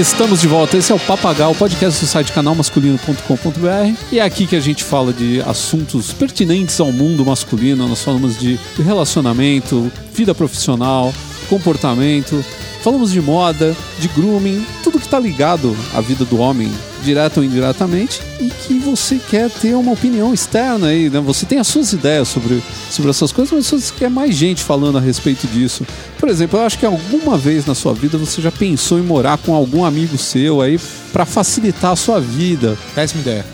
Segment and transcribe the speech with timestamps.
[0.00, 0.78] Estamos de volta.
[0.78, 4.02] Esse é o Papagal, podcast do site canalmasculino.com.br.
[4.10, 7.86] E é aqui que a gente fala de assuntos pertinentes ao mundo masculino.
[7.86, 11.12] Nós falamos de relacionamento, vida profissional,
[11.50, 12.42] comportamento.
[12.82, 16.72] Falamos de moda, de grooming, tudo que está ligado à vida do homem,
[17.02, 21.20] direto ou indiretamente, e que você quer ter uma opinião externa aí, né?
[21.20, 24.96] Você tem as suas ideias sobre, sobre essas coisas, mas você quer mais gente falando
[24.96, 25.86] a respeito disso.
[26.18, 29.36] Por exemplo, eu acho que alguma vez na sua vida você já pensou em morar
[29.36, 30.80] com algum amigo seu aí
[31.12, 32.78] para facilitar a sua vida.
[32.94, 33.44] Péssima ideia.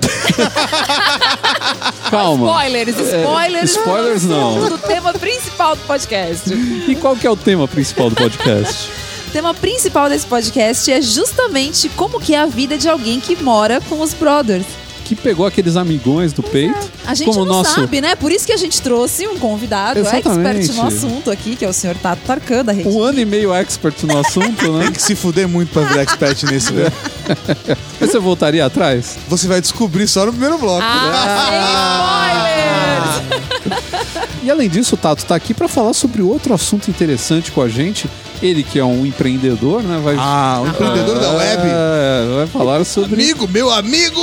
[2.10, 2.46] Calma.
[2.46, 3.70] Spoilers, spoilers.
[3.70, 4.68] spoilers não.
[4.68, 6.52] Do tema principal do podcast.
[6.52, 8.90] E qual que é o tema principal do podcast?
[9.28, 13.36] O tema principal desse podcast é justamente como que é a vida de alguém que
[13.42, 14.66] mora com os brothers.
[15.10, 16.78] Que pegou aqueles amigões do peito.
[17.04, 17.74] A gente como não nosso...
[17.74, 18.14] sabe, né?
[18.14, 20.60] Por isso que a gente trouxe um convidado, Exatamente.
[20.60, 22.88] expert no assunto aqui, que é o senhor Tato Tarkan, da Rede.
[22.88, 24.84] Um ano e meio expert no assunto, né?
[24.84, 26.92] Tem que se fuder muito pra virar expert nisso, né?
[27.98, 29.16] Mas você voltaria atrás?
[29.28, 30.80] Você vai descobrir só no primeiro bloco.
[30.80, 32.44] Ah,
[33.18, 33.80] spoilers!
[34.44, 37.68] E além disso, o Tato tá aqui para falar sobre outro assunto interessante com a
[37.68, 38.08] gente.
[38.42, 40.00] Ele que é um empreendedor, né?
[40.02, 41.62] Vai, Ah, o empreendedor da web.
[41.66, 44.20] É, vai falar sobre Amigo, meu amigo!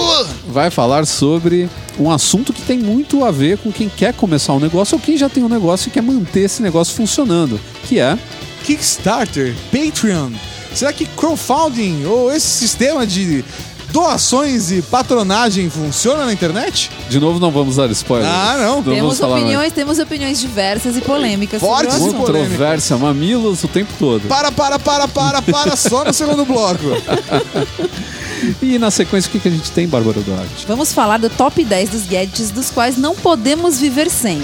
[0.47, 4.59] vai falar sobre um assunto que tem muito a ver com quem quer começar um
[4.59, 8.17] negócio ou quem já tem um negócio e quer manter esse negócio funcionando, que é
[8.63, 10.31] Kickstarter, Patreon.
[10.73, 13.43] Será que crowdfunding ou esse sistema de
[13.91, 16.91] doações e patronagem funciona na internet?
[17.09, 18.29] de novo não vamos dar spoiler.
[18.29, 18.75] Ah, não.
[18.77, 19.43] Não vamos Temos falar mais.
[19.43, 22.13] opiniões, temos opiniões diversas e polêmicas Fortes sobre o.
[22.13, 24.27] Controvérsia, mamilos o tempo todo.
[24.27, 26.83] Para, para, para, para, para, só no segundo bloco.
[28.61, 30.65] E na sequência, o que, que a gente tem, Bárbara Duarte?
[30.67, 34.41] Vamos falar do top 10 dos gadgets dos quais não podemos viver sem.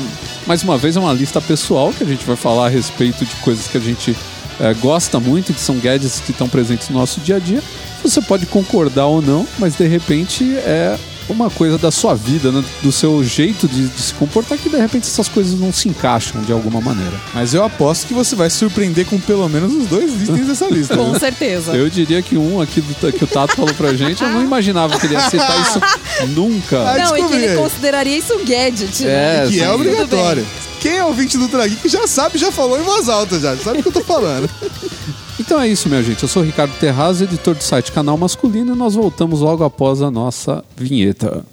[0.48, 3.36] Mais uma vez, é uma lista pessoal que a gente vai falar a respeito de
[3.36, 4.16] coisas que a gente
[4.60, 7.62] eh, gosta muito, que são gadgets que estão presentes no nosso dia a dia.
[8.04, 10.98] Você pode concordar ou não, mas de repente é
[11.30, 12.64] uma coisa da sua vida, né?
[12.82, 16.42] do seu jeito de, de se comportar, que de repente essas coisas não se encaixam
[16.42, 17.14] de alguma maneira.
[17.34, 20.68] Mas eu aposto que você vai se surpreender com pelo menos os dois itens dessa
[20.72, 20.98] lista.
[20.98, 21.76] Com certeza.
[21.76, 25.00] Eu diria que um aqui do, que o Tato falou pra gente, eu não imaginava
[25.00, 25.80] que ele ia citar isso
[26.36, 26.80] nunca.
[26.82, 29.06] Ah, Não, e que ele consideraria isso um gadget.
[29.08, 29.50] É, né?
[29.50, 30.46] Que é obrigatório.
[30.84, 33.56] Quem é ouvinte do Trageek já sabe, já falou em voz alta já.
[33.56, 34.50] Sabe o que eu tô falando.
[35.40, 36.22] Então é isso, minha gente.
[36.22, 40.00] Eu sou o Ricardo Terraz, editor do site Canal Masculino, e nós voltamos logo após
[40.00, 41.44] a nossa vinheta.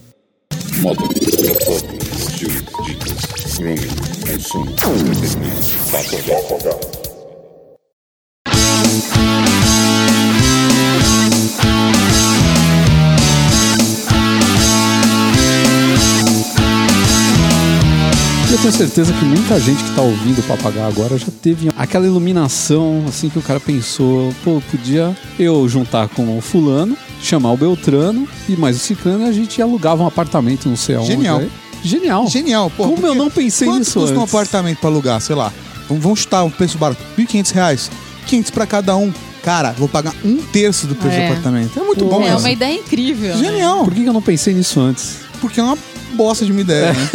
[0.77, 1.95] Moda, foto,
[2.29, 3.89] estilo, dicas, grooming,
[4.31, 4.71] consumo,
[5.11, 7.00] entretenimento,
[18.51, 21.69] E eu tenho certeza que muita gente que tá ouvindo o Papagaio agora já teve
[21.79, 27.53] aquela iluminação, assim, que o cara pensou, pô, podia eu juntar com o fulano, chamar
[27.53, 31.13] o Beltrano e mais o Ciclano e a gente alugava um apartamento, não sei aonde.
[31.13, 31.39] Genial.
[31.39, 31.51] aí.
[31.85, 32.27] Genial.
[32.29, 32.89] Genial, pô.
[32.89, 34.35] Como eu não pensei quanto nisso custa um antes?
[34.35, 35.21] apartamento pra alugar?
[35.21, 35.53] Sei lá.
[35.89, 37.01] Vamos, chutar um preço barato.
[37.17, 37.91] 1.500 reais.
[38.27, 39.13] 500 pra cada um.
[39.45, 41.27] Cara, vou pagar um terço do preço É.
[41.27, 41.79] do apartamento.
[41.81, 42.39] É muito Pô, bom É isso.
[42.39, 43.35] uma ideia incrível.
[43.37, 43.45] né?
[43.45, 43.85] Genial.
[43.85, 45.17] Por que que eu não pensei nisso antes?
[45.41, 45.79] Porque é uma
[46.21, 47.09] bosta de uma ideia, né?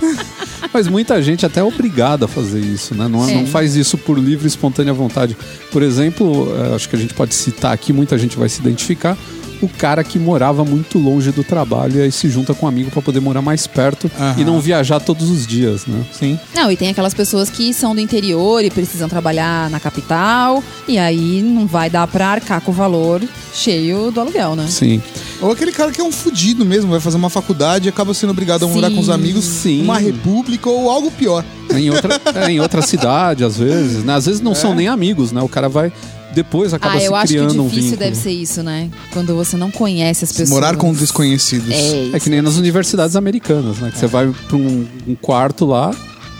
[0.72, 3.06] Mas muita gente até é obrigada a fazer isso, né?
[3.06, 5.36] Não, não faz isso por livre e espontânea vontade.
[5.70, 9.18] Por exemplo, eh, acho que a gente pode citar aqui, muita gente vai se identificar.
[9.62, 12.90] O cara que morava muito longe do trabalho e aí se junta com um amigo
[12.90, 14.34] para poder morar mais perto Aham.
[14.36, 16.04] e não viajar todos os dias, né?
[16.12, 16.38] Sim.
[16.54, 20.98] Não, e tem aquelas pessoas que são do interior e precisam trabalhar na capital, e
[20.98, 23.22] aí não vai dar pra arcar com o valor
[23.54, 24.66] cheio do aluguel, né?
[24.68, 25.00] Sim.
[25.40, 28.30] Ou aquele cara que é um fudido mesmo, vai fazer uma faculdade e acaba sendo
[28.30, 29.82] obrigado a morar Sim, com os amigos sim.
[29.82, 31.44] numa república ou algo pior.
[31.74, 34.04] Em outra, é, em outra cidade, às vezes.
[34.04, 34.14] Né?
[34.14, 35.40] Às vezes não são nem amigos, né?
[35.40, 35.92] O cara vai.
[36.34, 38.10] Depois acaba Ah, se eu acho que o criando um difícil vínculo.
[38.10, 38.90] deve ser isso, né?
[39.12, 40.48] Quando você não conhece as pessoas.
[40.50, 41.70] Morar com desconhecidos.
[41.70, 43.90] É, É que nem nas universidades americanas, né?
[43.90, 45.94] Que você vai pra um, um quarto lá,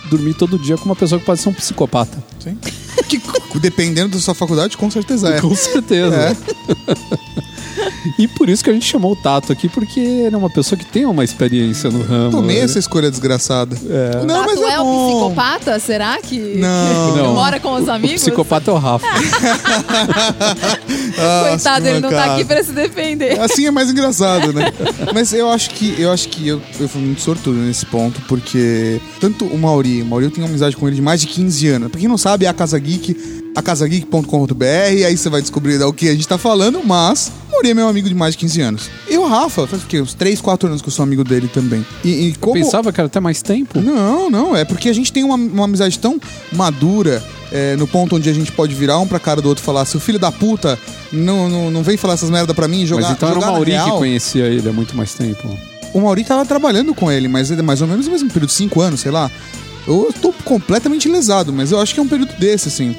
[0.09, 2.17] dormir todo dia com uma pessoa que pode ser um psicopata.
[2.39, 2.57] Sim.
[3.07, 3.21] Que,
[3.59, 5.41] dependendo da sua faculdade, com certeza é.
[5.41, 6.35] Com certeza.
[8.17, 10.77] e por isso que a gente chamou o Tato aqui, porque ele é uma pessoa
[10.77, 12.31] que tem uma experiência no ramo.
[12.31, 12.63] Tomei né?
[12.63, 13.75] essa escolha desgraçada.
[13.89, 14.23] É.
[14.25, 15.79] Não, mas é, é um psicopata?
[15.79, 17.11] Será que, Não.
[17.13, 17.33] que Não.
[17.33, 18.21] mora com os O amigos?
[18.21, 19.07] psicopata é o Rafa.
[21.15, 22.33] Coitado, ele não tá mancada.
[22.33, 23.39] aqui pra se defender.
[23.39, 24.71] Assim é mais engraçado, né?
[25.13, 28.99] Mas eu acho que eu acho que eu, eu fui muito sortudo nesse ponto, porque
[29.19, 31.91] tanto o Mauri, o Mauri eu tenho amizade com ele de mais de 15 anos.
[31.91, 34.65] Pra quem não sabe, é a Casa Geek, a casageek.com.br,
[35.05, 37.87] aí você vai descobrir o que a gente tá falando, mas o Mauri é meu
[37.87, 38.89] amigo de mais de 15 anos.
[39.07, 40.01] E o Rafa, faz o quê?
[40.01, 41.85] Uns 3, 4 anos que eu sou amigo dele também.
[42.03, 42.53] E, e como...
[42.53, 43.79] Pensava que era até mais tempo.
[43.79, 46.19] Não, não, é porque a gente tem uma, uma amizade tão
[46.51, 49.65] madura, é, no ponto onde a gente pode virar um pra cara do outro e
[49.65, 50.79] falar: seu filho da puta,
[51.11, 53.03] não, não, não vem falar essas merda pra mim e jogar.
[53.03, 55.47] Mas então era o jogar Mauri que conhecia ele há muito mais tempo.
[55.93, 58.81] O Mauri tava trabalhando com ele, mas é mais ou menos no mesmo período, cinco
[58.81, 59.29] anos, sei lá.
[59.87, 62.95] Eu tô completamente lesado, mas eu acho que é um período desse, assim.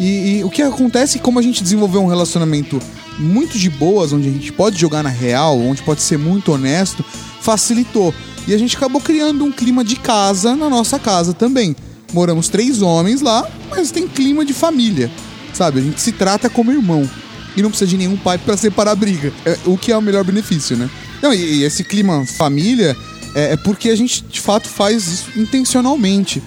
[0.00, 2.80] E, e o que acontece como a gente desenvolveu um relacionamento
[3.18, 7.04] muito de boas, onde a gente pode jogar na real, onde pode ser muito honesto,
[7.42, 8.14] facilitou.
[8.48, 11.76] E a gente acabou criando um clima de casa na nossa casa também.
[12.14, 15.10] Moramos três homens lá, mas tem clima de família,
[15.52, 15.80] sabe?
[15.80, 17.08] A gente se trata como irmão.
[17.54, 19.30] E não precisa de nenhum pai pra separar a briga.
[19.44, 20.88] É, o que é o melhor benefício, né?
[21.20, 22.96] Não, e, e esse clima família
[23.34, 26.42] é, é porque a gente de fato faz isso intencionalmente.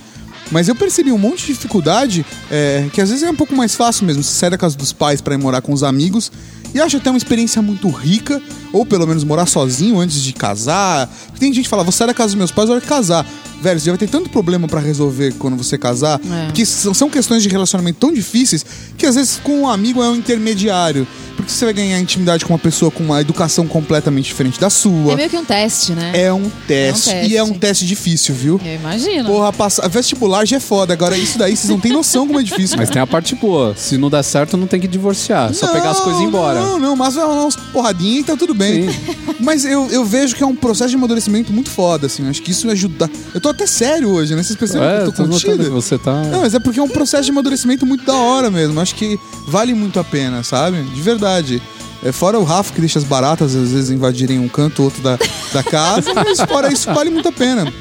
[0.52, 3.76] Mas eu percebi um monte de dificuldade é, que às vezes é um pouco mais
[3.76, 4.24] fácil mesmo.
[4.24, 6.32] Você sai da casa dos pais pra ir morar com os amigos
[6.74, 8.42] e acha até uma experiência muito rica,
[8.72, 11.08] ou pelo menos morar sozinho antes de casar.
[11.28, 12.88] Porque tem gente que fala, vou sair da casa dos meus pais na hora de
[12.88, 13.26] casar.
[13.62, 16.46] Velho, você já vai ter tanto problema pra resolver quando você casar, É.
[16.48, 18.66] porque são, questões de relacionamento tão difíceis
[18.98, 21.08] que às vezes com um amigo é um intermediário.
[21.36, 25.14] Porque você vai ganhar intimidade com uma pessoa com uma educação completamente diferente da sua.
[25.14, 26.12] É meio que um teste, né?
[26.14, 27.10] É um teste.
[27.10, 27.60] É um E é um teste.
[27.60, 28.62] teste difícil, viu?
[28.64, 29.28] Eu imagino.
[29.30, 29.88] Porra, passar.
[29.90, 30.94] Vestibular já é foda.
[30.94, 32.78] Agora, isso daí, vocês não têm noção como é difícil.
[32.78, 33.74] Mas tem a parte boa.
[33.76, 35.50] Se não der certo, não tem que divorciar.
[35.50, 36.62] É só pegar as coisas e ir embora.
[36.64, 38.88] Não, não, mas vai rolar uns porradinhas e tá tudo bem.
[39.40, 42.28] Mas eu, eu vejo que é um processo de amadurecimento muito foda, assim.
[42.30, 43.10] Acho que isso ajuda.
[43.34, 44.42] Eu tô até sério hoje, né?
[44.42, 45.70] Vocês percebem É, que eu tô que contido?
[45.72, 46.14] você tá.
[46.24, 48.80] Não, mas é porque é um processo de amadurecimento muito da hora mesmo.
[48.80, 50.82] Acho que vale muito a pena, sabe?
[50.82, 51.62] De verdade.
[52.02, 55.02] É, fora o Rafa que deixa as baratas às vezes invadirem um canto ou outro
[55.02, 55.18] da,
[55.54, 57.72] da casa, mas fora isso vale muito a pena.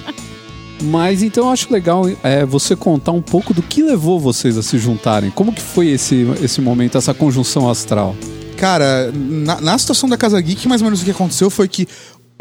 [0.83, 4.63] Mas então eu acho legal é, você contar um pouco do que levou vocês a
[4.63, 5.31] se juntarem.
[5.31, 8.17] Como que foi esse, esse momento, essa conjunção astral?
[8.63, 11.85] Cara, na, na situação da Casa Geek, mais ou menos o que aconteceu foi que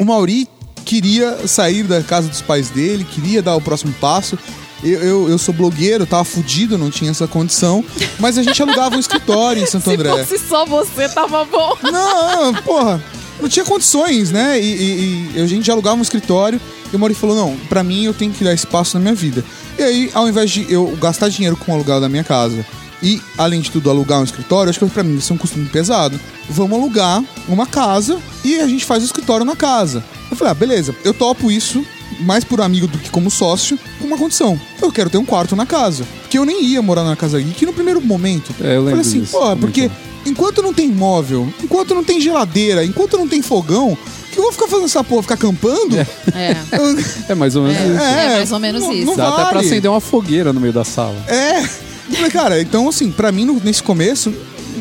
[0.00, 0.46] o Mauri
[0.84, 4.38] queria sair da casa dos pais dele, queria dar o próximo passo.
[4.84, 7.84] Eu, eu, eu sou blogueiro, tava fudido, não tinha essa condição.
[8.20, 10.24] Mas a gente alugava um escritório em Santo Se André.
[10.24, 11.76] fosse só você, tava bom.
[11.90, 13.02] Não, porra,
[13.40, 14.60] não tinha condições, né?
[14.60, 16.60] E, e- e a gente alugava um escritório
[16.92, 19.44] e o Mauri falou: não, pra mim eu tenho que dar espaço na minha vida.
[19.76, 22.64] E aí, ao invés de eu gastar dinheiro com o aluguel da minha casa
[23.02, 25.66] e, além de tudo, alugar um escritório, acho que pra mim isso é um costume
[25.68, 26.18] pesado.
[26.48, 30.04] Vamos alugar uma casa e a gente faz o escritório na casa.
[30.30, 31.84] Eu falei: ah, beleza, eu topo isso.
[32.20, 34.60] Mais por amigo do que como sócio, com uma condição.
[34.80, 36.04] Eu quero ter um quarto na casa.
[36.20, 38.54] Porque eu nem ia morar na casa geek no primeiro momento.
[38.60, 39.56] É, eu lembro Falei assim, disso, comentou.
[39.56, 39.90] porque
[40.26, 43.96] enquanto não tem móvel, enquanto não tem geladeira, enquanto não tem fogão,
[44.30, 45.96] que eu vou ficar fazendo essa porra, ficar acampando?
[45.96, 46.06] É.
[46.76, 48.04] Eu- É mais ou menos isso.
[48.04, 49.06] É, mais ou menos não- isso.
[49.06, 49.66] não Dá até pra vale.
[49.66, 51.16] acender uma fogueira no meio da sala.
[51.26, 51.66] É.
[52.12, 54.32] Eu Falei, cara, então assim, pra mim, nesse começo,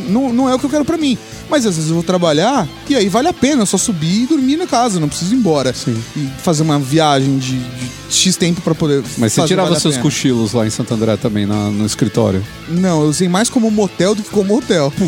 [0.08, 1.18] não, não é o que eu quero pra mim.
[1.50, 4.26] Mas às vezes eu vou trabalhar e aí vale a pena eu só subir e
[4.26, 5.74] dormir na casa, não preciso ir embora.
[5.74, 6.02] Sim.
[6.16, 9.04] E fazer uma viagem de, de X tempo pra poder.
[9.18, 10.04] Mas você fazer tirava valer a seus pena.
[10.04, 12.42] cochilos lá em Santo André também, na- no escritório.
[12.70, 14.94] Não, eu usei mais como motel do que como hotel.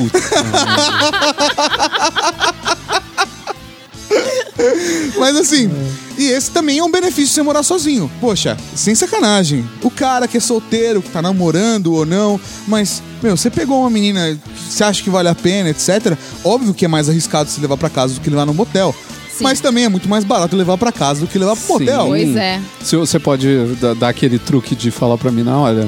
[5.17, 5.69] Mas assim,
[6.17, 8.09] e esse também é um benefício de você morar sozinho.
[8.21, 9.63] Poxa, sem sacanagem.
[9.81, 13.89] O cara que é solteiro, que tá namorando ou não, mas, meu, você pegou uma
[13.89, 16.17] menina que você acha que vale a pena, etc.
[16.43, 18.95] Óbvio que é mais arriscado se levar pra casa do que levar no motel.
[19.35, 19.43] Sim.
[19.43, 22.05] Mas também é muito mais barato levar pra casa do que levar pro motel.
[22.07, 22.61] Pois é.
[22.83, 23.47] Se você pode
[23.81, 25.87] da- dar aquele truque de falar pra mim, não, olha,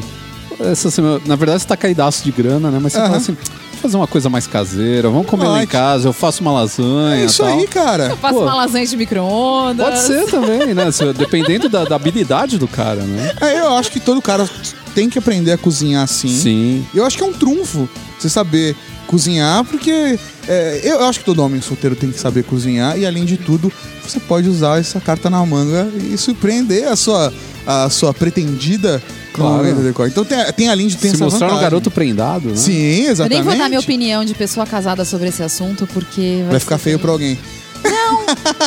[0.59, 2.79] essa semana, na verdade você tá caidaço de grana, né?
[2.81, 3.07] Mas você Aham.
[3.07, 3.37] fala assim,
[3.85, 7.25] fazer uma coisa mais caseira, vamos comer lá em casa, eu faço uma lasanha É
[7.25, 7.57] isso tal.
[7.57, 8.17] aí, cara.
[8.19, 8.41] Faço Pô.
[8.41, 9.85] uma lasanha de micro-ondas.
[9.85, 10.85] Pode ser também, né?
[11.15, 13.33] Dependendo da, da habilidade do cara, né?
[13.39, 14.49] É, eu acho que todo cara
[14.95, 16.29] tem que aprender a cozinhar assim.
[16.29, 16.85] Sim.
[16.95, 17.87] Eu acho que é um trunfo
[18.17, 18.75] você saber
[19.05, 23.23] cozinhar, porque é, eu acho que todo homem solteiro tem que saber cozinhar e além
[23.23, 23.71] de tudo,
[24.03, 27.31] você pode usar essa carta na manga e surpreender a sua,
[27.65, 29.01] a sua pretendida
[29.33, 29.67] Claro.
[29.69, 30.07] adequado.
[30.09, 31.63] Então tem, tem além de ter Se essa mostrar um vantagem.
[31.63, 32.55] garoto prendado, né?
[32.55, 33.33] Sim, Eu exatamente.
[33.39, 36.43] nem vou dar minha opinião de pessoa casada sobre esse assunto, porque.
[36.49, 37.37] Vai ficar ser feio pra alguém.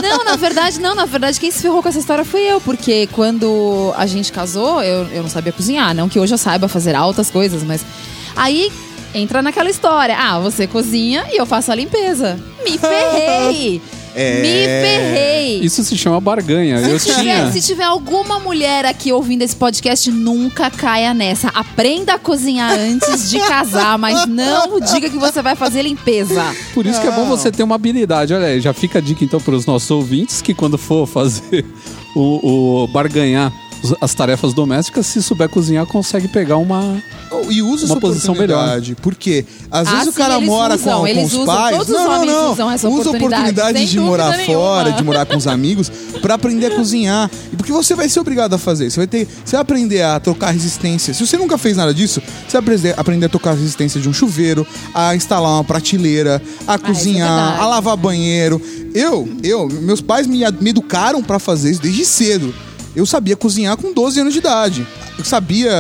[0.03, 0.95] Não, na verdade, não.
[0.95, 2.61] Na verdade, quem se ferrou com essa história foi eu.
[2.61, 5.95] Porque quando a gente casou, eu, eu não sabia cozinhar.
[5.95, 7.85] Não que hoje eu saiba fazer altas coisas, mas.
[8.37, 8.71] Aí
[9.15, 10.17] entra naquela história.
[10.19, 12.39] Ah, você cozinha e eu faço a limpeza.
[12.65, 13.81] Me ferrei!
[14.21, 14.41] É.
[14.41, 15.61] Me ferrei!
[15.61, 16.77] Isso se chama barganha.
[16.81, 17.53] Eu Se tiver, tinha.
[17.53, 21.49] se tiver alguma mulher aqui ouvindo esse podcast, nunca caia nessa.
[21.49, 26.55] Aprenda a cozinhar antes de casar, mas não diga que você vai fazer limpeza.
[26.75, 28.35] Por isso que é bom você ter uma habilidade.
[28.35, 31.65] Olha aí, já fica a dica então para os nossos ouvintes que quando for fazer
[32.15, 33.53] o, o barganhar
[34.01, 37.01] as tarefas domésticas, se souber cozinhar, consegue pegar uma.
[37.31, 38.97] Oh, E usa Uma essa posição oportunidade.
[39.03, 41.77] Porque às Ah, vezes o cara mora usam, com, com os usam, pais.
[41.77, 42.53] todos os não, não, não.
[42.53, 44.55] usam essa usa oportunidade, oportunidade de morar nenhuma.
[44.59, 45.91] fora, de morar com os amigos,
[46.23, 47.31] pra aprender a cozinhar.
[47.53, 48.91] E porque você vai ser obrigado a fazer.
[48.91, 49.27] Você vai ter.
[49.45, 51.13] Você vai aprender a trocar resistência.
[51.15, 54.09] Se você nunca fez nada disso, você vai aprender, aprender a trocar a resistência de
[54.09, 57.63] um chuveiro, a instalar uma prateleira, a isso é cozinhar, verdade.
[57.63, 58.61] a lavar banheiro.
[58.95, 62.55] Eu, eu, meus pais me, me educaram pra fazer isso desde cedo.
[62.95, 64.87] Eu sabia cozinhar com 12 anos de idade.
[65.19, 65.73] Eu sabia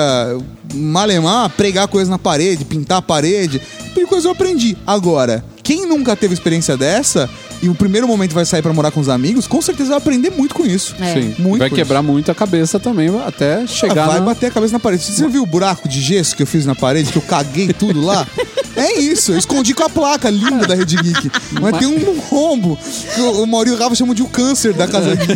[0.74, 3.60] malemar, pregar coisas na parede, pintar a parede.
[3.94, 4.76] Tipo coisa eu aprendi.
[4.86, 7.28] Agora, quem nunca teve experiência dessa
[7.62, 10.30] e o primeiro momento vai sair pra morar com os amigos, com certeza vai aprender
[10.30, 10.94] muito com isso.
[11.00, 11.14] É.
[11.14, 11.34] Sim.
[11.38, 14.26] Muito vai quebrar muito a cabeça também, até Ah, chegar vai na...
[14.26, 15.02] bater a cabeça na parede.
[15.04, 18.00] Você viu o buraco de gesso que eu fiz na parede, que eu caguei tudo
[18.00, 18.26] lá?
[18.76, 21.28] É isso, eu escondi com a placa linda da Rede Geek.
[21.60, 22.78] Mas tem um rombo
[23.12, 25.34] que o Maurício e o Rafa chamam de o câncer da Casa Geek.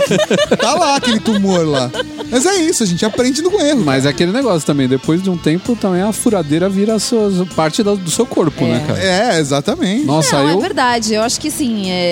[0.57, 1.91] Tá lá aquele tumor lá.
[2.31, 3.83] Mas é isso, a gente aprende no erro.
[3.85, 7.45] Mas é aquele negócio também, depois de um tempo também a furadeira vira a sua,
[7.57, 9.03] parte do seu corpo, né, cara?
[9.03, 10.05] É, exatamente.
[10.07, 10.59] Nossa, Não, eu.
[10.59, 11.13] é verdade.
[11.15, 12.12] Eu acho que assim, é,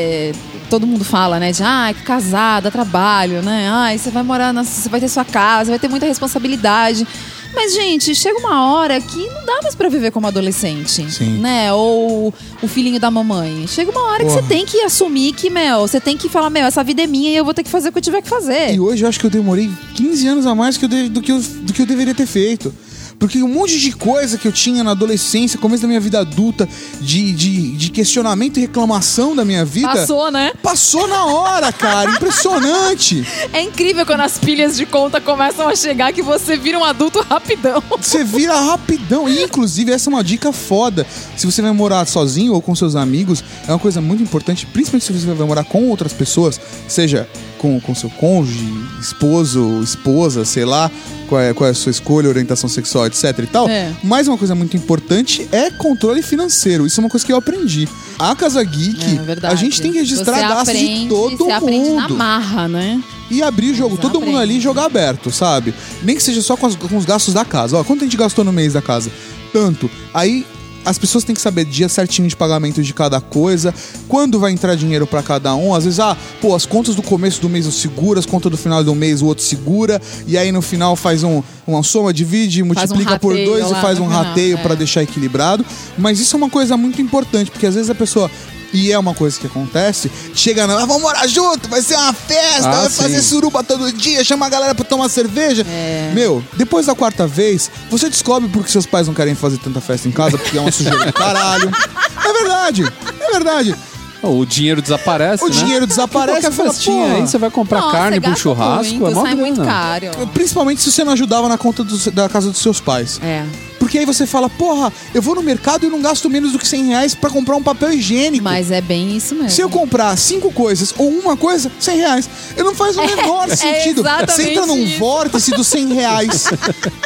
[0.68, 1.52] todo mundo fala, né?
[1.52, 3.68] De ah, casada, trabalho, né?
[3.70, 7.06] Ai, você vai morar, na, você vai ter sua casa, vai ter muita responsabilidade.
[7.54, 11.10] Mas, gente, chega uma hora que não dá mais pra viver como adolescente.
[11.10, 11.38] Sim.
[11.38, 11.72] Né?
[11.72, 13.66] Ou o filhinho da mamãe.
[13.66, 14.42] Chega uma hora que Porra.
[14.42, 17.30] você tem que assumir que, meu, você tem que falar, meu, essa vida é minha
[17.30, 18.74] e eu vou ter que fazer o que eu tiver que fazer.
[18.74, 21.32] E hoje eu acho que eu demorei 15 anos a mais que eu do, que
[21.32, 22.72] eu, do que eu deveria ter feito.
[23.20, 26.66] Porque um monte de coisa que eu tinha na adolescência, começo da minha vida adulta,
[27.02, 29.88] de, de, de questionamento e reclamação da minha vida.
[29.88, 30.52] Passou, né?
[30.62, 32.12] Passou na hora, cara.
[32.12, 33.26] Impressionante.
[33.52, 37.20] É incrível quando as pilhas de conta começam a chegar que você vira um adulto
[37.20, 37.82] rapidão.
[37.98, 39.28] Você vira rapidão.
[39.28, 41.06] E, inclusive, essa é uma dica foda.
[41.36, 45.04] Se você vai morar sozinho ou com seus amigos, é uma coisa muito importante, principalmente
[45.04, 47.28] se você vai morar com outras pessoas, seja
[47.60, 50.90] com, com seu cônjuge, esposo, esposa, sei lá,
[51.28, 53.68] qual é, qual é a sua escolha, orientação sexual, etc e tal.
[53.68, 53.92] É.
[54.02, 56.86] Mas uma coisa muito importante é controle financeiro.
[56.86, 57.86] Isso é uma coisa que eu aprendi.
[58.18, 59.52] A Casa Geek, É verdade.
[59.52, 63.02] a gente tem que registrar aprende, de todo você aprende na mundo marra, né?
[63.30, 64.42] e abrir o jogo, Você todo mundo aprende.
[64.42, 65.72] ali e jogar aberto, sabe?
[66.02, 67.76] Nem que seja só com, as- com os gastos da casa.
[67.76, 69.10] Ó, quanto a gente gastou no mês da casa?
[69.52, 69.88] Tanto.
[70.14, 70.44] Aí
[70.84, 73.74] as pessoas têm que saber dia certinho de pagamento de cada coisa,
[74.08, 75.74] quando vai entrar dinheiro pra cada um.
[75.74, 78.56] Às vezes, ah, pô, as contas do começo do mês eu seguro, as contas do
[78.56, 82.62] final do mês o outro segura, e aí no final faz um, uma soma, divide,
[82.74, 84.62] Faz um multiplica por dois e lá faz no um rateio é.
[84.62, 85.64] pra deixar equilibrado.
[85.98, 88.30] Mas isso é uma coisa muito importante, porque às vezes a pessoa.
[88.72, 90.74] E é uma coisa que acontece, chega na.
[90.82, 93.02] Ah, vamos morar junto, vai ser uma festa, Ah, vai sim.
[93.02, 95.66] fazer suruba todo dia, chama a galera pra tomar cerveja.
[95.68, 96.12] É.
[96.14, 99.80] Meu, depois da quarta vez, você descobre por que seus pais não querem fazer tanta
[99.80, 101.70] festa em casa, porque é uma sujeira do caralho.
[102.22, 102.84] É verdade,
[103.20, 103.74] é verdade.
[104.22, 105.54] O dinheiro desaparece, O né?
[105.54, 106.40] dinheiro desaparece.
[106.42, 109.34] Qualquer fala, festinha aí, você vai comprar Nossa, carne pro churrasco, muito, é mó sai
[109.34, 110.06] muito caro.
[110.34, 113.18] Principalmente se você não ajudava na conta do- da casa dos seus pais.
[113.22, 113.44] É.
[113.90, 116.68] Porque aí você fala, porra, eu vou no mercado e não gasto menos do que
[116.68, 118.44] 100 reais pra comprar um papel higiênico.
[118.44, 119.50] Mas é bem isso mesmo.
[119.50, 122.30] Se eu comprar cinco coisas ou uma coisa, 100 reais.
[122.56, 124.02] Eu não faz o menor é sentido.
[124.02, 124.98] exatamente Você entra num isso.
[125.00, 126.44] vórtice dos 100 reais.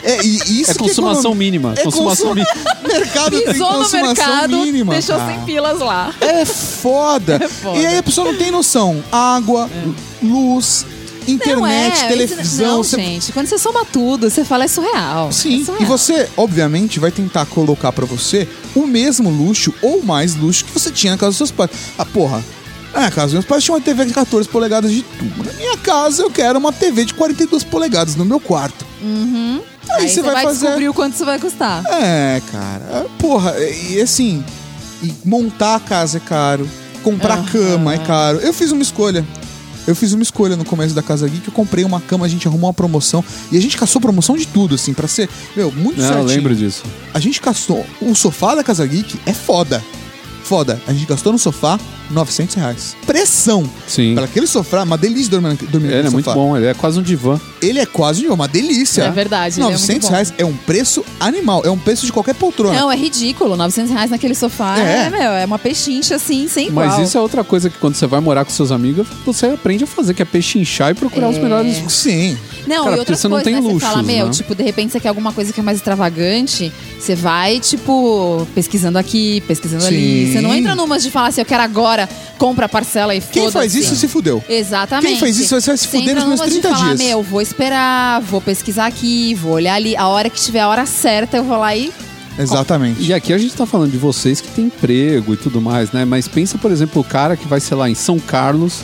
[0.06, 2.46] É, e isso É que consumação economia- mínima, É consumação consuma-
[2.86, 4.92] Mercado tem Pisou no consumação mercado, mínima.
[4.92, 5.26] deixou Ah.
[5.26, 6.14] sem pilas lá.
[6.20, 7.40] É foda.
[7.42, 7.78] É foda.
[7.78, 9.02] E aí a pessoa não tem noção.
[9.10, 9.70] Água,
[10.22, 10.84] luz,
[11.32, 12.66] internet, não é, televisão.
[12.66, 15.30] Não, você- gente, quando você soma tudo, você fala é surreal.
[15.32, 15.82] Sim, é surreal.
[15.82, 20.72] e você, obviamente, vai tentar colocar pra você o mesmo luxo ou mais luxo que
[20.72, 21.70] você tinha na casa dos seus pais.
[21.98, 22.42] Ah, porra.
[22.92, 25.42] Na minha casa, meus pais tinham uma TV de 14 polegadas de tubo.
[25.42, 28.86] Na minha casa, eu quero uma TV de 42 polegadas no meu quarto.
[29.90, 30.60] Aí, Aí você vai, fazer.
[30.66, 31.82] descobrir o quanto isso vai custar.
[31.86, 33.06] É, cara.
[33.18, 34.44] Porra, e assim,
[35.02, 36.68] e montar a casa é caro,
[37.02, 37.46] comprar Aham.
[37.50, 38.38] cama é caro.
[38.38, 39.26] Eu fiz uma escolha.
[39.86, 42.48] Eu fiz uma escolha no começo da Casa Geek, eu comprei uma cama, a gente
[42.48, 43.22] arrumou uma promoção
[43.52, 46.28] e a gente caçou promoção de tudo, assim, pra ser, meu, muito Não, eu certinho.
[46.36, 46.82] lembro disso.
[47.12, 47.84] A gente gastou.
[48.00, 49.82] O sofá da Casa Geek é foda.
[50.42, 50.80] Foda.
[50.86, 51.78] A gente gastou no sofá
[52.10, 52.96] 900 reais.
[53.06, 53.68] Pressão.
[53.86, 54.14] Sim.
[54.14, 56.34] Para aquele sofá, uma delícia dormir, dormir Ele é naquele muito sofá.
[56.36, 57.40] bom, ele é quase um divã.
[57.64, 59.02] Ele é quase uma delícia.
[59.04, 60.12] É verdade, ele é muito 900 bom.
[60.14, 61.62] reais é um preço animal.
[61.64, 62.78] É um preço de qualquer poltrona.
[62.78, 63.56] Não, é ridículo.
[63.56, 65.06] 900 reais naquele sofá É.
[65.06, 66.86] é, meu, é uma pechincha assim, sem igual.
[66.86, 69.84] Mas isso é outra coisa que quando você vai morar com seus amigos, você aprende
[69.84, 71.40] a fazer, que é pechinchar e procurar os É.
[71.40, 71.82] melhores.
[71.88, 72.36] Sim.
[72.66, 73.60] Não, Cara, e você não coisa, tem né?
[73.60, 74.32] luxos, Você fala, meu, né?
[74.32, 78.96] tipo, de repente você quer alguma coisa que é mais extravagante, você vai, tipo, pesquisando
[78.98, 80.26] aqui, pesquisando ali.
[80.26, 80.32] Sim.
[80.32, 83.32] Você não entra numas de falar assim, eu quero agora, compra a parcela e foda
[83.32, 84.42] Quem faz isso se fudeu.
[84.48, 85.08] Exatamente.
[85.10, 87.08] Quem fez isso vai se fuder nos meus numas 30 de falar, dias.
[87.08, 89.96] meu, vou esperar, vou pesquisar aqui, vou olhar ali.
[89.96, 91.92] A hora que tiver a hora certa, eu vou lá e...
[92.36, 93.00] Exatamente.
[93.00, 96.04] E aqui a gente tá falando de vocês que têm emprego e tudo mais, né?
[96.04, 98.80] Mas pensa, por exemplo, o cara que vai, sei lá, em São Carlos,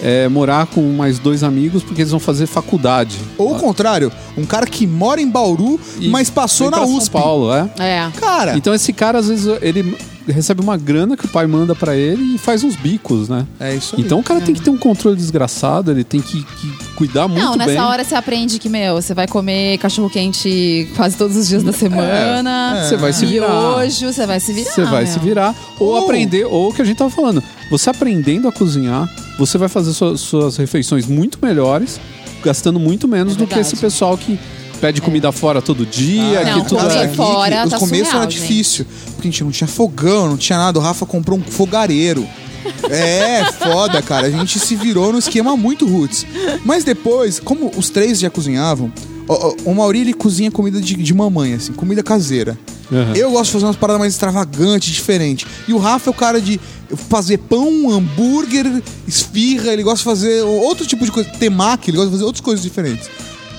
[0.00, 3.18] é, morar com mais dois amigos porque eles vão fazer faculdade.
[3.36, 7.10] Ou o contrário, um cara que mora em Bauru, E mas passou na USP.
[7.10, 7.68] São Paulo, é.
[7.80, 8.10] É.
[8.20, 9.96] Cara, Então esse cara, às vezes, ele
[10.28, 13.46] recebe uma grana que o pai manda pra ele e faz uns bicos, né?
[13.58, 14.02] é isso aí.
[14.02, 17.42] Então o cara tem que ter um controle desgraçado, ele tem que, que cuidar muito
[17.42, 17.80] Não, nessa bem.
[17.80, 21.72] hora você aprende que, meu, você vai comer cachorro quente quase todos os dias da
[21.72, 22.78] semana.
[22.78, 23.76] É, Você vai se virar.
[23.76, 24.70] hoje você vai se virar.
[24.70, 25.12] Você vai meu.
[25.12, 25.54] se virar.
[25.78, 27.42] Ou Ou- aprender, ou o que a gente tava falando.
[27.70, 31.98] Você aprendendo a cozinhar, você vai fazer suas, suas refeições muito melhores,
[32.44, 34.38] gastando muito menos É do que esse pessoal que
[34.82, 37.02] pede comida fora todo dia, Ah, Não, que tudo comer é...
[37.04, 38.40] Geek, fora os tá começos surreal, era gente.
[38.42, 38.86] difícil.
[39.14, 40.78] Porque a gente não tinha fogão, não tinha nada.
[40.78, 42.26] O Rafa comprou um fogareiro.
[42.90, 44.26] É, foda, cara.
[44.26, 46.24] A gente se virou no esquema muito roots.
[46.64, 48.92] Mas depois, como os três já cozinhavam,
[49.26, 52.56] o, o- o Mauri ele cozinha comida de, de mamãe, assim, comida caseira.
[52.90, 53.14] Uhum.
[53.16, 55.44] Eu gosto de fazer umas paradas mais extravagantes, diferentes.
[55.66, 56.60] E o Rafa é o cara de
[57.08, 62.10] fazer pão, hambúrguer, esfirra, ele gosta de fazer outro tipo de coisa, temaki, ele gosta
[62.10, 63.08] de fazer outras coisas diferentes.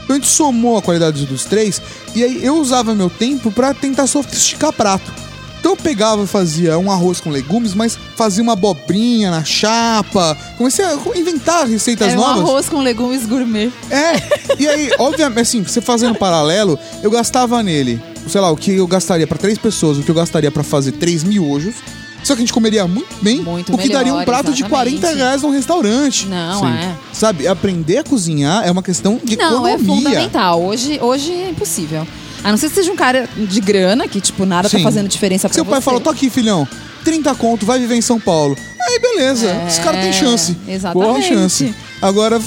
[0.04, 1.82] Então a gente somou a qualidade dos três
[2.16, 5.24] e aí eu usava meu tempo pra tentar sofisticar prato.
[5.60, 10.38] Então eu pegava e fazia um arroz com legumes, mas fazia uma abobrinha na chapa.
[10.58, 12.42] Comecei a inventar receitas Era um novas.
[12.44, 13.72] arroz com legumes gourmet.
[13.90, 18.74] É, e aí, obviamente, assim, você fazendo paralelo, eu gastava nele, sei lá, o que
[18.74, 21.76] eu gastaria pra três pessoas, o que eu gastaria pra fazer três miojos.
[22.24, 24.62] Só que a gente comeria muito bem, Muito o que daria um melhor, prato de
[24.64, 25.00] exatamente.
[25.02, 26.26] 40 reais num restaurante.
[26.28, 26.68] Não, Sim.
[26.68, 26.96] é.
[27.12, 29.96] Sabe, aprender a cozinhar é uma questão de Não, é economia.
[30.04, 30.64] fundamental.
[30.64, 32.08] Hoje, hoje é impossível.
[32.44, 34.78] A não ser que seja um cara de grana, que, tipo, nada Sim.
[34.78, 35.82] tá fazendo diferença pra Seu pai você.
[35.86, 36.68] fala, tô aqui, filhão,
[37.06, 38.58] 30 conto, vai viver em São Paulo.
[38.82, 40.56] Aí, beleza, É, esse cara tem chance.
[40.68, 41.14] Exatamente.
[41.28, 41.74] Tem chance.
[42.02, 42.42] Agora,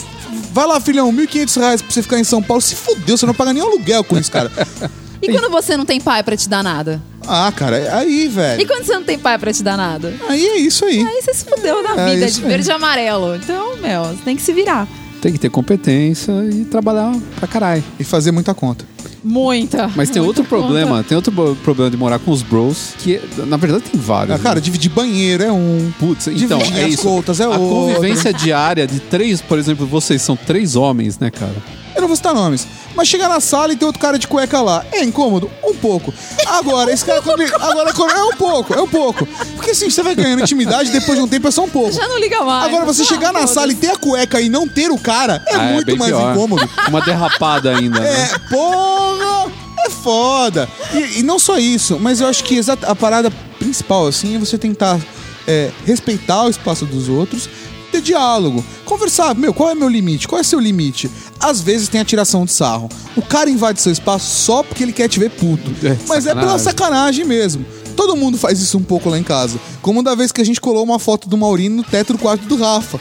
[0.53, 2.61] vai lá, filhão, 1.500 reais pra você ficar em São Paulo.
[2.61, 4.51] Se fudeu, você não paga nem aluguel com isso, cara.
[5.23, 7.01] E quando você não tem pai pra te dar nada?
[7.27, 8.67] ah, cara, aí, E velho.
[8.67, 10.15] quando você não tem pai pra te dar nada?
[10.29, 11.01] Aí é isso aí.
[11.01, 12.51] Aí você se fudeu na É vida isso de aí.
[12.53, 13.35] verde e amarelo.
[13.37, 14.87] Então, meu, você tem que se virar.
[15.21, 17.83] Tem que ter competência e trabalhar pra caralho.
[17.99, 18.85] E fazer muita conta.
[19.25, 19.91] Muita.
[19.97, 21.33] Mas tem muita outro problema, tem outro
[21.65, 24.37] problema de morar com os bros, que na verdade tem vários.
[24.37, 24.61] Ah, cara, né?
[24.61, 25.91] dividir banheiro é um.
[25.99, 27.03] Putz, então, dividir é as isso.
[27.03, 27.67] contas é a outro.
[27.97, 31.55] convivência diária de três, por exemplo, vocês são três homens, né, cara?
[31.97, 32.67] Eu não vou citar nomes.
[32.95, 34.85] Mas chegar na sala e ter outro cara de cueca lá.
[34.93, 35.51] É incômodo?
[35.65, 36.13] Um pouco.
[36.47, 37.51] Agora, esse cara comigo.
[37.57, 39.27] Agora, é um pouco, é um pouco.
[39.57, 41.93] Porque assim, você vai ganhando intimidade, depois de um tempo é só um pouco.
[41.93, 42.67] Já não liga mais.
[42.67, 45.43] Agora, você Ah, chegar na sala e ter a cueca e não ter o cara
[45.47, 46.33] é Ah, muito bem mais pior.
[46.33, 46.69] incômodo.
[46.89, 48.31] Uma derrapada ainda, né?
[48.35, 49.51] É, porra!
[49.87, 50.69] É foda.
[50.93, 54.39] E, e não só isso, mas eu acho que exata- a parada principal, assim, é
[54.39, 54.99] você tentar
[55.47, 57.49] é, respeitar o espaço dos outros,
[57.87, 59.35] ter diálogo, conversar.
[59.35, 60.29] Meu, qual é meu limite?
[60.29, 61.11] Qual é seu limite?
[61.41, 62.89] Às vezes tem a tiração de sarro.
[63.17, 65.71] O cara invade seu espaço só porque ele quer te ver puto.
[65.87, 66.65] É, mas é pela sacanagem.
[66.65, 67.67] sacanagem mesmo.
[67.97, 69.59] Todo mundo faz isso um pouco lá em casa.
[69.81, 72.45] Como da vez que a gente colou uma foto do Maurinho no teto do quarto
[72.47, 73.01] do Rafa.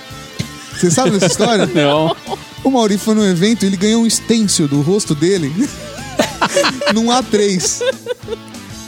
[0.74, 1.66] Você sabe dessa história?
[1.74, 2.16] Não.
[2.64, 5.54] O Mauri foi num evento e ele ganhou um stencil do rosto dele
[6.94, 7.82] num A3.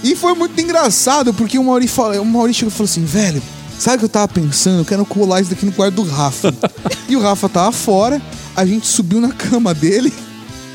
[0.04, 3.42] E foi muito engraçado, porque o Mauri, fala, o Mauri chegou e falou assim, velho,
[3.78, 4.80] sabe o que eu tava pensando?
[4.80, 6.54] Eu quero colar isso daqui no quarto do Rafa.
[7.08, 8.22] e o Rafa tava fora,
[8.56, 10.14] a gente subiu na cama dele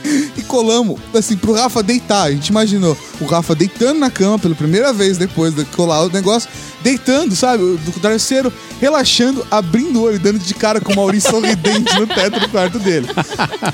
[0.36, 2.24] e colamos, assim, pro Rafa deitar.
[2.24, 6.10] A gente imaginou o Rafa deitando na cama pela primeira vez depois de colar o
[6.10, 6.48] negócio,
[6.82, 11.98] deitando, sabe, do travesseiro, relaxando, abrindo o olho, dando de cara com o Maurício sorridente
[11.98, 13.06] no teto do quarto dele.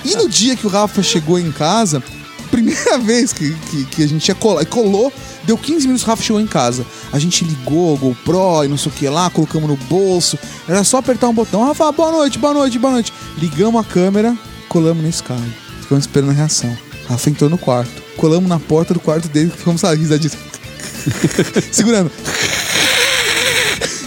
[0.04, 2.02] E no dia que o Rafa chegou em casa,
[2.48, 5.12] primeira vez que, que, que a gente ia colar, colou,
[5.44, 6.84] deu 15 minutos, o Rafa chegou em casa.
[7.12, 10.38] A gente ligou o GoPro e não sei o que lá, colocamos no bolso.
[10.68, 11.64] Era só apertar um botão.
[11.64, 13.12] Rafa, boa noite, boa noite, boa noite.
[13.36, 14.36] Ligamos a câmera,
[14.68, 15.44] colamos nesse cara.
[15.80, 16.76] Ficamos esperando a reação.
[17.08, 18.02] Rafa entrou no quarto.
[18.16, 20.32] Colamos na porta do quarto dele, ficamos a risadinha.
[21.70, 22.10] Segurando.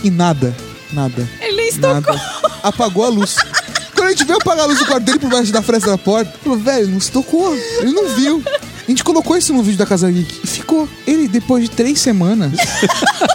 [0.04, 0.56] E nada,
[0.91, 1.27] nada.
[1.39, 1.93] Ele estocou.
[1.93, 2.21] Nada.
[2.63, 3.36] Apagou a luz.
[4.02, 5.98] Quando a gente veio apagar a luz do quarto dele por baixo da fresta da
[5.98, 7.56] porta, falou, velho, não se tocou.
[7.56, 8.44] Ele não viu.
[8.48, 10.90] A gente colocou isso no vídeo da Casa Geek e ficou.
[11.06, 12.52] Ele, depois de três semanas.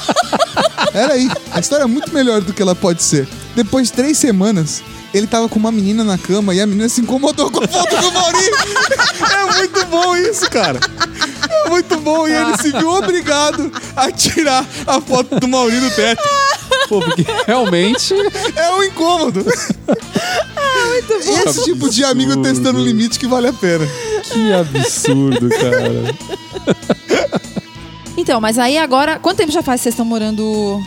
[0.92, 1.30] Era aí.
[1.52, 3.28] A história é muito melhor do que ela pode ser.
[3.54, 4.82] Depois de três semanas,
[5.14, 8.00] ele tava com uma menina na cama e a menina se incomodou com a foto
[8.00, 8.56] do Maurinho.
[9.22, 10.80] É muito bom isso, cara.
[11.48, 12.26] É muito bom.
[12.26, 16.24] E ele se viu obrigado a tirar a foto do Maurinho do teto.
[16.88, 18.14] Pô, porque realmente.
[18.54, 19.44] É um incômodo.
[19.44, 21.50] Muito bom.
[21.50, 22.48] Esse tipo de amigo Absurdo.
[22.48, 23.86] testando o limite que vale a pena.
[24.22, 26.14] Que absurdo, cara.
[28.16, 29.18] Então, mas aí agora.
[29.18, 30.80] Quanto tempo já faz que vocês estão morando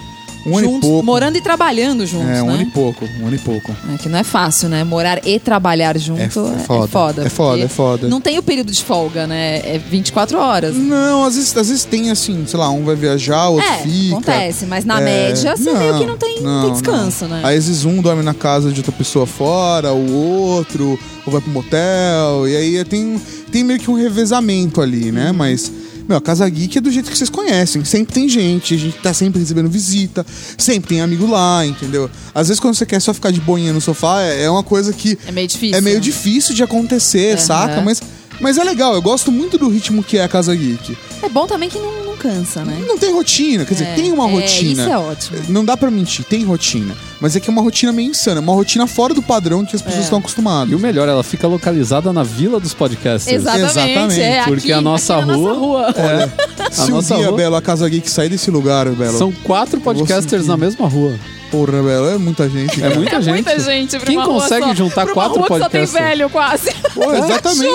[0.50, 1.04] Um ano e pouco.
[1.06, 2.54] morando e trabalhando juntos, É, um né?
[2.54, 3.76] ano e pouco, um ano e pouco.
[3.94, 4.84] É que não é fácil, né?
[4.84, 6.88] Morar e trabalhar junto É é, é é foda.
[6.88, 7.26] foda.
[7.26, 8.08] É foda, é foda.
[8.08, 9.58] Não tem o período de folga, né?
[9.60, 10.76] É 24 horas.
[10.76, 13.78] Não, às vezes, às vezes tem assim, sei lá, um vai viajar, o outro É,
[13.80, 14.14] fica.
[14.16, 17.38] acontece, mas na É, média você meio que não tem, não tem descanso, não.
[17.38, 17.42] né?
[17.44, 21.52] Às vezes um dorme na casa de outra pessoa fora, o outro, ou vai pro
[21.52, 23.20] motel, e aí tem,
[23.52, 25.12] tem meio que um revezamento ali, Uhum.
[25.14, 25.32] né?
[25.32, 25.72] Mas,
[26.10, 27.86] meu, a Casa Geek é do jeito que vocês conhecem.
[27.86, 30.26] Sempre tem gente, a gente tá sempre recebendo visita,
[30.58, 32.10] sempre tem amigo lá, entendeu?
[32.34, 34.92] Às vezes quando você quer só ficar de boinha no sofá, é é uma coisa
[34.92, 35.78] que É meio difícil.
[35.78, 36.02] é meio né?
[36.02, 37.46] difícil de acontecer, Aham.
[37.46, 37.82] saca?
[37.82, 38.02] Mas,
[38.40, 40.98] mas é legal, eu gosto muito do ritmo que é a Casa Geek.
[41.22, 42.82] É bom também que não, não cansa, né?
[42.88, 44.82] Não tem rotina, quer dizer, É, tem uma é, rotina.
[44.84, 45.38] isso é ótimo.
[45.50, 46.96] Não dá pra mentir, tem rotina.
[47.20, 49.82] Mas é que é uma rotina meio insana, uma rotina fora do padrão que as
[49.82, 50.04] pessoas É.
[50.06, 50.72] estão acostumadas.
[50.72, 53.42] E o melhor, ela fica localizada na Vila dos Podcasters.
[53.42, 53.70] Exatamente.
[53.72, 55.94] Exatamente, é porque aqui, a nossa rua- rua.
[55.98, 56.30] É.
[56.72, 59.18] Se A um nossa dia, rua- Belo, a Casa Geek sair desse lugar, Belo.
[59.18, 61.14] São quatro podcasters na mesma rua.
[61.52, 62.78] Porra, Belo, é muita gente.
[62.80, 62.96] É cara.
[62.96, 63.34] muita É gente.
[63.34, 64.76] muita gente pra Quem uma rua consegue só.
[64.76, 66.72] juntar Pra uma quatro rua que só tem velho, quase.
[66.94, 67.74] Pô, exatamente.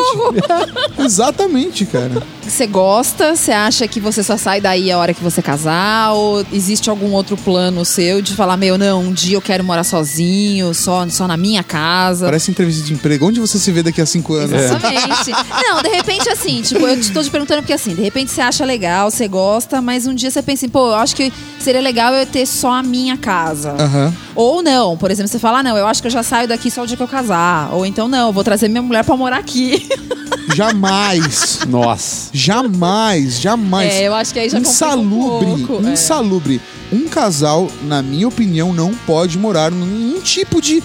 [1.04, 2.22] exatamente, cara.
[2.46, 3.34] Você gosta?
[3.34, 6.12] Você acha que você só sai daí a hora que você casar?
[6.12, 9.84] Ou existe algum outro plano seu de falar, meu, não, um dia eu quero morar
[9.84, 12.26] sozinho, só, só na minha casa?
[12.26, 13.26] Parece entrevista de emprego.
[13.26, 14.52] Onde você se vê daqui a cinco anos?
[14.52, 15.32] Exatamente.
[15.66, 18.64] Não, de repente assim, tipo, eu estou te perguntando porque assim, de repente você acha
[18.64, 22.26] legal, você gosta, mas um dia você pensa pô, eu acho que seria legal eu
[22.26, 23.74] ter só a minha casa.
[23.78, 24.14] Aham.
[24.34, 26.70] Ou não, por exemplo, você fala, ah, não, eu acho que eu já saio daqui
[26.70, 27.72] só o dia que eu casar.
[27.72, 29.88] Ou então, não, eu vou trazer minha mulher pra morar aqui.
[30.54, 31.58] Jamais.
[31.68, 32.30] Nossa.
[32.32, 33.92] Jamais, jamais.
[33.92, 35.92] É, eu acho que aí já complica um insalubre, pouco, é.
[35.92, 36.60] insalubre.
[36.92, 40.82] Um casal, na minha opinião, não pode morar em nenhum tipo de,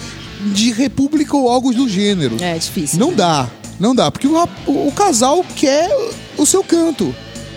[0.54, 2.38] de república ou algo do gênero.
[2.42, 3.00] É difícil.
[3.00, 3.16] Não né?
[3.18, 3.48] dá,
[3.80, 5.90] não dá, porque o, o casal quer
[6.38, 7.14] o seu canto.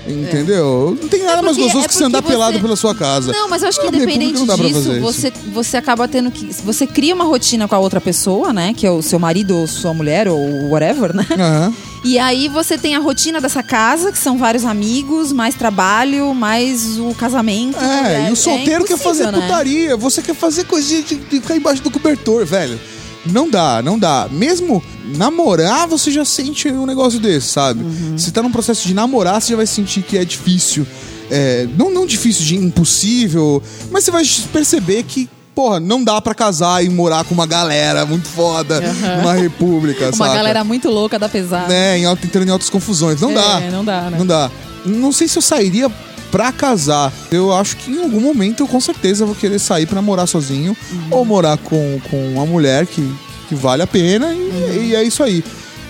[0.07, 0.99] Entendeu?
[1.01, 2.93] Não tem nada mais porque- gostoso é que você andar porque pelado você- pela sua
[2.95, 3.33] casa.
[3.33, 5.01] Não, mas eu acho que República independente disso, isso.
[5.01, 6.47] você, você acaba tendo que.
[6.65, 8.75] Você cria uma rotina com a outra pessoa, né?
[8.77, 11.25] Que é o seu marido ou sua mulher ou whatever, né?
[11.31, 11.73] Aham.
[12.05, 16.99] E aí você tem a rotina dessa casa, que são vários amigos, mais trabalho, mais
[16.99, 17.79] o casamento.
[17.79, 19.41] É, e o solteiro quer fazer né?
[19.41, 22.79] putaria, você quer fazer coisinha de, de ficar embaixo do cobertor, velho.
[23.25, 24.29] Não dá, não dá.
[24.31, 24.83] Mesmo
[25.17, 27.83] namorar, você já sente um negócio desse, sabe?
[27.85, 28.19] Uhum.
[28.19, 30.85] Se tá num processo de namorar, você já vai sentir que é difícil.
[31.31, 36.35] É, não, não difícil de impossível, mas você vai perceber que, porra, não dá pra
[36.35, 39.17] casar e morar com uma galera muito foda Aham.
[39.19, 40.35] numa república, Uma saca?
[40.35, 41.69] galera muito louca da pesada.
[41.69, 43.21] né, em entrando em altas confusões.
[43.21, 43.61] Não É, dá.
[43.71, 44.19] não dá, né?
[44.19, 44.51] Não dá.
[44.85, 45.91] Não sei se eu sairia
[46.31, 47.13] pra casar.
[47.31, 50.75] Eu acho que em algum momento eu com certeza vou querer sair pra morar sozinho
[50.91, 51.01] Uhum.
[51.11, 53.07] ou morar com, com uma mulher que,
[53.49, 54.83] que vale a pena e, Uhum.
[54.85, 55.45] e é isso aí.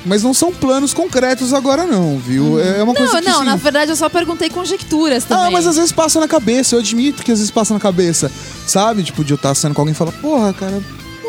[0.05, 2.59] Mas não são planos concretos agora não, viu?
[2.61, 5.47] É uma coisa Não, que não, assim, na verdade eu só perguntei conjecturas também.
[5.47, 8.31] ah, mas às vezes passa na cabeça, eu admito que às vezes passa na cabeça,
[8.67, 9.05] sabe?
[9.05, 10.83] Tipo, de eu estar saindo com alguém e falar, porra, cara,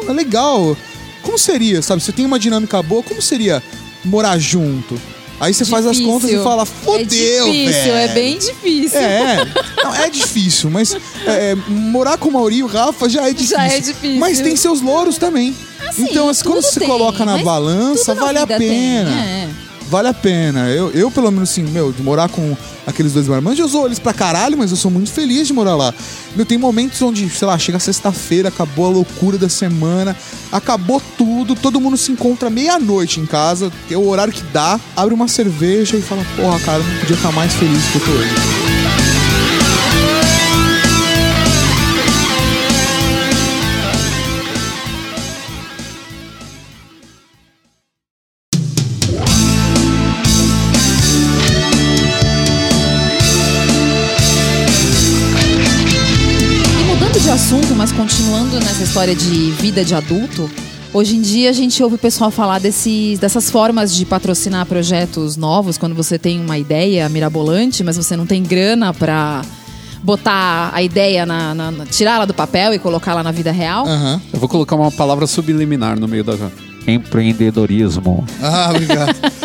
[0.08, 0.76] é legal.
[1.22, 2.02] Como seria, sabe?
[2.02, 3.62] Você tem uma dinâmica boa, como seria
[4.04, 5.00] morar junto?
[5.40, 6.14] Aí você faz as Difícil.
[6.14, 7.96] contas e fala, É fodeu, difícil, velho.
[7.96, 9.00] é bem difícil.
[9.00, 9.38] É,
[9.84, 10.94] não, é difícil, mas
[11.26, 13.58] é, é, morar com o Mauri e o Rafa já é difícil.
[13.58, 14.20] Já é difícil.
[14.20, 15.54] Mas tem seus louros também.
[15.94, 18.60] Assim, então, assim, quando você tem, coloca na balança, vale a pena.
[18.60, 19.50] tem, é.
[19.90, 20.70] Vale a pena.
[20.70, 24.00] Eu, eu, pelo menos, assim, meu, de morar com aqueles dois marmanjos, eu uso eles
[24.00, 25.94] pra caralho, mas eu sou muito feliz de morar lá.
[26.36, 30.16] Meu, tem momentos onde, sei lá, chega sexta-feira, acabou a loucura da semana,
[30.52, 35.14] acabou tudo, todo mundo se encontra meia-noite em casa, é o horário que dá, abre
[35.14, 38.63] uma cerveja e fala, porra, cara, não podia estar mais feliz que eu tô hoje.
[58.84, 60.50] História de vida de adulto,
[60.94, 65.36] hoje em dia a gente ouve o pessoal falar desses, dessas formas de patrocinar projetos
[65.38, 69.42] novos, quando você tem uma ideia mirabolante, mas você não tem grana pra
[70.04, 73.88] botar a ideia na, na- na- tirá-la do papel e colocá-la na vida real.
[73.88, 74.22] Aham.
[74.34, 76.34] Eu vou colocar uma palavra subliminar no meio da.
[76.86, 78.26] Empreendedorismo.
[78.42, 79.16] Ah, obrigado.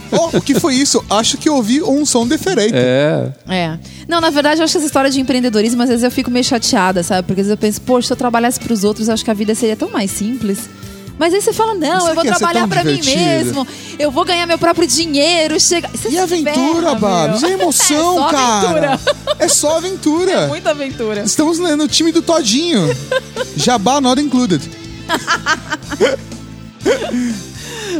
[0.12, 1.04] oh, o que foi isso?
[1.10, 2.74] Acho que eu ouvi um som diferente.
[2.74, 3.32] É.
[3.48, 3.78] É.
[4.08, 6.44] Não, na verdade, eu acho que essa história de empreendedorismo, às vezes eu fico meio
[6.44, 7.26] chateada, sabe?
[7.26, 9.34] Porque às vezes eu penso, poxa, se eu trabalhasse pros outros, eu acho que a
[9.34, 10.68] vida seria tão mais simples.
[11.18, 13.66] Mas aí você fala, não, eu vou ser trabalhar pra mim mesmo,
[13.98, 15.88] eu vou ganhar meu próprio dinheiro, chega.
[15.88, 17.40] Você E aventura, Babs?
[17.42, 17.54] E meu.
[17.60, 18.56] emoção, É só cara?
[18.56, 19.00] aventura.
[19.38, 20.32] É só aventura.
[20.44, 21.22] É muita aventura.
[21.22, 22.82] Estamos no time do Todinho.
[23.56, 24.68] Jabá not included.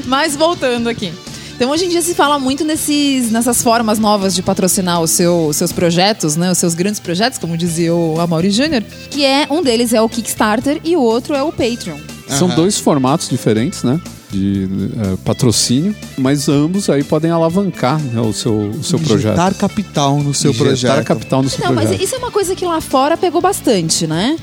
[0.06, 1.12] Mas voltando aqui.
[1.56, 5.52] Então hoje em dia se fala muito nesses, nessas formas novas de patrocinar os seu-
[5.52, 6.50] seus projetos, né?
[6.50, 10.08] Os seus grandes projetos, como dizia o Amaury Júnior, que é um deles é o
[10.08, 11.98] Kickstarter e o outro é o Patreon.
[12.28, 12.56] São Aham.
[12.56, 14.00] dois formatos diferentes, né?
[14.32, 14.64] De
[15.00, 19.34] eh, patrocínio, mas ambos aí podem alavancar né, o seu, o seu projeto.
[19.34, 21.04] Injetar capital no seu Injetar projeto.
[21.04, 21.92] capital no seu Não, projeto.
[21.92, 24.36] mas isso é uma coisa que lá fora pegou bastante, né?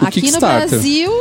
[0.00, 0.40] O Aqui no.
[0.40, 1.12] Brasil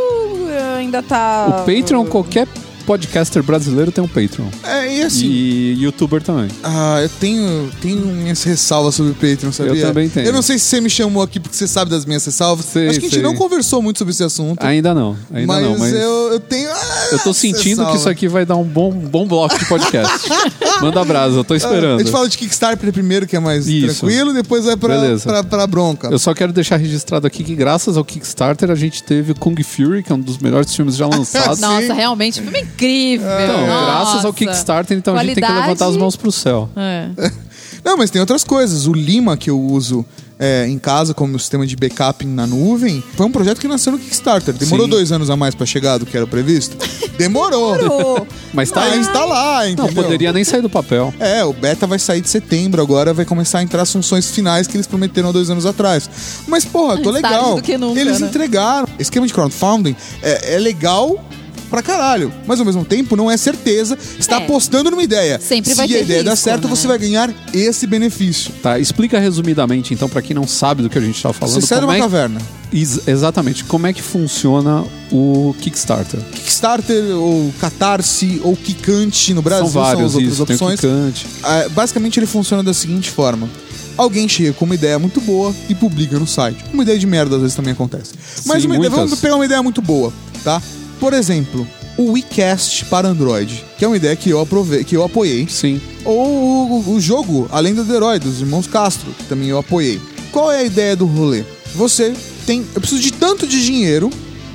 [0.50, 1.62] eh, ainda tá.
[1.62, 2.48] O Patreon, qualquer
[2.90, 4.48] podcaster brasileiro tem um Patreon.
[4.64, 6.48] É, e assim, E youtuber também.
[6.64, 9.74] Ah, eu tenho, tenho minhas ressalvas sobre o Patreon, sabia?
[9.80, 10.26] Eu também tenho.
[10.26, 12.66] Eu não sei se você me chamou aqui porque você sabe das minhas ressalvas.
[12.66, 13.22] Sei, Acho que a gente sei.
[13.22, 14.66] não conversou muito sobre esse assunto.
[14.66, 15.78] Ainda não, ainda mas, não.
[15.78, 16.68] Mas eu, eu tenho.
[16.68, 20.28] ah, eu tô sentindo que isso aqui vai dar um bom, bom bloco de podcast.
[20.82, 22.00] Manda brasa, eu tô A esperando.
[22.00, 24.00] gente fala de Kickstarter primeiro, que é mais Isso.
[24.00, 25.24] tranquilo, depois vai pra, Beleza.
[25.28, 26.08] pra, pra bronca.
[26.10, 30.04] Eu só quero deixar registrado aqui que graças ao Kickstarter a gente teve Kung Fury,
[30.04, 31.60] que é um dos melhores filmes já lançados.
[31.60, 33.28] Nossa, realmente, filme incrível.
[33.28, 33.86] Então, Nossa.
[33.86, 35.68] graças ao Kickstarter, então a gente tem que Qualidade.
[35.68, 36.70] levantar as mãos pro céu.
[36.76, 37.10] É.
[37.84, 38.88] Não, mas tem outras coisas.
[38.88, 40.06] O Lima, que eu uso
[40.40, 44.00] é, em casa como sistema de backup na nuvem, foi um projeto que nasceu no
[44.00, 44.54] Kickstarter.
[44.54, 44.92] Demorou Sim.
[44.92, 46.78] dois anos a mais pra chegar do que era previsto?
[47.18, 47.78] Demorou.
[47.78, 48.98] Pô, Mas tá aí.
[48.98, 50.04] Mas tá lá, Não, entendeu?
[50.04, 51.14] poderia nem sair do papel.
[51.20, 54.68] É, o beta vai sair de setembro, agora vai começar a entrar as funções finais
[54.68, 56.10] que eles prometeram há dois anos atrás.
[56.48, 57.56] Mas, porra, tô legal.
[57.56, 58.28] do que nunca, eles né?
[58.28, 58.88] entregaram.
[58.98, 61.24] Esquema de crowdfunding é, é legal
[61.70, 63.98] pra caralho, mas ao mesmo tempo não é certeza.
[64.18, 64.44] Está É.
[64.44, 65.40] apostando numa ideia.
[65.40, 66.76] Sempre Se vai a ter ideia dar risco, certo, né?
[66.76, 68.52] você vai ganhar esse benefício.
[68.62, 71.56] Tá, explica resumidamente, então, pra quem não sabe do que a gente tá falando.
[71.62, 72.00] Você sai de uma é...
[72.00, 72.42] caverna.
[72.72, 76.20] Ex- exatamente, como é que funciona o Kickstarter?
[76.20, 81.26] Kickstarter, ou Catarse, ou Kikante no Brasil, são vários, as outras isso, tem o opções.
[81.44, 83.50] Ah, basicamente ele funciona da seguinte forma.
[83.98, 86.64] Alguém chega com uma ideia muito boa e publica no site.
[86.72, 88.14] Uma ideia de merda às vezes também acontece.
[88.46, 90.62] Mas Sim, uma ideia, vamos pegar uma ideia muito boa, tá?
[91.00, 95.04] Por exemplo, o WeCast para Android, que é uma ideia que eu, aprovei, que eu
[95.04, 95.48] apoiei.
[95.48, 95.82] Sim.
[96.06, 100.02] Ou o, o jogo Além do Herói, dos irmãos Castro, que também eu apoiei.
[100.32, 101.44] Qual é a ideia do rolê?
[101.76, 102.14] Você
[102.46, 102.66] tem.
[102.74, 104.10] Eu preciso de tanto de dinheiro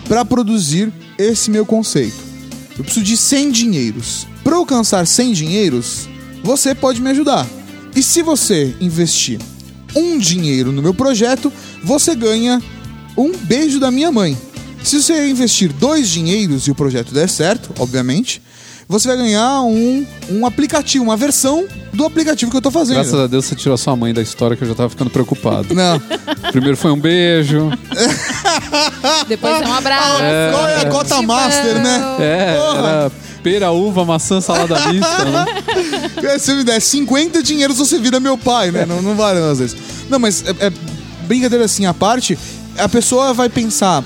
[0.08, 2.16] para produzir esse meu conceito.
[2.76, 4.26] Eu preciso de 100 dinheiros.
[4.42, 6.08] Para alcançar 100 dinheiros,
[6.42, 7.46] você pode me ajudar.
[7.94, 9.38] E se você investir
[9.94, 11.52] um dinheiro no meu projeto,
[11.82, 12.60] você ganha
[13.16, 14.36] um beijo da minha mãe.
[14.84, 18.42] Se você investir dois dinheiros e o projeto der certo, obviamente,
[18.86, 22.96] você vai ganhar um, um aplicativo, uma versão do aplicativo que eu tô fazendo.
[22.96, 25.74] Graças a Deus você tirou sua mãe da história que eu já tava ficando preocupado.
[25.74, 25.98] Não.
[26.52, 27.70] Primeiro foi um beijo.
[29.26, 30.18] depois é um abraço.
[30.52, 32.16] Qual é a cota Tipo, master, né?
[32.20, 32.78] É, Porra.
[32.78, 35.46] era pera, uva, maçã, salada mista, né?
[36.24, 38.84] É, Se me der 50 dinheiros, você vira meu pai, né?
[38.84, 39.76] Não, não vale às vezes.
[40.10, 40.72] Não, mas é, é
[41.26, 42.38] brincadeira assim à parte,
[42.76, 44.04] a pessoa vai pensar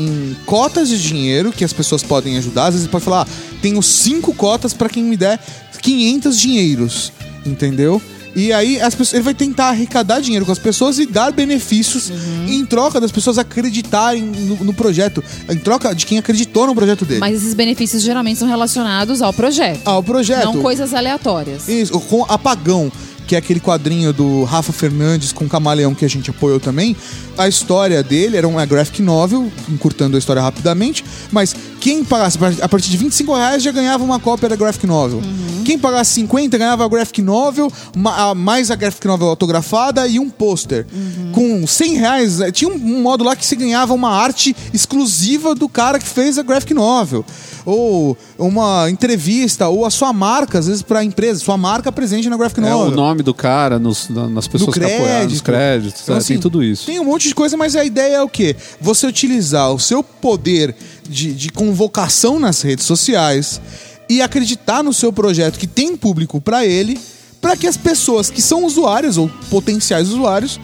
[0.00, 2.66] em cotas de dinheiro que as pessoas podem ajudar.
[2.66, 5.38] Às vezes pode falar, ah, tenho cinco cotas para quem me der
[5.82, 7.12] 500 dinheiros,
[7.44, 8.00] entendeu?
[8.34, 12.12] E aí as pessoas, ele vai tentar arrecadar dinheiro com as pessoas e dar benefícios
[12.48, 17.04] em troca das pessoas acreditarem no, no projeto, em troca de quem acreditou no projeto
[17.04, 17.20] dele.
[17.20, 19.80] Mas esses benefícios geralmente são relacionados ao projeto.
[19.84, 20.44] Ah, o projeto.
[20.44, 21.68] Não coisas aleatórias.
[21.68, 22.90] Isso, com Apagão,
[23.30, 26.96] que é aquele quadrinho do Rafa Fernandes com Camaleão que a gente apoiou também.
[27.38, 32.68] A história dele era uma graphic novel, encurtando a história rapidamente, mas quem pagasse a
[32.68, 35.22] partir de 25 reais já ganhava uma cópia da graphic novel.
[35.64, 40.18] Quem pagasse 50 ganhava a graphic novel, ma- a- mais a graphic novel autografada e
[40.18, 40.86] um pôster.
[41.32, 45.68] Com 100 reais, eh, tinha um, modo lá que se ganhava uma arte exclusiva do
[45.68, 47.24] cara que fez a graphic novel.
[47.64, 52.36] Ou uma entrevista, ou a sua marca, às vezes pra empresa, sua marca presente na
[52.36, 52.92] graphic É novel.
[52.92, 56.34] o nome do cara nos, na- nas pessoas que apoiaram, nos créditos, Então, é, assim,
[56.34, 56.86] tem tudo isso.
[56.86, 58.56] Tem um monte de coisa, mas a ideia é o quê?
[58.80, 60.74] Você utilizar o seu poder
[61.10, 63.60] de, de convocação nas redes sociais
[64.08, 66.98] e acreditar no seu projeto que tem público para ele,
[67.40, 70.58] para que as pessoas que são usuários ou potenciais usuários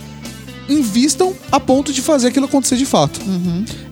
[0.68, 3.20] invistam a ponto de fazer aquilo acontecer de fato.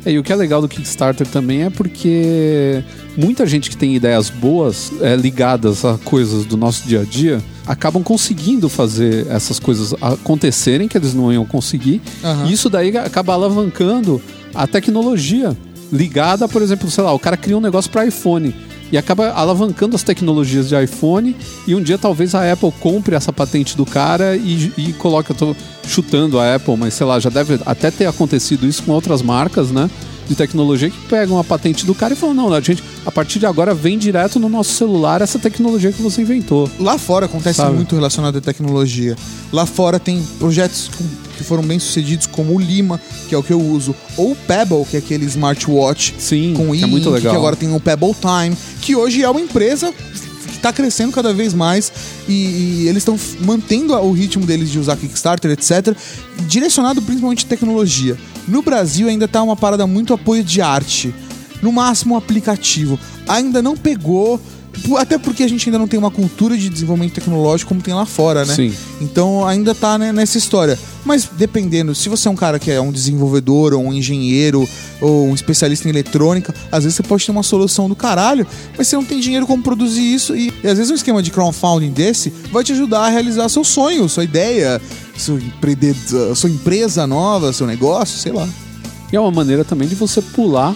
[0.04, 2.82] É, e o que é legal do Kickstarter também é porque
[3.16, 7.42] muita gente que tem ideias boas é, ligadas a coisas do nosso dia a dia
[7.66, 12.02] acabam conseguindo fazer essas coisas acontecerem que eles não iam conseguir.
[12.22, 12.46] Aham.
[12.48, 14.20] E isso daí acaba alavancando
[14.52, 15.56] a tecnologia
[15.94, 18.54] ligada, por exemplo, sei lá, o cara cria um negócio para iPhone
[18.92, 21.34] e acaba alavancando as tecnologias de iPhone
[21.66, 25.36] e um dia talvez a Apple compre essa patente do cara e, e coloque, eu
[25.36, 29.22] tô chutando a Apple, mas sei lá, já deve até ter acontecido isso com outras
[29.22, 29.88] marcas, né?
[30.28, 33.38] De tecnologia que pegam a patente do cara e falam, não, a gente, a partir
[33.38, 36.68] de agora vem direto no nosso celular essa tecnologia que você inventou.
[36.80, 37.76] Lá fora acontece Sabe?
[37.76, 39.16] muito relacionado à tecnologia.
[39.52, 43.42] Lá fora tem projetos com- que foram bem sucedidos, como o Lima, que é o
[43.42, 47.10] que eu uso, ou o Pebble, que é aquele smartwatch Sim, com ink, é muito
[47.10, 47.32] legal.
[47.32, 49.92] que agora tem o Pebble Time, que hoje é uma empresa
[50.52, 51.92] que tá crescendo cada vez mais
[52.28, 52.32] e,
[52.84, 55.96] e eles estão mantendo o ritmo deles de usar Kickstarter, etc.
[56.46, 58.16] Direcionado principalmente em tecnologia.
[58.46, 61.14] No Brasil ainda tá uma parada muito apoio de arte.
[61.62, 62.98] No máximo um aplicativo.
[63.26, 64.40] Ainda não pegou.
[64.98, 68.04] Até porque a gente ainda não tem uma cultura de desenvolvimento tecnológico como tem lá
[68.06, 68.54] fora, né?
[68.54, 68.74] Sim.
[69.00, 70.78] Então ainda tá né, nessa história.
[71.04, 74.66] Mas dependendo, se você é um cara que é um desenvolvedor, ou um engenheiro,
[75.00, 78.88] ou um especialista em eletrônica, às vezes você pode ter uma solução do caralho, mas
[78.88, 80.34] você não tem dinheiro como produzir isso.
[80.34, 83.62] E, e às vezes um esquema de crowdfunding desse vai te ajudar a realizar seu
[83.64, 84.80] sonho, sua ideia,
[85.16, 85.94] seu empreende-
[86.34, 88.48] sua empresa nova, seu negócio, sei lá.
[89.12, 90.74] E é uma maneira também de você pular.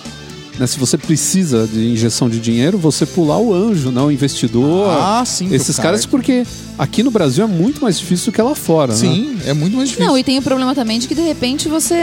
[0.59, 0.67] Né?
[0.67, 4.89] Se você precisa de injeção de dinheiro, você pular o anjo, não o investidor.
[4.91, 6.11] Ah, sim, Esses caras, cara.
[6.11, 6.45] porque
[6.77, 8.93] aqui no Brasil é muito mais difícil do que lá fora.
[8.93, 8.99] Né?
[8.99, 10.09] Sim, é muito mais difícil.
[10.09, 11.95] Não, e tem o problema também de que de repente você,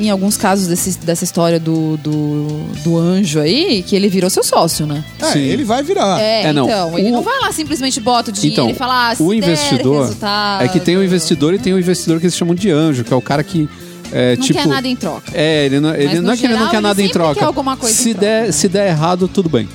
[0.00, 2.46] em alguns casos desse, dessa história do, do,
[2.82, 5.04] do anjo aí, que ele virou seu sócio, né?
[5.20, 5.38] É, Sim.
[5.40, 6.20] ele vai virar.
[6.20, 6.64] É, É, não.
[6.66, 9.22] então, ele O- não vai lá simplesmente bota o dinheiro Então, e fala, ah, se
[9.22, 10.12] o investidor
[10.60, 13.12] é que tem o investidor e tem o investidor que eles chamam de anjo, que
[13.12, 13.68] é o cara que
[14.12, 15.32] é, Não tipo quer nada em troca.
[15.34, 17.34] É, ele não, ele não é que ele não quer ele nada em troca.
[17.40, 18.52] quer alguma coisa se em troca, der, né?
[18.52, 19.68] se der errado, tudo bem.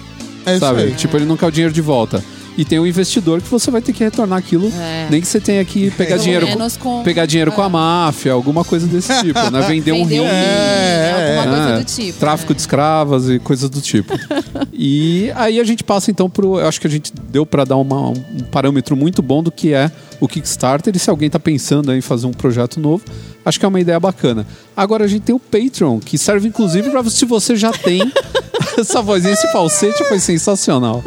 [0.45, 0.81] É isso sabe?
[0.83, 0.91] aí.
[0.93, 2.23] Tipo, ele não quer o dinheiro de volta.
[2.57, 5.05] E tem o investidor que você vai ter que retornar aquilo, É.
[5.11, 6.47] nem que você tenha que pegar Pelo dinheiro,
[6.79, 7.69] com- pegar dinheiro com a é.
[7.69, 9.61] máfia, alguma coisa desse tipo, né?
[9.61, 10.19] Vender um Vender rim.
[10.21, 11.77] um rim, É, alguma coisa né?
[11.79, 12.19] do tipo.
[12.19, 12.55] Tráfico né?
[12.55, 14.11] de escravas e coisas do tipo.
[14.73, 16.59] e aí a gente passa então pro.
[16.59, 18.15] Eu acho que a gente deu para dar uma- um
[18.51, 20.95] parâmetro muito bom do que é o Kickstarter.
[20.95, 23.03] E se alguém tá pensando em fazer um projeto novo,
[23.45, 24.45] acho que é uma ideia bacana.
[24.75, 28.01] Agora a gente tem o Patreon, que serve inclusive para se você já tem.
[28.77, 31.03] Essa vozinha, esse falsete foi sensacional.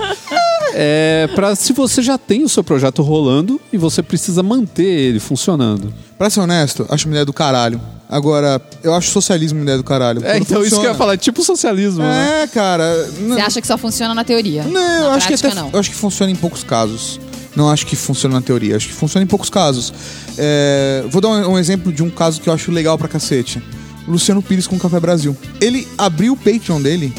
[0.72, 5.20] É, para se você já tem o seu projeto rolando e você precisa manter ele
[5.20, 5.92] funcionando.
[6.18, 7.80] Pra ser honesto, acho uma ideia do caralho.
[8.08, 10.18] Agora, eu acho socialismo uma ideia do caralho.
[10.24, 12.42] É, Quando então isso que eu ia funciona- falar, tipo socialismo, né?
[12.42, 13.06] É, cara.
[13.20, 14.64] n- Você acha que só funciona na teoria?
[14.64, 15.70] Não, na eu acho que prática, até, não.
[15.72, 17.20] eu acho que funciona em poucos casos.
[17.56, 19.92] Não acho que funciona na teoria, acho que funciona em poucos casos.
[20.38, 23.62] É, vou dar um, um exemplo de um caso que eu acho legal pra cacete.
[24.06, 25.36] Luciano Pires com o Café Brasil.
[25.60, 27.12] Ele abriu o Patreon dele,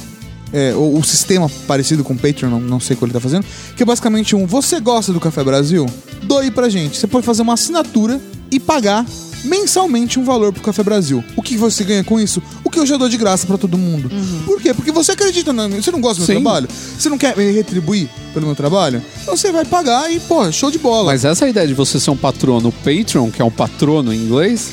[0.53, 3.45] é, o, o sistema parecido com o Patreon, não, não sei qual ele tá fazendo,
[3.75, 5.85] que é basicamente um, você gosta do Café Brasil?
[6.23, 6.97] Doe pra gente.
[6.97, 9.05] Você pode fazer uma assinatura e pagar
[9.43, 11.23] mensalmente um valor pro Café Brasil.
[11.35, 12.41] O que você ganha com isso?
[12.63, 14.09] O que eu já dou de graça pra todo mundo.
[14.45, 14.73] Por quê?
[14.73, 16.43] Porque você acredita na Você não gosta do meu Sim.
[16.43, 16.67] trabalho?
[16.97, 19.01] Você não quer me retribuir pelo meu trabalho?
[19.21, 21.11] Então você vai pagar e, pô, show de bola.
[21.11, 24.71] Mas essa ideia de você ser um patrono Patreon, que é um patrono em inglês,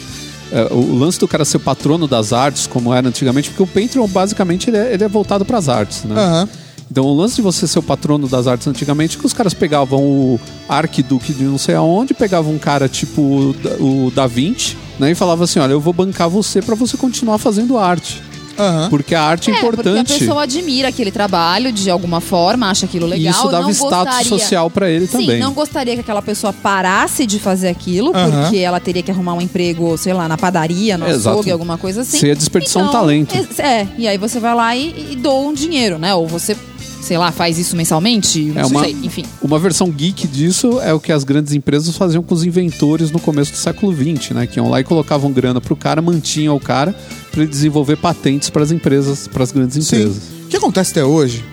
[0.51, 4.07] é, o lance do cara ser patrono das artes, como era antigamente, porque o Patreon
[4.07, 6.15] basicamente ele é, ele é voltado para as artes, né?
[6.19, 6.49] Aham.
[6.91, 9.53] Então o lance de você ser o patrono das artes antigamente, é que os caras
[9.55, 13.21] pegavam o arquiduque de não sei aonde, pegavam um cara tipo
[13.79, 17.37] o Da- Vinci, né, e falava assim, olha, eu vou bancar você para você continuar
[17.39, 18.23] fazendo arte,
[18.59, 18.89] Aham.
[18.91, 20.19] porque a arte é, É, porque a importante.
[20.19, 23.33] pessoa admira aquele trabalho de alguma forma, acha aquilo E legal.
[23.33, 24.29] isso dava não status gostaria...
[24.29, 25.39] social para ele Sim, também.
[25.41, 28.43] não gostaria que aquela pessoa parasse de fazer aquilo, Aham.
[28.43, 32.01] porque ela teria que arrumar um emprego, sei lá, na padaria, no açougue, alguma coisa
[32.01, 32.19] assim.
[32.19, 33.35] Você ia desperdiçar um Então, talento.
[33.59, 36.15] é- É, e aí você vai lá e, e doa um dinheiro, né?
[36.15, 36.57] Ou você,
[37.01, 39.25] sei lá, faz isso mensalmente, É não uma- sei, enfim.
[39.43, 43.19] Uma versão geek disso é o que as grandes empresas faziam com os inventores no
[43.21, 44.47] começo do século XX, né?
[44.47, 46.95] Que iam lá e colocavam grana pro cara, mantinham o cara
[47.31, 49.97] para ele desenvolver patentes para as empresas, para as grandes Sim.
[49.97, 50.23] empresas.
[50.45, 51.45] O que acontece até hoje?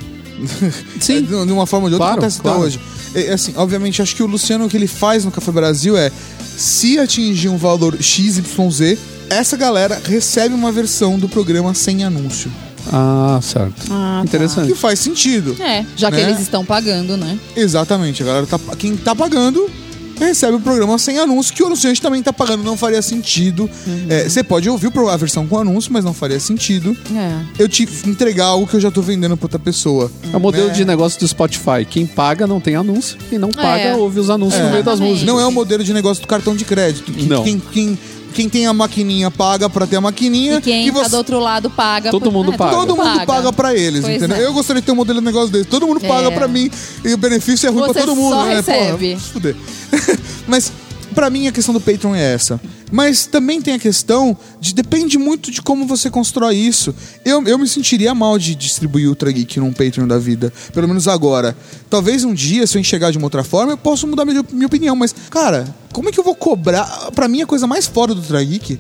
[0.99, 1.21] Sim.
[1.23, 2.57] de uma forma ou de outra, Claro, acontece claro.
[2.57, 2.79] até hoje.
[3.13, 5.95] É, é assim, obviamente, acho que o Luciano, o que ele faz no Café Brasil
[5.95, 6.11] é,
[6.57, 8.97] se atingir um valor XYZ,
[9.29, 12.51] essa galera recebe uma versão do programa sem anúncio.
[12.91, 13.73] Ah, certo.
[13.91, 14.23] Ah, tá.
[14.23, 14.67] Interessante.
[14.71, 15.55] Que faz sentido.
[15.61, 16.23] É, já que Né?
[16.29, 17.37] eles estão pagando, né?
[17.55, 18.21] Exatamente.
[18.23, 19.69] A galera tá, quem tá pagando
[20.17, 23.69] recebe o programa sem anúncio, que o anunciante também tá pagando, não faria sentido.
[23.85, 24.05] Uhum.
[24.07, 26.95] É, Você pode ouvir a versão com anúncio, mas não faria sentido.
[27.13, 27.37] É.
[27.59, 30.09] Eu te entregar algo que eu já tô vendendo pra outra pessoa.
[30.31, 30.73] É o modelo Né?
[30.73, 31.83] de negócio do Spotify.
[31.89, 33.95] Quem paga não tem anúncio, quem não paga É.
[33.95, 35.23] ouve os anúncios no meio das músicas.
[35.27, 37.11] Não é o modelo de negócio do cartão de crédito.
[37.11, 37.43] que Não.
[37.43, 37.99] Quem, quem,
[38.35, 40.57] quem tem a maquininha paga pra ter a maquininha.
[40.57, 42.11] E quem e tá você- do outro lado paga.
[42.11, 42.75] Todo por- mundo é, paga.
[42.75, 44.37] Todo mundo paga pra eles, Pois entendeu?
[44.37, 44.45] é.
[44.45, 45.65] Eu gostaria de ter um modelo de negócio desse.
[45.65, 46.31] Todo mundo paga É.
[46.31, 46.69] pra mim.
[47.03, 48.55] E o benefício é ruim pra Você todo mundo, só né?
[48.57, 49.17] recebe.
[49.33, 49.55] Porra.
[50.47, 50.71] Mas,
[51.15, 52.59] pra mim, a questão do Patreon é essa.
[52.91, 56.93] Mas também tem a questão de depende muito de como você constrói isso.
[57.23, 60.53] Eu, eu me sentiria mal de distribuir Ultra Geek num Patreon da vida.
[60.73, 61.55] Pelo menos agora.
[61.89, 64.67] Talvez um dia, se eu enxergar de uma outra forma, eu possa mudar minha, minha
[64.67, 64.95] opinião.
[64.95, 66.85] Mas, cara, como é que eu vou cobrar?
[67.15, 68.77] Pra mim, a coisa mais fora do Ultra Geek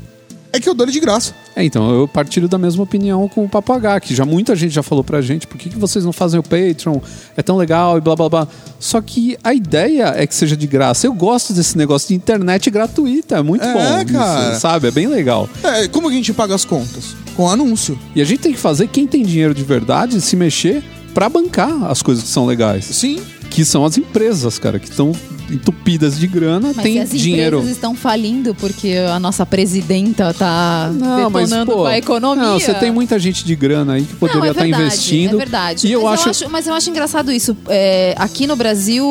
[0.55, 1.33] é que eu dou ele de graça.
[1.55, 4.73] É, então, eu partilho da mesma opinião com o Papo H, que já muita gente
[4.73, 6.99] já falou pra gente, por que, que vocês não fazem o Patreon?
[7.37, 8.47] É tão legal e blá blá blá.
[8.79, 11.07] Só que a ideia é que seja de graça.
[11.07, 13.97] Eu gosto desse negócio de internet gratuita, é muito É, bom.
[14.03, 14.55] isso, cara.
[14.59, 14.87] sabe?
[14.87, 15.47] É bem legal.
[15.63, 17.15] É, como que a gente paga as contas?
[17.35, 17.97] Com anúncio.
[18.15, 20.83] E a gente tem que fazer quem tem dinheiro de verdade se mexer
[21.13, 22.85] pra bancar as coisas que são legais.
[22.85, 23.21] Sim.
[23.49, 25.13] que são as empresas, cara, que estão
[25.51, 27.57] entupidas de grana, Mas tem as dinheiro.
[27.57, 32.43] empresas estão falindo porque a nossa presidenta tá Não, mas detonando pô, com a economia.
[32.43, 35.33] não, você tem muita gente de grana aí que poderia Não, é estar verdade, investindo.
[35.35, 35.87] É verdade.
[35.87, 37.55] E eu mas, acho, mas eu acho engraçado isso.
[37.67, 39.05] É, aqui no Brasil,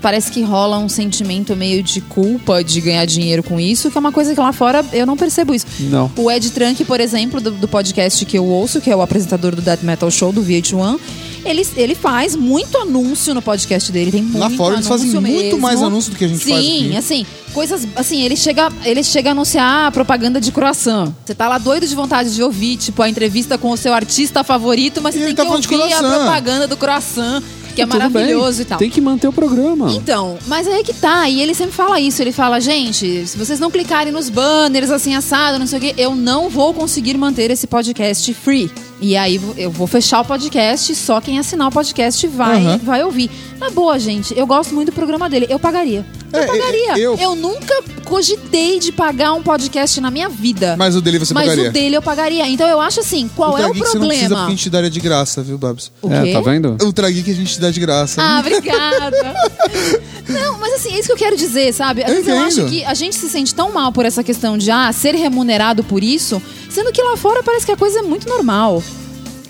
[0.00, 4.00] parece que rola um sentimento meio de culpa de ganhar dinheiro com isso, que é
[4.00, 5.66] uma coisa que lá fora eu não percebo isso.
[5.80, 6.10] não.
[6.16, 9.54] O Ed Trunk, por exemplo, do, do podcast que eu ouço, que é o apresentador
[9.54, 10.98] do Death Metal Show, do VH1,
[11.44, 14.10] ele, ele faz muito anúncio no podcast dele.
[14.10, 15.60] Tem muito Lá fora eles fazem anúncio muito mesmo.
[15.60, 16.96] mais anúncio do que a gente Sim, faz aqui.
[16.96, 17.86] assim, coisas.
[17.96, 21.12] Assim, ele chega, ele chega a anunciar propaganda de croissant.
[21.24, 24.42] Você tá lá doido de vontade de ouvir, tipo, a entrevista com o seu artista
[24.44, 27.42] favorito, mas E você tem tá que ouvir a propaganda do croissant,
[27.74, 28.78] que é Tudo maravilhoso bem, e tal.
[28.78, 29.90] Tem que manter o programa.
[29.92, 33.58] Então, mas aí que tá, e ele sempre fala isso, ele fala, gente, se vocês
[33.58, 37.50] não clicarem nos banners assim assado, não sei o quê, eu não vou conseguir manter
[37.50, 38.70] esse podcast free.
[39.04, 42.78] E aí eu vou fechar o podcast, só quem assinar o podcast vai, Aham.
[42.84, 43.28] vai ouvir.
[43.58, 46.06] Na boa, gente, eu gosto muito do programa dele, eu pagaria.
[46.32, 46.98] Eu É, pagaria.
[46.98, 47.34] eu- Eu...
[47.34, 50.76] nunca cogitei de pagar um podcast na minha vida.
[50.78, 51.68] Mas o dele você Mas pagaria.
[51.70, 52.48] o dele eu pagaria.
[52.48, 54.36] Então eu acho assim, qual é o Geek você não precisa problema?
[54.36, 55.90] porque a gente daria de graça, viu, Babs?
[56.00, 56.32] O é, quê?
[56.32, 56.76] tá vendo?
[56.82, 58.22] Ultra Geek a gente dá de graça.
[58.22, 59.34] Ah, obrigada.
[60.28, 62.02] Não, mas assim, é isso que eu quero dizer, sabe?
[62.04, 64.56] Às Eu vezes eu acho que a gente se sente tão mal por essa questão
[64.56, 66.40] de ah, ser remunerado por isso,
[66.72, 68.82] sendo que lá fora parece que a coisa é muito normal.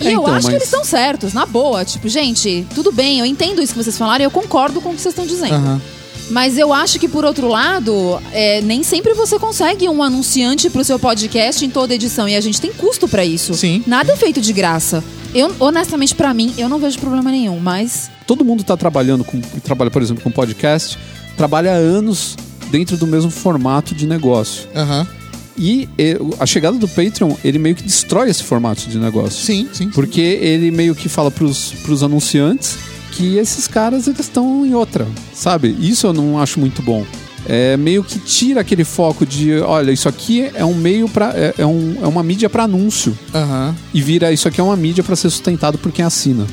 [0.01, 1.85] E É, eu então, acho que mas- eles estão certos, na boa.
[1.85, 4.95] Tipo, gente, tudo bem, eu entendo isso que vocês falaram e eu concordo com o
[4.95, 5.55] que vocês estão dizendo.
[5.55, 5.81] Aham.
[6.31, 10.83] Mas eu acho que, por outro lado, é, nem sempre você consegue um anunciante pro
[10.83, 12.29] seu podcast em toda edição.
[12.29, 13.53] E a gente tem custo pra isso.
[13.55, 13.83] Sim.
[13.87, 15.05] Nada é feito de graça.
[15.35, 18.11] Eu, honestamente, pra mim, eu não vejo problema nenhum, mas.
[18.27, 20.97] Todo mundo tá trabalhando com, que trabalha, por exemplo, com podcast,
[21.37, 22.37] trabalha há anos
[22.71, 24.69] dentro do mesmo formato de negócio.
[24.75, 25.07] Aham.
[25.57, 25.89] E
[26.41, 29.45] a chegada do Patreon, ele meio que destrói esse formato de negócio.
[29.45, 29.89] Sim, sim.
[29.91, 32.77] Porque ele meio que fala pros, pros anunciantes
[33.13, 35.77] que esses caras eles estão em outra, sabe?
[35.79, 37.05] Isso eu não acho muito bom.
[37.47, 41.55] É meio que tira aquele foco de, olha, isso aqui é um meio para é,
[41.59, 43.75] é um- é uma mídia para anúncio Aham.
[43.93, 46.47] e vira isso aqui é uma mídia para ser sustentado por quem assina.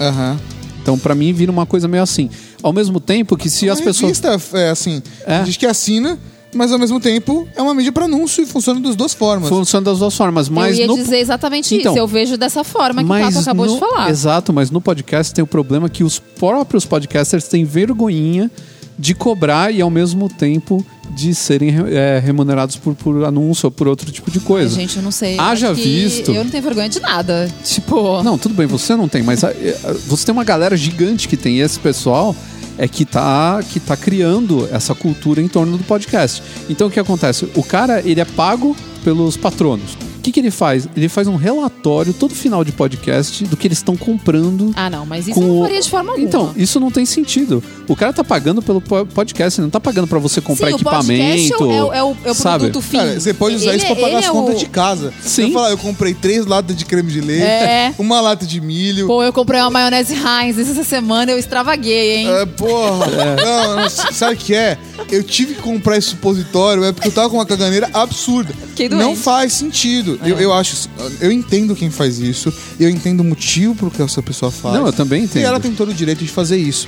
[0.00, 0.38] Aham.
[0.82, 2.28] Então, pra mim, vira uma coisa meio assim.
[2.62, 4.18] Ao mesmo tempo que se as a pessoas.
[4.20, 5.42] revista é assim, É.
[5.44, 6.18] diz que assina,
[6.56, 9.48] mas ao mesmo tempo é uma mídia para anúncio e funciona das duas formas.
[9.48, 11.98] Funciona das duas formas, mas eu ia no dizer exatamente Então, isso.
[12.00, 14.10] Eu vejo dessa forma que o Tato acabou no- de falar.
[14.10, 18.50] Exato, mas no podcast tem o problema que os próprios podcasters têm vergonhinha
[18.98, 20.84] de cobrar e ao mesmo tempo
[21.16, 24.74] de serem é, remunerados por, por anúncio ou por outro tipo de Ai, coisa.
[24.74, 25.36] gente, eu não sei.
[25.38, 26.30] Haja visto.
[26.32, 27.52] Eu não tenho vergonha de nada.
[27.64, 28.22] Tipo.
[28.22, 31.36] Não, tudo bem, você não tem, mas a- a- você tem uma galera gigante que
[31.36, 31.56] tem.
[31.56, 32.34] E esse pessoal
[32.78, 36.42] é que tá, que tá criando essa cultura em torno do podcast.
[36.68, 37.48] Então o que acontece?
[37.54, 39.96] O cara, ele é pago pelos patronos.
[40.24, 40.88] O que, que ele faz?
[40.96, 44.72] Ele faz um relatório todo final de podcast do que eles estão comprando.
[44.74, 46.26] Ah, não, mas isso não o- faria de forma alguma.
[46.26, 47.62] Então, isso não tem sentido.
[47.86, 50.74] O cara tá pagando pelo po- podcast, ele não tá pagando pra você comprar Sim,
[50.76, 51.64] o podcast equipamento.
[51.70, 52.64] é o, é o, é o sabe?
[52.70, 52.96] produto fim.
[52.96, 55.12] Cara, você pode usar Ele isso pra é- pagar as é contas o- de casa.
[55.22, 55.48] Sim.
[55.48, 57.92] Você fala, eu comprei três latas de creme de leite, É.
[58.00, 59.06] uma lata de milho.
[59.06, 62.28] Pô, eu comprei uma maionese Heinz essa semana, eu extravaguei, hein?
[62.30, 63.06] É, porra,
[63.44, 64.78] não, não, sabe o que é?
[65.10, 68.54] Eu tive que comprar esse supositório, é porque eu tava com uma caganeira absurda.
[68.90, 70.18] Não faz sentido.
[70.24, 70.88] Eu, eu acho,
[71.20, 74.76] eu entendo quem faz isso, eu entendo o motivo pro que essa pessoa faz.
[74.76, 75.44] Não, eu também E entendo.
[75.44, 76.86] ela tem todo o direito de fazer isso.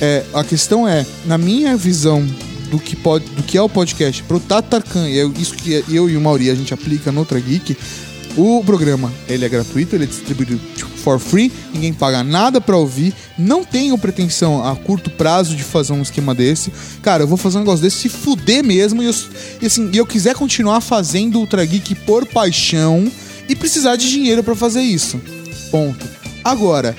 [0.00, 2.26] É, a questão é, na minha visão
[2.70, 5.84] do que, pode, do que é o podcast, pro Tato Tarkan, e é isso que
[5.88, 7.76] eu e o Mauri a gente aplica no Outra Geek,
[8.36, 10.58] o programa ele é gratuito, ele é distribuído
[11.00, 15.92] for free, ninguém paga nada pra ouvir, não tenho pretensão a curto prazo de fazer
[15.92, 16.72] um esquema desse.
[17.02, 19.14] Cara, eu vou fazer um negócio desse se fuder mesmo e, eu,
[19.60, 23.10] e assim, eu quiser continuar fazendo Ultra Geek por paixão
[23.48, 25.20] e precisar de dinheiro pra fazer isso.
[25.70, 26.06] Ponto.
[26.44, 26.96] Agora,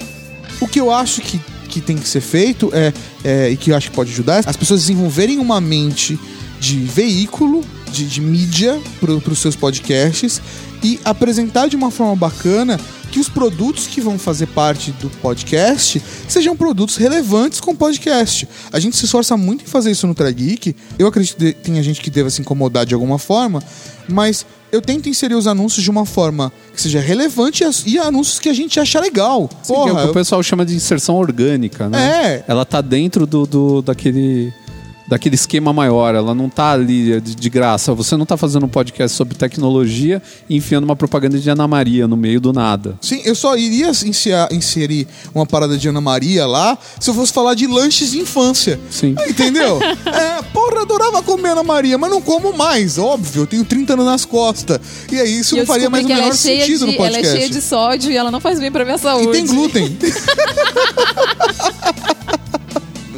[0.59, 1.39] o que eu acho que,
[1.69, 2.93] que tem que ser feito é,
[3.23, 6.19] é, e que eu acho que pode ajudar é as pessoas desenvolverem uma mente
[6.59, 10.41] de veículo, de, de mídia para os seus podcasts
[10.83, 12.79] e apresentar de uma forma bacana
[13.11, 18.47] que os produtos que vão fazer parte do podcast sejam produtos relevantes com o podcast.
[18.71, 20.73] A gente se esforça muito em fazer isso no Trageek.
[20.97, 23.61] Eu acredito que tem gente que deva se incomodar de alguma forma,
[24.07, 28.47] mas eu tento inserir os anúncios de uma forma que seja relevante e anúncios que
[28.47, 29.49] a gente acha legal.
[29.61, 32.35] Sim, que é o Porra, que o eu- pessoal chama de inserção orgânica, né?
[32.37, 32.43] É.
[32.47, 34.53] Ela tá dentro do, do- daquele
[35.11, 37.93] daquele esquema maior, ela não tá ali de, de graça.
[37.93, 42.07] Você não tá fazendo um podcast sobre tecnologia e enfiando uma propaganda de Ana Maria
[42.07, 42.97] no meio do nada.
[43.01, 45.05] Sim, eu só iria inserir, inserir
[45.35, 48.79] uma parada de Ana Maria lá se eu fosse falar de lanches de infância.
[48.89, 49.13] Sim.
[49.27, 49.81] Entendeu?
[49.83, 53.41] é, porra, eu adorava comer Ana Maria, mas não como mais, óbvio.
[53.41, 54.79] Eu tenho 30 anos nas costas.
[55.11, 56.65] E aí isso E não eu faria mais o descobri que ela menor é cheia
[56.65, 57.27] sentido de, no podcast.
[57.27, 59.27] Ela é cheia de sódio e ela não faz bem pra minha saúde.
[59.27, 59.97] E tem glúten.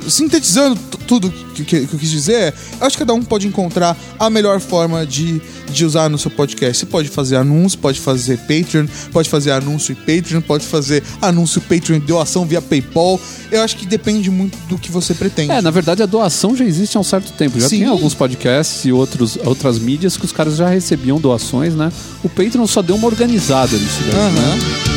[0.10, 0.80] sintetizando
[1.14, 3.96] tudo que, que- que eu quis dizer, é, eu acho que cada um pode encontrar
[4.20, 5.40] a melhor forma de,
[5.72, 6.80] de usar no seu podcast.
[6.80, 11.62] Você pode fazer anúncio, pode fazer Patreon, pode fazer anúncio e Patreon, pode fazer anúncio
[11.62, 13.20] Patreon e doação via PayPal.
[13.52, 15.52] Eu acho que depende muito do que você pretende.
[15.52, 17.60] É, na verdade a doação já existe há um certo tempo.
[17.60, 17.80] Já Sim.
[17.80, 21.92] tem alguns podcasts e outros, outras mídias que os caras já recebiam doações, né?
[22.24, 24.93] O Patreon só deu uma organizada nisso daí, né?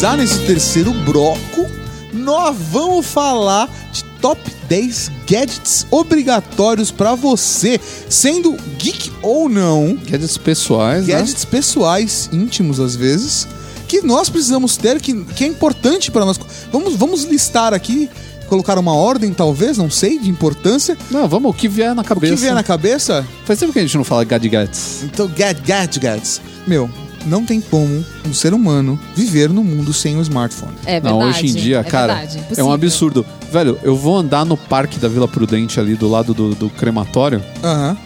[0.00, 1.66] Finalizar nesse terceiro bloco,
[2.12, 7.78] nós vamos falar de top 10 gadgets obrigatórios pra você,
[8.08, 11.12] sendo geek ou não, Gadgets pessoais, né?
[11.14, 13.46] gadgets pessoais, íntimos às vezes,
[13.86, 16.40] que nós precisamos ter, que, que é importante para nós.
[16.72, 18.08] Vamos, vamos listar aqui,
[18.48, 20.96] colocar uma ordem, talvez, não sei, de importância.
[21.10, 22.34] Não, vamos, o que vier na O cabeça.
[22.34, 23.26] que vier na cabeça?
[23.44, 25.02] Faz tempo que a gente não fala gadgets.
[25.04, 26.40] Então, gad, gadgets.
[26.66, 26.88] Meu,
[27.26, 30.72] não tem como um ser humano viver no mundo sem um smartphone.
[30.84, 31.14] É verdade.
[31.14, 33.24] Não, hoje em dia, é cara, verdade, é um absurdo.
[33.52, 37.42] Velho, eu vou andar no parque da Vila Prudente ali do lado do, do crematório.
[37.62, 37.96] Aham.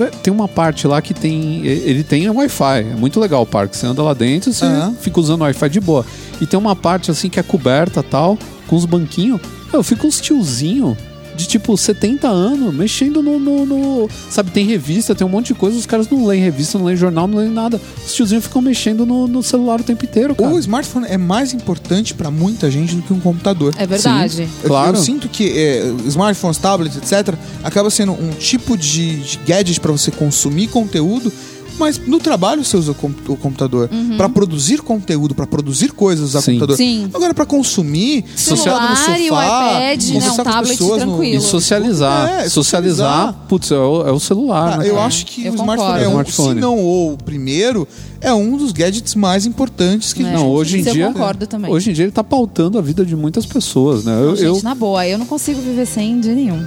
[0.00, 1.64] É, Tem uma parte lá que tem.
[1.64, 2.80] Ele tem Wi-Fi.
[2.80, 3.76] É muito legal o parque.
[3.76, 4.94] Você anda lá dentro você Aham.
[5.00, 6.04] fica usando Wi-Fi de boa.
[6.40, 9.40] E tem uma parte assim que é coberta tal, com os banquinhos.
[9.72, 10.96] Eu fico uns tiozinho
[11.36, 15.54] de tipo 70 anos mexendo no, no- no- Sabe, tem revista, tem um monte de
[15.54, 15.76] coisa.
[15.78, 17.80] Os caras não leem revista, não leem jornal, não leem nada.
[18.06, 20.52] Os tiozinhos ficam mexendo no, no celular o tempo inteiro, cara.
[20.54, 23.74] O smartphone é mais importante pra muita gente do que um computador.
[23.76, 24.48] É verdade.
[24.62, 24.96] Eu- Claro.
[24.96, 29.92] Eu, sinto que é, smartphones, tablets, etc., acaba sendo um tipo de, de gadget para
[29.92, 31.32] você consumir conteúdo,
[31.78, 33.88] mas no trabalho você usa o, com- computador.
[34.16, 36.52] Pra produzir conteúdo, pra produzir coisas, usar Sim.
[36.52, 36.76] computador.
[36.76, 37.10] Sim.
[37.12, 40.54] Agora, pra consumir, Celular sentado no sofá, e o iPad, né, conversar um com as
[40.54, 41.36] tablet pessoas no- tranquilo.
[41.36, 42.28] E socializar.
[42.28, 43.34] É, socializar, socializar.
[43.48, 44.88] putz, é o, é o celular, Ah, né?
[44.88, 45.06] eu cara?
[45.06, 46.54] acho que Eu o smartphone é um, Smartphone.
[46.54, 47.88] se não o primeiro,
[48.20, 50.30] é um dos gadgets mais importantes que a É.
[50.30, 51.06] gente Não, hoje em Isso eu dia.
[51.08, 51.70] concordo também.
[51.70, 54.12] Hoje em dia ele tá pautando a vida de muitas pessoas, né?
[54.14, 56.64] Eu, Não, gente, eu- na boa, eu não consigo viver sem de nenhum.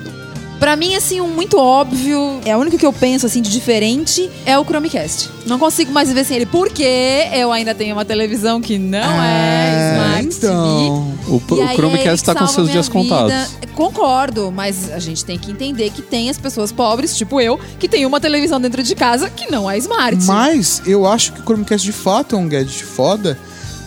[0.59, 4.29] Pra mim, assim, um muito óbvio, é o único que eu penso, assim, de diferente,
[4.45, 5.29] é o Chromecast.
[5.45, 9.93] Não consigo mais viver sem ele, porque eu ainda tenho uma televisão que não é,
[9.93, 11.17] Smart então.
[11.27, 11.53] o, TV.
[11.53, 12.99] o E é Chromecast ele tá com seus dias vida.
[12.99, 13.55] contados.
[13.75, 17.87] Concordo, mas a gente tem que entender que tem as pessoas pobres, tipo eu, que
[17.87, 20.25] tem uma televisão dentro de casa que não é Smart.
[20.25, 23.37] Mas eu acho que o Chromecast de fato é um gadget foda,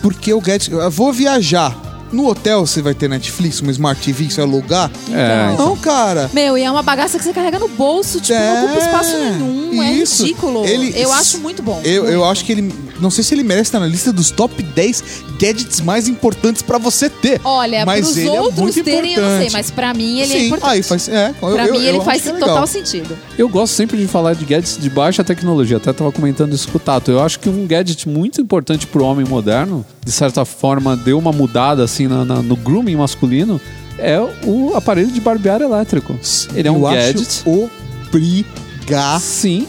[0.01, 0.71] porque o gadget.
[0.71, 1.90] Eu vou viajar.
[2.11, 4.91] No hotel você vai ter Netflix, uma Smart TV, você vai alugar?
[5.11, 6.29] É, Não, cara.
[6.33, 9.17] Meu, e é uma bagaça que você carrega no bolso, tipo, É, não ocupa espaço
[9.17, 10.23] nenhum, isso.
[10.23, 10.65] é ridículo.
[10.65, 11.79] Ele- eu acho muito bom.
[11.83, 12.23] Eu, eu Muito.
[12.25, 12.73] acho que ele.
[12.99, 15.03] Não sei se ele merece estar na lista dos top 10
[15.39, 17.41] gadgets mais importantes pra você ter.
[17.43, 19.51] Olha, mas pros ele é outros muito terem, eu não sei, importante.
[19.53, 20.71] mas pra mim ele é Sim, importante.
[20.71, 21.09] aí faz.
[21.09, 23.17] É, Pra eu- mim eu ele faz é total sentido.
[23.37, 25.77] Eu gosto sempre de falar de gadgets de baixa tecnologia.
[25.77, 27.09] Até tava comentando isso com o Tato.
[27.09, 31.31] Eu acho que um gadget muito importante pro homem moderno, de certa forma, deu uma
[31.31, 33.59] mudada assim na- na- no grooming masculino,
[33.97, 36.17] é o aparelho de barbear elétrico.
[36.55, 37.21] Ele é um eu gadget.
[37.27, 37.69] Acho
[38.09, 39.19] obrigatório.
[39.21, 39.67] Sim,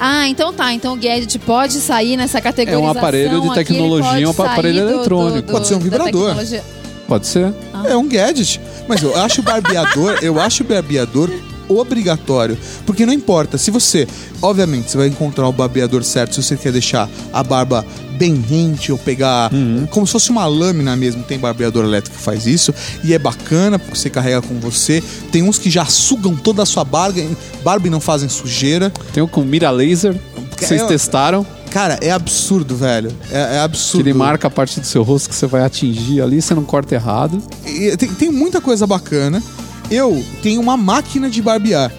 [0.00, 0.72] Ah, então tá.
[0.72, 2.88] Então o gadget pode sair nessa categorização.
[2.88, 5.36] É um aparelho de tecnologia, ele um aparelho do- eletrônico.
[5.42, 6.34] do- do- Pode ser um vibrador.
[7.08, 7.52] pode ser.
[7.84, 8.60] É um gadget.
[8.86, 11.30] Mas eu acho o barbeador, eu acho o barbeador
[11.68, 12.56] obrigatório.
[12.86, 14.06] Porque não importa, se você,
[14.42, 17.84] obviamente, você vai encontrar o barbeador certo se você quer deixar a barba
[18.18, 19.48] bem rente ou pegar
[19.90, 21.22] como se fosse uma lâmina mesmo.
[21.22, 25.02] Tem barbeador elétrico que faz isso e é bacana porque você carrega com você.
[25.30, 27.20] Tem uns que já sugam toda a sua barba,
[27.62, 28.92] barba e não fazem sujeira.
[29.12, 30.14] Tem o com mira laser,
[30.56, 33.12] que vocês É, testaram, Cara, é absurdo, velho.
[33.30, 34.08] É, é que absurdo.
[34.08, 36.94] ele marca a parte do seu rosto que você vai atingir ali, você não corta
[36.94, 37.42] errado.
[37.66, 39.42] E tem, tem muita coisa bacana.
[39.90, 41.92] Eu tenho uma máquina de barbear.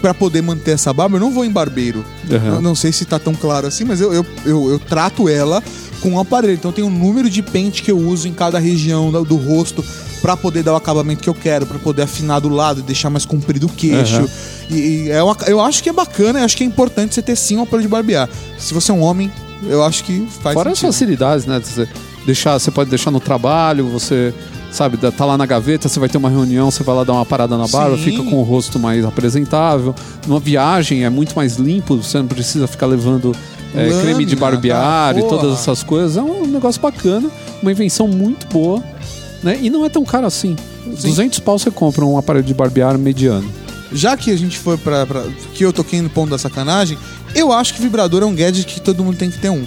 [0.00, 2.04] Pra poder manter essa barba, eu não vou em barbeiro.
[2.28, 2.60] Uhum.
[2.60, 5.62] Não sei se tá tão claro assim, mas eu, eu, eu, eu trato ela
[6.00, 6.54] com um aparelho.
[6.54, 9.84] Então tem um número de pente que eu uso em cada região do, do rosto
[10.20, 13.10] pra poder dar o acabamento que eu quero, pra poder afinar do lado e deixar
[13.10, 14.22] mais comprido o queixo.
[14.22, 14.28] Uhum.
[14.70, 17.22] E, e é uma- eu acho que é bacana, eu acho que é importante você
[17.22, 18.28] ter sim um aparelho de barbear.
[18.58, 19.30] Se você é um homem,
[19.68, 20.92] eu acho que faz Fora as sentido.
[20.92, 21.60] facilidades, né?
[21.64, 21.88] Você,
[22.26, 24.34] deixar, você pode deixar no trabalho, você,
[24.72, 27.26] sabe, tá lá na gaveta, você vai ter uma reunião, você vai lá dar uma
[27.26, 28.02] parada na barba, Sim.
[28.04, 29.94] fica com o rosto mais apresentável.
[30.26, 33.34] Numa viagem é muito mais limpo, você não precisa ficar levando
[33.74, 35.20] é, Lâmina, creme de barbear tá?
[35.20, 36.16] e todas essas coisas.
[36.16, 37.30] É um negócio bacana,
[37.62, 38.82] uma invenção muito boa,
[39.42, 39.58] né?
[39.60, 40.56] E não é tão caro assim.
[40.84, 43.48] 200 pau você compra um aparelho de barbear mediano.
[43.92, 46.98] já que a gente foi pra, pra- que eu toquei no ponto da sacanagem,
[47.34, 49.64] eu acho que vibrador é um gadget que todo mundo tem que ter um.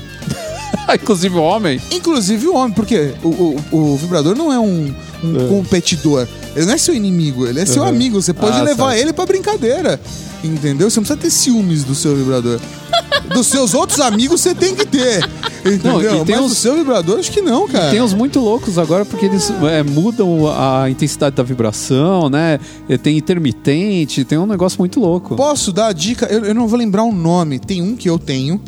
[0.93, 1.82] Inclusive o homem.
[1.91, 3.28] Inclusive o homem, porque o,
[3.72, 4.93] o, o vibrador não é um,
[5.24, 6.28] um competidor.
[6.55, 7.89] Ele não é seu inimigo, ele é seu Uhum.
[7.89, 8.22] amigo.
[8.22, 9.01] Você pode Ah, levar sabe.
[9.01, 9.99] ele pra brincadeira.
[10.43, 10.89] Entendeu?
[10.89, 12.59] Você não precisa ter ciúmes do seu vibrador.
[13.34, 15.28] Dos seus outros amigos você tem que ter.
[15.66, 16.13] Entendeu?
[16.13, 17.89] Não, e tem Mas uns- do seu vibrador, acho que não, cara.
[17.89, 22.59] Tem uns muito loucos agora porque eles é, mudam a intensidade da vibração, né?
[22.88, 25.36] E Tem intermitente, tem um negócio muito louco.
[25.36, 26.28] Posso dar a dica?
[26.28, 27.57] Eu, eu não vou lembrar o nome.
[27.57, 28.61] Tem um que eu tenho.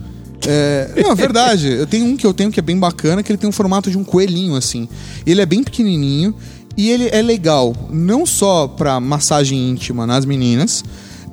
[0.45, 1.67] É, não, é verdade.
[1.67, 3.89] Eu tenho um que eu tenho que é bem bacana, que ele tem um formato
[3.89, 4.87] de um coelhinho, assim.
[5.25, 6.35] Ele é bem pequenininho
[6.77, 10.83] e ele é legal, não só pra massagem íntima nas meninas,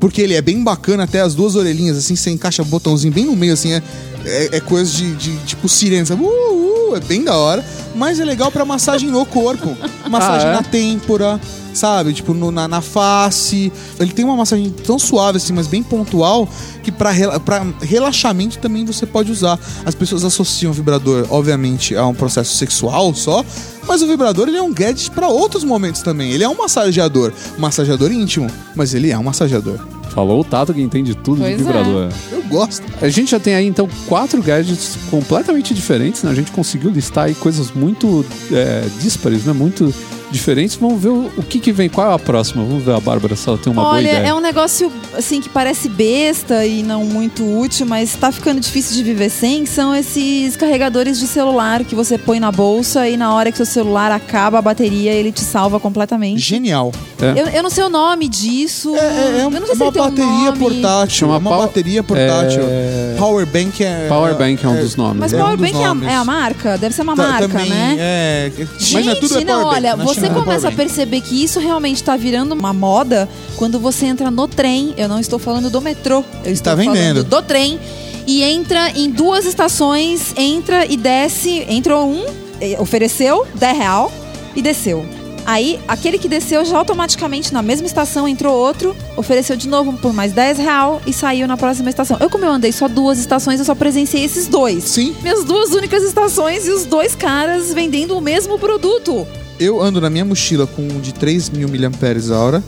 [0.01, 3.27] porque ele é bem bacana, até as duas orelhinhas, assim, você encaixa o botãozinho bem
[3.27, 3.83] no meio, assim, é,
[4.25, 6.23] é, é coisa de, de, tipo sirene, sabe?
[6.23, 7.64] Uh, uh, é bem da hora.
[7.95, 9.76] Mas é legal pra massagem no corpo.
[10.11, 10.55] Massagem Ah, é?
[10.57, 11.40] na têmpora,
[11.72, 12.12] sabe?
[12.12, 13.72] Tipo, no- na, na face.
[13.99, 16.49] Ele tem uma massagem tão suave, assim, mas bem pontual,
[16.82, 19.59] que pra, rela- pra relaxamento também você pode usar.
[19.84, 23.45] As pessoas associam o vibrador, obviamente, a um processo sexual só,
[23.86, 26.32] mas o vibrador ele é um gadget pra outros momentos também.
[26.32, 29.78] Ele é um massageador, um massageador íntimo, mas ele é um massageador.
[30.11, 32.09] Falou o Tato que entende tudo Pois de vibrador.
[32.30, 32.84] Eu gosto.
[33.03, 36.30] A gente já tem aí então quatro gadgets completamente diferentes, né?
[36.30, 39.53] A gente conseguiu listar aí coisas muito é, díspares, né?
[39.53, 39.93] Muito
[40.35, 40.76] diferentes.
[40.76, 41.89] Vamos ver o, o que, que vem.
[41.89, 42.62] Qual é a próxima?
[42.64, 44.26] Vamos ver a Bárbara se ela tem uma boa Olha, ideia.
[44.28, 48.97] é um negócio assim que parece besta e não muito útil, mas tá ficando difícil
[48.97, 49.64] de viver sem.
[49.66, 53.66] São esses carregadores de celular que você põe na bolsa e na hora que seu
[53.66, 56.39] celular acaba a bateria, ele te salva completamente.
[56.41, 56.93] Genial.
[57.20, 57.41] É.
[57.41, 58.95] Eu, eu não sei o nome disso.
[58.97, 60.59] É, é- é eu não sei se uma ele tem um bateria nome.
[60.59, 61.28] portátil.
[61.28, 62.62] É uma pow- bateria portátil.
[62.68, 64.07] É- Power Bank é.
[64.09, 65.20] Power Bank é um dos nomes.
[65.20, 65.39] Mas né?
[65.39, 66.76] É um Powerbank dos é, a- é marca?
[66.78, 67.97] Deve ser uma Tá- marca, também, né?
[67.99, 68.53] É.
[68.78, 72.16] Gente, mas tudo é não, olha, Na você começa a perceber que isso realmente tá
[72.16, 74.95] virando uma moda quando você entra no trem.
[74.97, 76.97] Eu não estou falando do metrô, eu estou Tá vendendo.
[76.97, 77.79] falando do trem.
[78.27, 81.66] E entra em duas estações, entra e desce.
[81.68, 82.25] Entrou um,
[82.61, 84.12] eh, ofereceu 10 real
[84.57, 85.05] e desceu.
[85.47, 90.11] Aí, aquele que desceu já automaticamente na mesma estação entrou outro, ofereceu de novo por
[90.14, 92.16] mais 10 real e saiu na próxima estação.
[92.18, 94.85] Eu, como eu andei só duas estações, eu só presenciei esses dois.
[94.85, 99.27] Sim, Minhas duas únicas estações e os dois caras vendendo o mesmo produto.
[99.59, 102.63] Eu ando na minha mochila com um de 3 mil mAh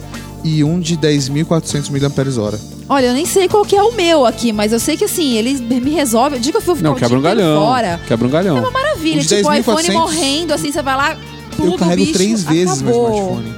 [0.44, 2.58] e um de 10.400 mAh.
[2.88, 5.34] Olha, eu nem sei qual que é o meu aqui, mas eu sei que assim,
[5.36, 6.38] ele me resolve.
[6.38, 7.66] Diga que eu vou ficar Não, o quebra um dia inteiro galhão.
[7.66, 8.00] fora.
[8.06, 8.70] Quebra um galhão.
[8.70, 11.16] Maravilha, Os tipo o 10.400, iPhone morrendo, assim, você vai lá,
[11.58, 13.18] Eu carrego bicho, três vezes meu acabou.
[13.18, 13.54] smartphone.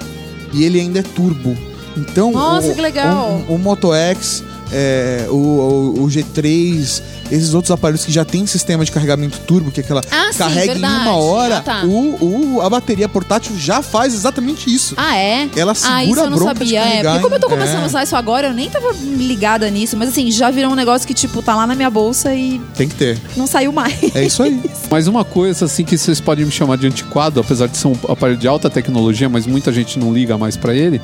[0.54, 1.56] E ele ainda é turbo.
[1.96, 3.42] Então, Nossa, o, que legal.
[3.48, 8.46] O, o Moto X, é, o, o, o G3, esses outros aparelhos que já tem
[8.46, 10.94] sistema de carregamento turbo, que é aquela Ah, sim, carrega verdade.
[10.94, 11.84] em uma hora, Ah, tá.
[11.84, 14.94] o, o- a bateria portátil já faz exatamente isso.
[14.96, 15.48] Ah, é?
[15.56, 16.80] Ela ah, segura isso a eu não sabia.
[16.80, 17.82] É, porque como eu tô começando É.
[17.84, 21.06] a usar isso agora, eu nem tava ligada nisso, mas assim, já virou um negócio
[21.06, 23.18] que, tipo, tá lá na minha bolsa e Tem que ter.
[23.36, 23.94] não saiu mais.
[24.14, 24.58] É isso aí.
[24.90, 27.96] Mas uma coisa assim que vocês podem me chamar de antiquado, apesar de ser um
[28.08, 31.00] aparelho de alta tecnologia, mas muita gente não liga mais pra ele.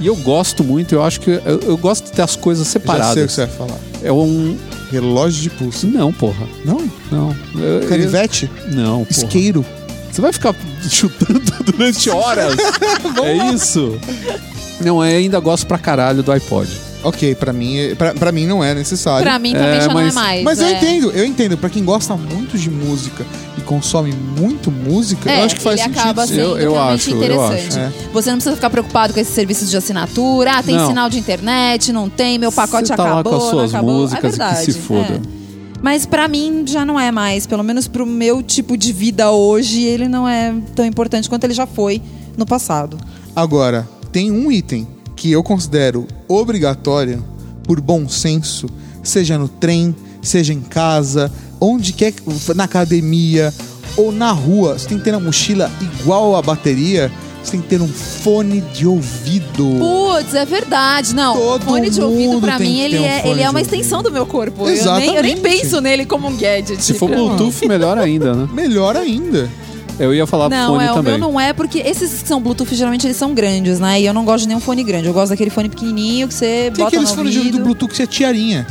[0.00, 2.72] E eu gosto muito, eu acho que eu, eu gosto de ter as coisas Já
[2.72, 3.32] sei o que separadas.
[3.32, 3.78] você vai falar.
[4.02, 4.56] É um
[4.90, 5.86] Relógio de pulso.
[5.86, 6.46] não, porra.
[6.64, 6.90] Não?
[7.10, 7.36] Não.
[7.56, 8.50] Eu- eu- Canivete?
[8.72, 9.10] Não, porra.
[9.10, 9.64] Isqueiro?
[10.10, 10.54] Você vai ficar
[10.88, 12.54] chutando durante horas.
[13.22, 13.98] é isso.
[14.80, 16.70] Não, eu ainda gosto pra caralho do iPod.
[17.02, 19.22] Ok, pra mim, pra, pra mim não é necessário.
[19.22, 20.42] pra mim também É, já não é mas- mais.
[20.44, 20.72] Mas eu é.
[20.72, 21.56] entendo, eu entendo.
[21.56, 23.24] Pra quem gosta muito de música
[23.56, 26.00] e consome muito música, É, eu acho que faz ele sentido.
[26.00, 27.78] acaba sendo Eu- eu realmente acho, eu interessante.
[27.78, 27.94] acho.
[28.12, 30.54] Você não precisa ficar preocupado com esses serviços de assinatura.
[30.56, 30.88] Ah, tem Não.
[30.88, 33.78] sinal de internet, não tem, meu pacote Você tá lá acabou, com as suas não
[33.78, 33.94] acabou.
[34.00, 35.14] músicas é e que verdade, se foda.
[35.14, 35.38] é.
[35.80, 39.82] Mas pra mim já não é mais, pelo menos pro meu tipo de vida hoje,
[39.84, 42.02] ele não é tão importante quanto ele já foi
[42.36, 42.98] no passado.
[43.36, 44.88] Agora, tem um item
[45.18, 47.24] que eu considero obrigatório,
[47.64, 48.66] por bom senso,
[49.02, 52.22] seja no trem, seja em casa, onde quer, que-
[52.54, 53.52] na academia
[53.96, 57.10] ou na rua, você tem que ter na mochila igual a bateria,
[57.42, 59.66] você tem que ter um fone de ouvido.
[59.78, 61.14] Putz, é verdade.
[61.16, 64.12] Não, Todo fone de ouvido tem mim, ele um é, ele é uma extensão do
[64.12, 64.62] meu corpo.
[64.62, 65.40] Eu nem, eu nem Exatamente.
[65.40, 66.80] penso nele como um gadget.
[66.82, 68.48] Se for Bluetooth, melhor ainda, né?
[68.52, 69.50] Melhor ainda.
[69.98, 71.18] Eu ia falar Não, fone é, o também.
[71.18, 74.00] meu não é, porque esses que são Bluetooth, geralmente eles são grandes, né?
[74.00, 75.06] E eu não gosto de nenhum fone grande.
[75.06, 77.64] Eu gosto daquele fone pequenininho que você Tem bota aqueles no fones de ouvido ouvido.
[77.64, 78.66] Bluetooth que você é tiarinha.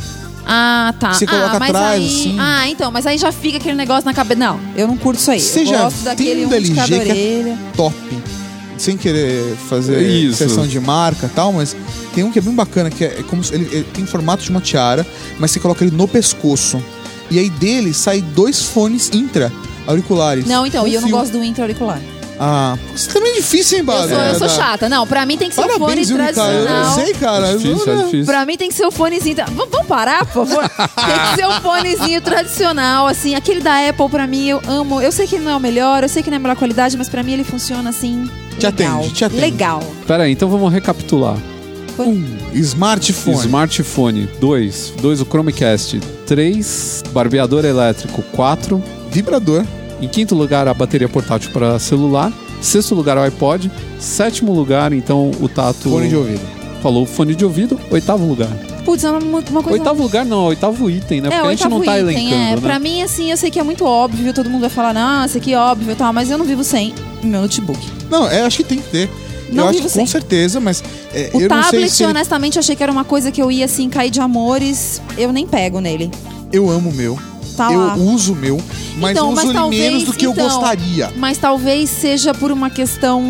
[0.46, 1.12] Ah, tá.
[1.12, 2.06] Você coloca ah, mas atrás, aí...
[2.06, 2.36] assim.
[2.40, 4.40] Ah, então, mas aí já fica aquele negócio na cabeça.
[4.40, 5.40] Não, eu não curto isso aí.
[5.40, 7.94] Você eu já gosto daquele um de LG que é top.
[8.78, 10.38] Sem querer fazer Isso.
[10.38, 11.76] sessão de marca e tal, mas
[12.14, 14.44] tem um que é bem bacana, que é, é como se ele, ele tem formato
[14.44, 15.04] de uma tiara,
[15.36, 16.80] mas você coloca ele no pescoço.
[17.28, 19.52] E aí dele sai dois fones intra
[19.88, 20.46] auriculares.
[20.46, 22.00] Não, então, Um e eu não fio- gosto do intra-auricular.
[22.40, 24.08] Ah, isso também é difícil, hein, Eu Bárbara?
[24.14, 24.88] sou, eu sou Da- chata.
[24.88, 26.38] Não, pra mim tem que ser um fone Parabéns, viu, Ricardo?
[26.38, 26.94] Eu tradicional.
[26.94, 27.46] sei, cara.
[27.48, 28.26] É difícil, é Eu- difícil.
[28.26, 29.34] Pra mim tem que ser o fonezinho.
[29.34, 30.62] tra- Vamos parar, por favor?
[30.94, 33.34] tem que ser um fonezinho tradicional, assim.
[33.34, 35.00] Aquele da Apple, pra mim, eu amo.
[35.02, 36.56] Eu sei que ele não é o melhor, eu sei que não é a melhor
[36.56, 38.30] qualidade, mas pra mim ele funciona assim.
[38.56, 38.98] Te legal.
[39.00, 39.40] atende, te atende.
[39.40, 39.82] Legal.
[40.06, 41.36] Pera aí, então vamos recapitular.
[41.98, 42.24] Um,
[42.54, 43.36] smartphone.
[43.38, 44.92] Smartphone, 2.
[45.02, 45.98] 2 o Chromecast.
[46.24, 48.22] 3, barbeador elétrico.
[48.30, 48.80] 4.
[49.10, 49.64] Vibrador.
[50.00, 52.32] Em quinto lugar, a bateria portátil para celular.
[52.60, 53.70] Sexto lugar, o iPod.
[53.98, 56.40] Sétimo lugar, então, o Tato Fone de ouvido.
[56.82, 57.78] falou fone de ouvido.
[57.90, 58.48] Oitavo lugar.
[58.84, 59.70] Putz, é uma, uma coisa...
[59.72, 61.28] Oitavo lugar não, oitavo item, né?
[61.28, 62.54] É, Porque a gente oitavo não tá item, elencando, é.
[62.54, 62.60] né?
[62.60, 65.36] Pra mim, assim, eu sei que é muito óbvio, todo mundo vai falar, não, isso
[65.36, 67.78] aqui é óbvio e tal, mas eu não vivo sem meu notebook.
[68.08, 69.10] Não, é, acho que tem que ter.
[69.52, 70.82] Não eu acho vivo que com certeza, mas
[71.12, 73.30] é, O eu não sei tablet, se ele- honestamente, eu achei que era uma coisa
[73.30, 75.02] que eu ia, assim, cair de amores.
[75.18, 76.10] Eu nem pego nele.
[76.52, 77.18] eu amo o meu.
[77.58, 77.94] Tá eu lá.
[77.96, 78.60] uso o meu,
[78.98, 81.12] mas Então, uso mas talvez, menos do que eu então, gostaria.
[81.16, 83.22] Mas talvez seja por uma questão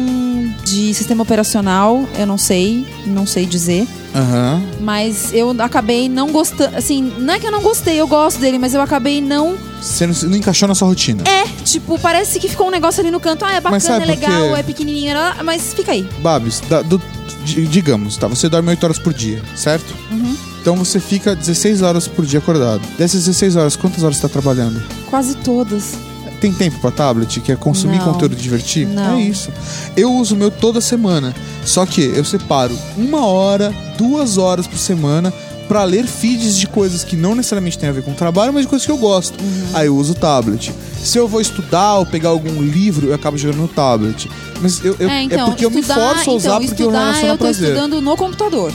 [0.64, 3.86] de sistema operacional, eu não sei, não sei dizer.
[4.14, 4.62] Aham.
[4.80, 6.76] Mas eu acabei não gostando.
[6.76, 9.56] Assim, não é que eu não gostei, eu gosto dele, mas eu acabei não.
[9.80, 11.22] Você não, não encaixou na sua rotina.
[11.28, 13.44] É, tipo, parece que ficou um negócio ali no canto.
[13.44, 14.60] Ah, é bacana, é legal, quê?
[14.60, 15.14] é pequenininho,
[15.44, 16.06] mas fica aí.
[16.20, 17.00] Babs, da- do-
[17.44, 18.26] di- digamos, tá?
[18.26, 19.94] Você dorme 8 horas por dia, certo?
[20.10, 20.36] Uhum.
[20.60, 22.82] Então você fica 16 horas por dia acordado.
[22.98, 24.82] Dessas 16 horas, quantas horas você tá trabalhando?
[25.08, 25.94] Quase todas.
[26.40, 27.40] Tem tempo pra tablet?
[27.40, 28.12] Quer consumir Não.
[28.12, 28.86] conteúdo e divertir?
[28.86, 29.16] Não.
[29.18, 29.50] É isso.
[29.96, 31.34] Eu uso o meu toda semana.
[31.64, 35.32] Só que eu separo uma hora, duas horas por semana
[35.66, 38.68] pra ler feeds de coisas que não necessariamente têm a ver com trabalho, mas de
[38.68, 39.38] coisas que eu gosto.
[39.42, 39.66] Uhum.
[39.74, 40.72] Aí eu uso o tablet.
[41.02, 44.30] Se eu vou estudar ou pegar algum livro, eu acabo jogando no tablet.
[44.62, 46.86] Mas eu, eu- é, então, porque eu me estudar- forço a usar então, porque eu
[46.86, 47.68] estudar, relaciono eu tô prazer.
[47.68, 48.72] estudando no computador.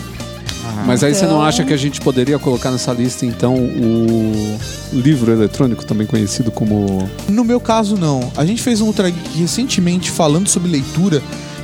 [0.86, 4.58] Mas aí você não Então- acha que a gente poderia colocar nessa lista, então, o
[4.94, 7.10] livro eletrônico, também conhecido como.
[7.30, 8.32] No meu caso, não.
[8.36, 11.22] A gente fez um Ultra Geek recentemente falando sobre leitura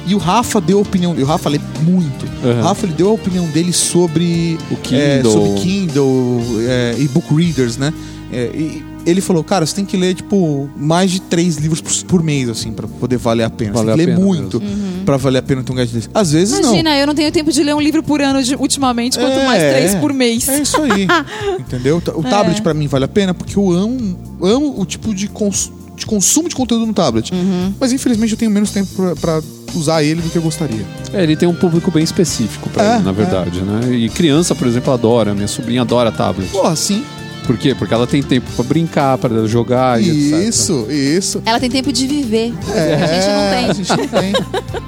[0.07, 1.15] e o Rafa deu a opinião.
[1.17, 2.25] E o Rafa lê muito.
[2.43, 2.59] Aham.
[2.59, 5.31] O Rafa ele deu a opinião dele sobre O é, Kindle.
[5.31, 7.93] sobre Kindle é, e book readers, né?
[8.31, 11.93] É, e ele falou, cara, você tem que ler, tipo, mais de três livros por,
[12.05, 13.73] por mês, assim, pra poder valer a pena.
[13.73, 14.61] Valer você tem a que ler pena muito
[15.05, 16.09] pra valer a pena ter um gadget desse.
[16.13, 19.17] Às vezes Imagina, eu não tenho tempo de ler um livro por ano de- ultimamente,
[19.17, 19.99] quanto É, mais três é.
[19.99, 20.45] por mês.
[20.47, 20.53] não.
[20.53, 21.07] É isso aí.
[21.59, 22.01] entendeu?
[22.15, 22.29] O É.
[22.29, 26.05] tablet pra mim vale a pena porque eu amo, amo o tipo de, cons- de
[26.05, 27.31] consumo de conteúdo no tablet.
[27.33, 27.73] Uhum.
[27.79, 29.41] Mas infelizmente eu tenho menos tempo pra, pra
[29.75, 30.85] usar ele do que eu gostaria.
[31.13, 33.93] É, ele tem um público bem específico pra É, ele, na verdade, né?
[33.95, 35.33] E criança, por exemplo, adora.
[35.33, 36.49] Minha sobrinha adora tablet.
[36.51, 37.03] Porra, sim.
[37.49, 37.73] Por quê?
[37.73, 40.47] Porque ela tem tempo pra brincar, pra jogar e etc.
[40.47, 41.41] Isso, isso.
[41.43, 42.53] Ela tem tempo de viver.
[42.75, 43.65] É, a gente não tem.
[43.65, 44.33] A gente não tem.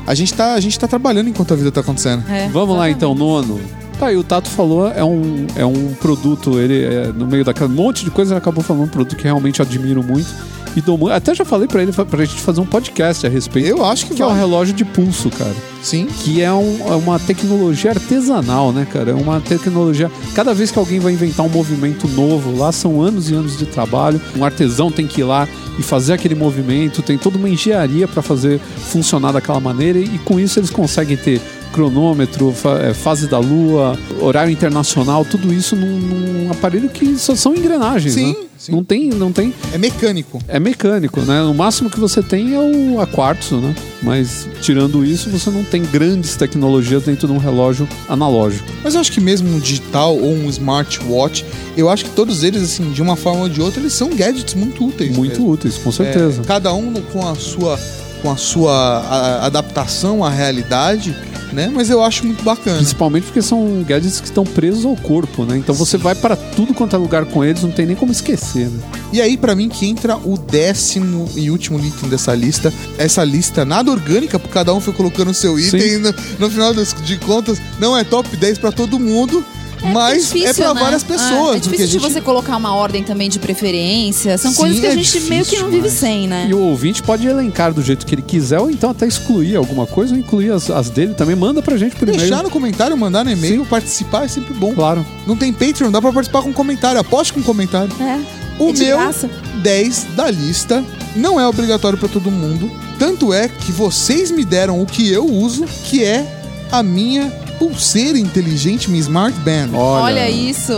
[0.06, 2.24] A gente tá, a gente tá trabalhando enquanto a vida tá acontecendo.
[2.30, 2.98] É, Vamos lá exatamente.
[2.98, 3.60] então, nono.
[4.00, 7.70] Tá aí, o Tato falou, é um, é um produto, ele é, no meio daquele
[7.70, 10.30] monte de coisa, ele acabou falando um produto que realmente admiro muito.
[10.76, 13.68] E dou até já falei pra ele pra gente fazer um podcast a respeito.
[13.68, 14.38] Eu acho que que é vai.
[14.38, 15.54] relógio de pulso, cara.
[15.84, 16.08] Sim.
[16.24, 19.12] Que é, um- é uma tecnologia artesanal, né, cara?
[19.12, 20.10] É uma tecnologia.
[20.34, 23.66] Cada vez que alguém vai inventar um movimento novo lá, são anos e anos de
[23.66, 24.22] trabalho.
[24.38, 25.48] Um artesão tem que ir lá
[25.80, 30.20] e fazer aquele movimento, tem toda uma engenharia para fazer funcionar daquela maneira, e, e
[30.20, 31.42] com isso eles conseguem ter
[31.74, 37.56] cronômetro, é, fase da lua, horário internacional, tudo isso num, num aparelho que só são
[37.56, 38.36] engrenagens, Sim, né?
[38.62, 38.72] Sim.
[38.72, 40.40] Não tem, não tem É mecânico.
[40.48, 41.42] é mecânico, né?
[41.44, 43.76] O máximo que você tem é o a quartzo, né?
[44.02, 48.66] Mas tirando isso, você não tem grandes tecnologias dentro de um relógio analógico.
[48.84, 51.46] Mas eu acho que mesmo um digital ou um smartwatch,
[51.78, 54.54] eu acho que todos eles, assim, de uma forma ou de outra, eles são gadgets
[54.54, 55.16] muito úteis.
[55.16, 55.52] Muito mesmo.
[55.52, 56.42] úteis, com certeza.
[56.42, 57.80] É, cada um com a sua,
[58.22, 61.16] com a sua a- adaptação à realidade,
[61.52, 61.70] né?
[61.74, 62.78] Mas eu acho muito bacana.
[62.78, 65.58] Principalmente porque são gadgets que estão presos ao corpo, né?
[65.58, 68.70] Então você vai para tudo quanto é lugar com eles, não tem nem como esquecer,
[68.70, 68.80] né?
[69.12, 72.74] E aí, pra mim, que entra o décimo e último item dessa lista.
[72.98, 75.82] Essa lista nada orgânica, porque cada um foi colocando o seu item.
[75.82, 75.96] Sim.
[75.96, 79.44] E no, no final das, de contas, não é top 10 pra todo mundo,
[79.84, 80.82] mas é, difícil, pra né?
[80.82, 81.30] várias pessoas.
[81.30, 84.38] É, é porque difícil a gente- de você colocar uma ordem também de preferência.
[84.38, 86.00] São Sim, coisas que a é gente meio que difícil não vive demais.
[86.00, 86.48] sem, né?
[86.50, 89.88] E o ouvinte pode elencar do jeito que ele quiser, ou então até excluir alguma
[89.88, 91.36] coisa, ou incluir as, as dele também.
[91.36, 92.20] Manda pra gente por e-mail.
[92.20, 94.74] Deixar no comentário, mandar no e-mail, participar é sempre bom.
[94.74, 95.06] Claro.
[95.26, 97.00] Não tem Patreon, dá pra participar com comentário.
[97.00, 97.92] Aposte com comentário.
[98.00, 98.20] É.
[98.60, 99.30] O É de meu graça.
[99.64, 100.84] 10 da lista
[101.16, 102.70] não é obrigatório pra todo mundo.
[103.00, 106.24] Tanto é que vocês me deram o que eu uso, que é
[106.72, 107.32] a minha
[107.62, 109.70] pulseira inteligente, minha Smart Band.
[109.78, 110.74] Olha, isso.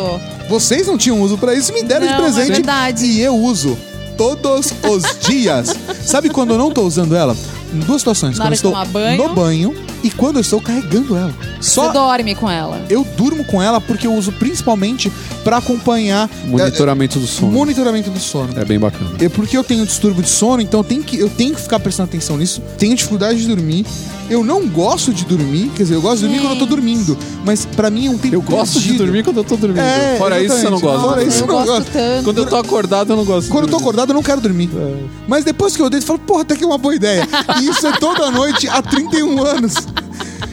[0.50, 2.52] Vocês não tinham uso pra isso e me deram de Não, é presente.
[2.52, 3.06] verdade.
[3.06, 3.78] E eu uso
[4.18, 5.74] todos os dias.
[6.06, 7.38] Sabe quando eu não tô usando ela?
[7.74, 8.38] Em duas situações.
[8.38, 9.28] Na quando hora eu de estou tomar banho.
[9.30, 11.34] no banho e quando eu estou carregando ela.
[11.62, 12.82] Só Você dorme com ela.
[12.89, 15.12] eu durmo com ela porque eu uso principalmente
[15.43, 17.51] pra acompanhar Monitoramento do é, sono.
[17.51, 18.49] monitoramento do sono.
[18.60, 19.12] É bem bacana.
[19.20, 21.80] É porque eu tenho distúrbio de sono, então eu tenho que, eu tenho que ficar
[21.80, 22.62] prestando atenção nisso.
[22.78, 23.86] Tenho dificuldade de dormir.
[24.30, 27.18] Eu não gosto de dormir, quer dizer, eu gosto de dormir quando eu tô dormindo.
[27.45, 29.04] Mas pra mim é um tempo Eu gosto de perdido.
[29.06, 29.82] dormir quando eu tô dormindo.
[29.84, 30.99] É, Fora isso, você não gosta.
[31.08, 31.91] Fora de isso, eu não gosto gosto.
[31.91, 32.24] tanto.
[32.24, 33.45] Quando eu tô acordado, eu não gosto.
[33.47, 34.70] de Quando eu tô acordado, eu não quero dormir.
[34.76, 35.04] É.
[35.28, 37.28] Mas depois que eu deito, eu falo, porra, até que é uma boa ideia.
[37.62, 39.76] E isso é toda noite há 31 anos.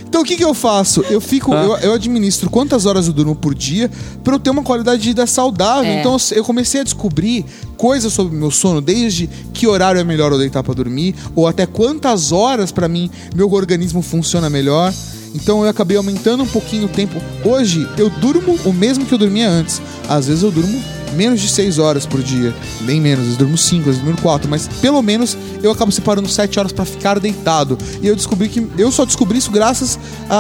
[0.09, 1.05] Então o que, que eu faço?
[1.09, 1.63] Eu fico, Ah.
[1.63, 3.89] eu, eu administro quantas horas eu durmo por dia
[4.25, 5.89] pra eu ter uma qualidade de vida saudável.
[5.91, 6.01] É.
[6.01, 7.45] Então eu comecei a descobrir
[7.77, 11.47] coisas sobre o meu sono, desde que horário é melhor eu deitar pra dormir, ou
[11.47, 14.93] até quantas horas pra mim meu organismo funciona melhor.
[15.33, 17.15] Então eu acabei aumentando um pouquinho o tempo.
[17.45, 19.81] Hoje eu durmo o mesmo que eu dormia antes.
[20.09, 20.83] Às vezes eu durmo
[21.15, 22.55] menos de 6 horas por dia.
[22.83, 26.29] Bem menos, vezes durmo 5, às vezes durmo 4, mas pelo menos eu acabo separando
[26.29, 27.77] 7 horas pra ficar deitado.
[28.03, 29.99] E eu descobri que eu só descobri isso graças
[30.29, 30.37] a,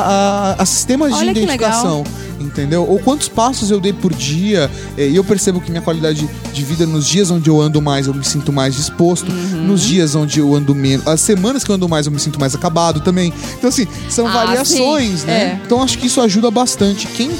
[0.58, 2.04] a- a sistemas Olha de identificação.
[2.40, 2.86] Entendeu?
[2.88, 4.70] Ou quantos passos eu dei por dia.
[4.96, 8.06] eh, E eu percebo que minha qualidade de vida nos dias onde eu ando mais,
[8.06, 9.30] eu me sinto mais disposto.
[9.30, 9.66] Uhum.
[9.66, 11.06] Nos dias onde eu ando menos.
[11.06, 13.30] As semanas que eu ando mais, eu me sinto mais acabado também.
[13.58, 15.26] Então, assim, são Ah, variações, sim.
[15.26, 15.32] né?
[15.42, 15.60] É.
[15.66, 17.06] Então acho que isso ajuda bastante.
[17.08, 17.30] Quem,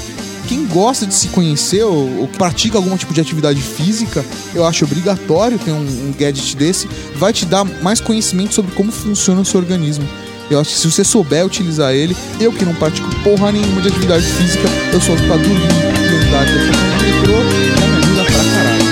[0.47, 4.23] quem gosta de se conhecer ou, ou pratica algum tipo de atividade física,
[4.53, 6.87] eu acho obrigatório ter um, um gadget desse.
[7.15, 10.07] Vai te dar mais conhecimento sobre como funciona o seu organismo.
[10.49, 13.87] Eu acho que se você souber utilizar ele, eu que não pratico porra nenhuma de
[13.87, 15.91] atividade física, eu só pra dormir
[16.27, 16.47] andar.
[16.47, 16.61] Eu
[17.01, 17.33] metrô
[17.79, 18.83] já me ajuda pra caralho.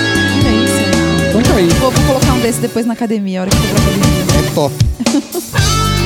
[0.46, 1.28] É isso.
[1.28, 1.68] Então tá aí.
[1.78, 4.20] Vou, vou colocar um desse depois na academia, a hora que for pra academia.
[4.38, 4.74] É top.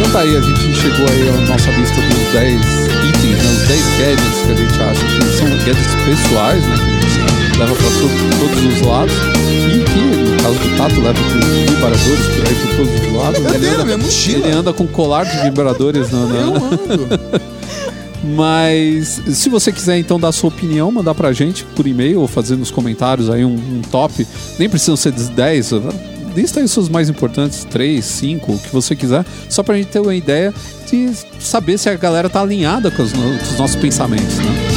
[0.05, 2.61] Então tá aí, a gente chegou aí à nossa lista dos 10
[3.09, 3.51] itens, né?
[3.53, 6.77] Os 10 gadgets que a gente acha que são gadgets pessoais, né?
[7.53, 9.15] Que leva pra to- todos os lados.
[9.15, 13.39] E que, no caso do Tato, leva pros vibradores por aí por todos os lados.
[13.41, 14.47] Eu Ele tenho anda, minha mochila.
[14.47, 16.55] ele anda com colar de vibradores na, na- Eu
[16.93, 17.09] ando.
[18.37, 22.57] Mas se você quiser então dar sua opinião, mandar pra gente por e-mail ou fazer
[22.57, 24.27] nos comentários aí um, um top.
[24.59, 25.73] Nem precisam ser de 10.
[26.35, 29.87] Lista aí os seus mais importantes, 3, 5, o que você quiser, só pra gente
[29.89, 30.53] ter uma ideia
[30.91, 34.74] de saber se a galera tá alinhada com os, no- com os nossos pensamentos, né?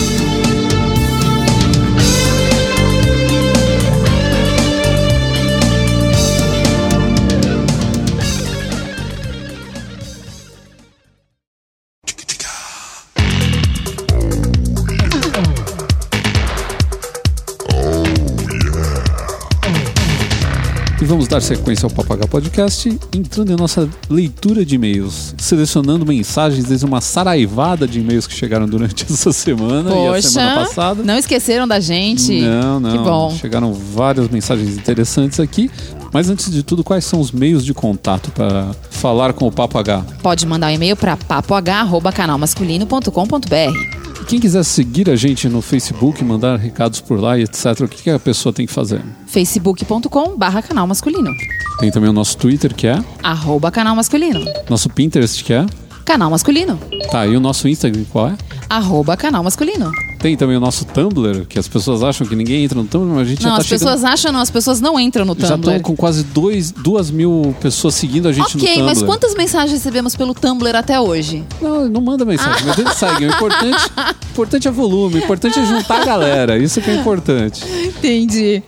[21.07, 26.85] Vamos dar sequência ao Papagaio Podcast, entrando em nossa leitura de e-mails, selecionando mensagens desde
[26.85, 31.03] uma saraivada de e-mails que chegaram durante essa semana e a semana passada.
[31.03, 32.41] não esqueceram da gente?
[32.41, 32.91] Não, não.
[32.91, 33.35] Que bom.
[33.39, 35.69] Chegaram várias mensagens interessantes aqui.
[36.13, 39.77] Mas antes de tudo, quais são os meios de contato para falar com o Papo
[39.77, 40.05] H?
[40.21, 44.06] Pode mandar um e-mail para papoh@canalmasculino.com.br.
[44.27, 48.03] Quem quiser seguir a gente no Facebook, mandar recados por lá e etc., o que
[48.03, 49.01] que a pessoa tem que fazer?
[49.25, 51.31] facebook.com/barra canal masculino.
[51.79, 54.43] Tem também o nosso Twitter, que é, Arroba canal masculino.
[54.69, 55.65] nosso Pinterest, que é,
[56.03, 56.77] Canal masculino.
[57.09, 58.37] tá, e o nosso Instagram, qual é?
[58.69, 59.91] Arroba canal masculino.
[60.19, 63.27] Tem também o nosso Tumblr, que as pessoas acham que ninguém entra no Tumblr, mas
[63.27, 65.47] a gente Não, já tá as pessoas acham, não, as pessoas não entram no chegando...
[65.47, 65.75] Já Tumblr.
[65.77, 68.85] estão com quase dois, duas mil pessoas seguindo a gente no Ok, Tumblr.
[68.85, 71.43] mas quantas mensagens recebemos pelo Tumblr até hoje?
[71.61, 73.27] Não, não manda mensagem, mas eles seguem.
[73.29, 73.91] O importante,
[74.31, 76.57] importante é volume, o importante é juntar a galera.
[76.57, 77.63] Isso que é importante.
[77.85, 78.63] Entendi.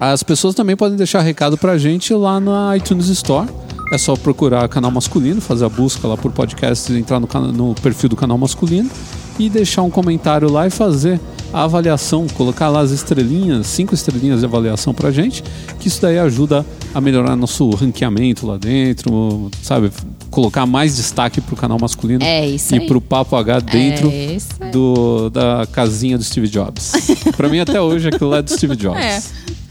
[0.00, 3.48] As pessoas também podem deixar recado pra gente lá na iTunes Store.
[3.92, 8.08] É só procurar canal masculino, fazer a busca lá por podcast, entrar no, no perfil
[8.08, 8.90] do canal masculino
[9.38, 11.20] e deixar um comentário lá e fazer
[11.52, 15.44] a avaliação, colocar lá as estrelinhas, cinco estrelinhas de avaliação pra gente,
[15.78, 19.90] que isso daí ajuda a melhorar nosso ranqueamento lá dentro, sabe?
[20.30, 22.86] Colocar mais destaque pro canal masculino É isso e aí.
[22.88, 26.92] pro Papo H dentro É do, da casinha do Steve Jobs.
[27.36, 28.98] pra mim, até hoje, aquilo lá é do Steve Jobs.
[29.00, 29.22] É.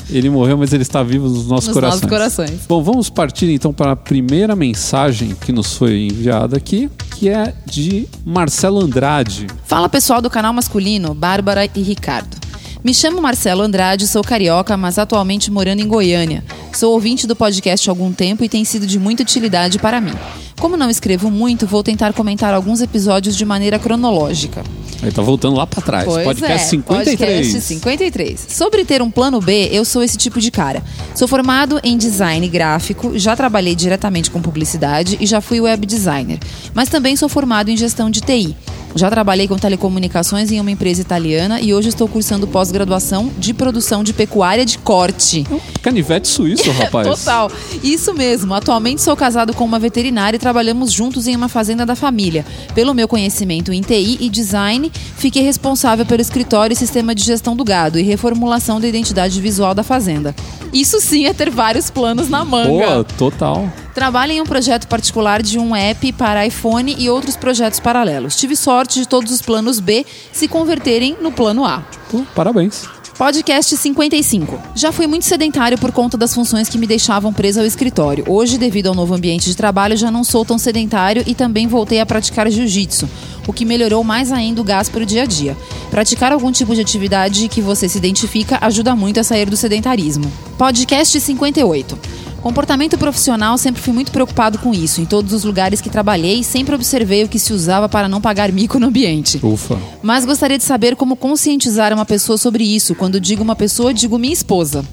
[0.10, 2.02] Ele morreu, mas ele está vivo nos nossos Nos corações.
[2.02, 2.60] nossos corações.
[2.68, 7.54] Bom, vamos partir então para a primeira mensagem que nos foi enviada aqui, que é
[7.66, 9.48] de Marcelo Andrade.
[9.66, 12.38] Fala pessoal do canal masculino, Bárbara e Ricardo.
[12.84, 16.44] Me chamo Marcelo Andrade, sou carioca, mas atualmente morando em Goiânia.
[16.74, 20.12] Sou ouvinte do podcast há algum tempo e tem sido de muita utilidade para mim.
[20.60, 24.64] Como não escrevo muito, vou tentar comentar alguns episódios de maneira cronológica.
[25.04, 26.06] Ele tá voltando lá para trás.
[26.06, 27.18] Pois podcast é, 53.
[27.18, 28.46] Podcast 53.
[28.50, 30.82] Sobre ter um plano B, eu sou esse tipo de cara.
[31.14, 36.40] Sou formado em design gráfico, já trabalhei diretamente com publicidade e já fui web designer.
[36.74, 38.56] Mas também sou formado em gestão de TI.
[38.96, 44.04] Já trabalhei com telecomunicações em uma empresa italiana e hoje estou cursando pós-graduação de produção
[44.04, 45.46] de pecuária de corte.
[45.82, 47.08] Canivete suíço, rapaz.
[47.08, 47.52] Total.
[47.84, 48.54] Isso mesmo.
[48.54, 52.46] Atualmente sou casado com uma veterinária e trabalhamos juntos em uma fazenda da família.
[52.76, 57.56] Pelo meu conhecimento em TI e design, fiquei responsável pelo escritório e sistema de gestão
[57.56, 60.36] do gado e reformulação da identidade visual da fazenda.
[60.74, 62.70] Isso sim é ter vários planos na manga.
[62.70, 63.72] Boa, total.
[63.94, 68.36] Trabalho em um projeto particular de um app para iPhone e outros projetos paralelos.
[68.36, 71.84] Tive sorte de todos os planos B se converterem no plano A.
[72.10, 72.88] Pô, parabéns.
[73.18, 74.60] Podcast 55.
[74.74, 78.26] Já fui muito sedentário por conta das funções que me deixavam preso ao escritório.
[78.28, 82.00] Hoje, devido ao novo ambiente de trabalho, já não sou tão sedentário e também voltei
[82.00, 83.08] a praticar jiu-jitsu,
[83.48, 85.56] o que melhorou mais ainda o gás para o dia a dia.
[85.92, 90.32] Praticar algum tipo de atividade que você se identifica ajuda muito a sair do sedentarismo.
[90.58, 92.00] Podcast 58.
[92.44, 95.00] Comportamento profissional, sempre fui muito preocupado com isso.
[95.00, 98.52] Em todos os lugares que trabalhei, sempre observei o que se usava para não pagar
[98.52, 99.40] mico no ambiente.
[99.42, 99.80] Ufa.
[100.02, 102.96] Mas gostaria de saber como conscientizar uma pessoa sobre isso.
[102.96, 104.84] Quando digo uma pessoa, digo minha esposa.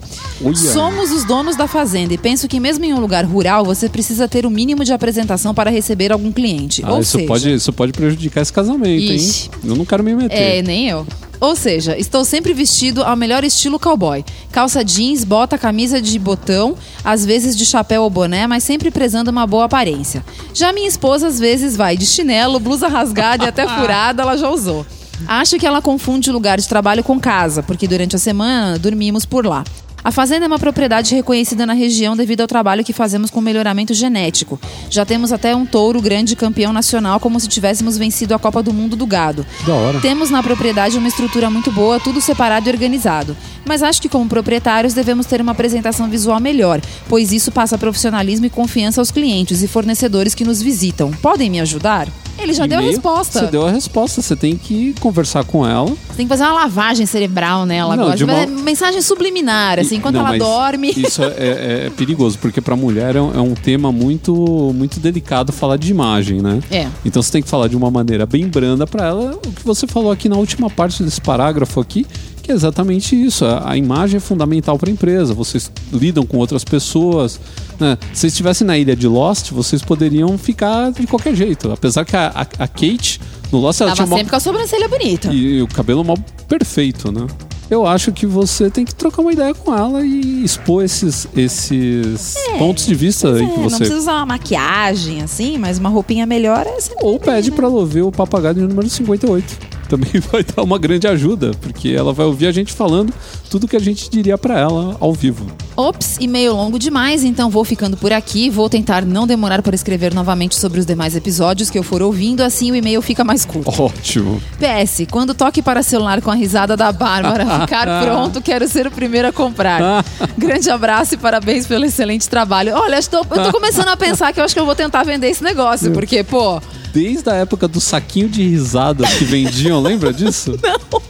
[0.41, 0.55] Olha.
[0.55, 4.29] Somos os donos da fazenda e penso que mesmo em um lugar rural, você precisa
[4.29, 6.83] ter o mínimo de apresentação para receber algum cliente.
[6.85, 9.51] Ah, Ou isso, seja, pode, isso pode prejudicar esse casamento, Ixi.
[9.55, 9.61] hein?
[9.65, 10.37] Eu não quero me meter.
[10.37, 11.05] É, nem eu.
[11.41, 14.23] Ou seja, estou sempre vestido ao melhor estilo cowboy.
[14.53, 19.31] Calça jeans, bota, camisa de botão, às vezes de chapéu ou boné, mas sempre prezando
[19.31, 20.25] uma boa aparência.
[20.53, 24.51] Já minha esposa às vezes vai de chinelo, blusa rasgada e até furada, ela já
[24.51, 24.85] usou.
[25.27, 29.47] Acho que ela confunde lugar de trabalho com casa, porque durante a semana dormimos por
[29.47, 29.65] lá.
[30.03, 33.93] A fazenda é uma propriedade reconhecida na região devido ao trabalho que fazemos com melhoramento
[33.93, 34.59] genético.
[34.89, 38.73] Já temos até um touro grande campeão nacional, como se tivéssemos vencido a Copa do
[38.73, 39.45] Mundo do Gado.
[39.67, 40.01] Da hora.
[40.01, 43.37] Temos na propriedade uma estrutura muito boa, tudo separado e organizado.
[43.65, 48.47] Mas acho que, como proprietários, devemos ter uma apresentação visual melhor, pois isso passa profissionalismo
[48.47, 51.11] e confiança aos clientes e fornecedores que nos visitam.
[51.11, 52.09] Podem me ajudar?
[52.39, 53.41] Ele já deu a resposta.
[53.41, 54.23] Você deu a resposta.
[54.23, 55.95] Você tem que conversar com ela.
[56.21, 58.47] Tem que fazer uma lavagem cerebral nela Não, agora.
[58.47, 60.93] uma- Mensagem subliminar, assim, enquanto Não, ela dorme.
[60.95, 64.35] Isso é, é- é perigoso, porque pra mulher é um, é um tema muito,
[64.75, 66.61] muito delicado falar de imagem, né?
[66.71, 66.89] É.
[67.07, 69.87] Então você tem que falar de uma maneira bem branda pra ela, o que você
[69.87, 73.45] falou aqui na última parte desse parágrafo aqui, é exatamente isso.
[73.45, 75.33] A, a imagem é fundamental para a empresa.
[75.35, 77.41] Vocês lidam com outras pessoas.
[77.79, 77.97] Né?
[78.13, 81.71] Se estivessem na ilha de Lost, vocês poderiam ficar de qualquer jeito.
[81.73, 83.21] Apesar que a, a- a Kate,
[83.53, 85.33] no Lost, ela Tava tinha uma, sempre com a sobrancelha bonita.
[85.33, 87.27] e o cabelo mal perfeito, né?
[87.71, 92.35] Eu acho que você tem que trocar uma ideia com ela e expor esses, esses
[92.59, 93.77] pontos de vista aí É, que não você.
[93.77, 97.57] precisa usar uma maquiagem assim, mas uma roupinha melhor é Ou pede né?
[97.57, 99.80] pra ela ouvir o papagaio número 58.
[99.91, 103.13] Também vai dar uma grande ajuda, porque ela vai ouvir a gente falando
[103.51, 105.45] tudo que a gente diria pra ela ao vivo.
[105.77, 108.49] Ops, e-mail longo demais, então vou ficando por aqui.
[108.49, 112.43] Vou tentar não demorar para escrever novamente sobre os demais episódios que eu for ouvindo,
[112.43, 113.83] assim o e-mail fica mais curto.
[113.83, 114.41] Ótimo.
[114.59, 118.91] PS, quando toque para celular com a risada da Bárbara ficar pronto, quero ser o
[118.93, 120.05] primeiro a comprar.
[120.39, 122.75] Grande abraço e parabéns pelo excelente trabalho.
[122.77, 125.29] Olha, estou, eu tô começando a pensar que eu acho que eu vou tentar vender
[125.29, 126.61] esse negócio, porque, pô,
[126.93, 130.59] Desde a época do saquinho de risadas que vendiam, lembra disso?
[130.63, 131.01] Não.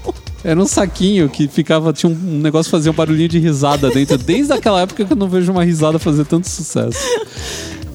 [0.42, 4.16] Era um saquinho que ficava, tinha um negócio que fazia um barulhinho de risada dentro.
[4.16, 6.98] Desde aquela época que eu não vejo uma risada fazer tanto sucesso.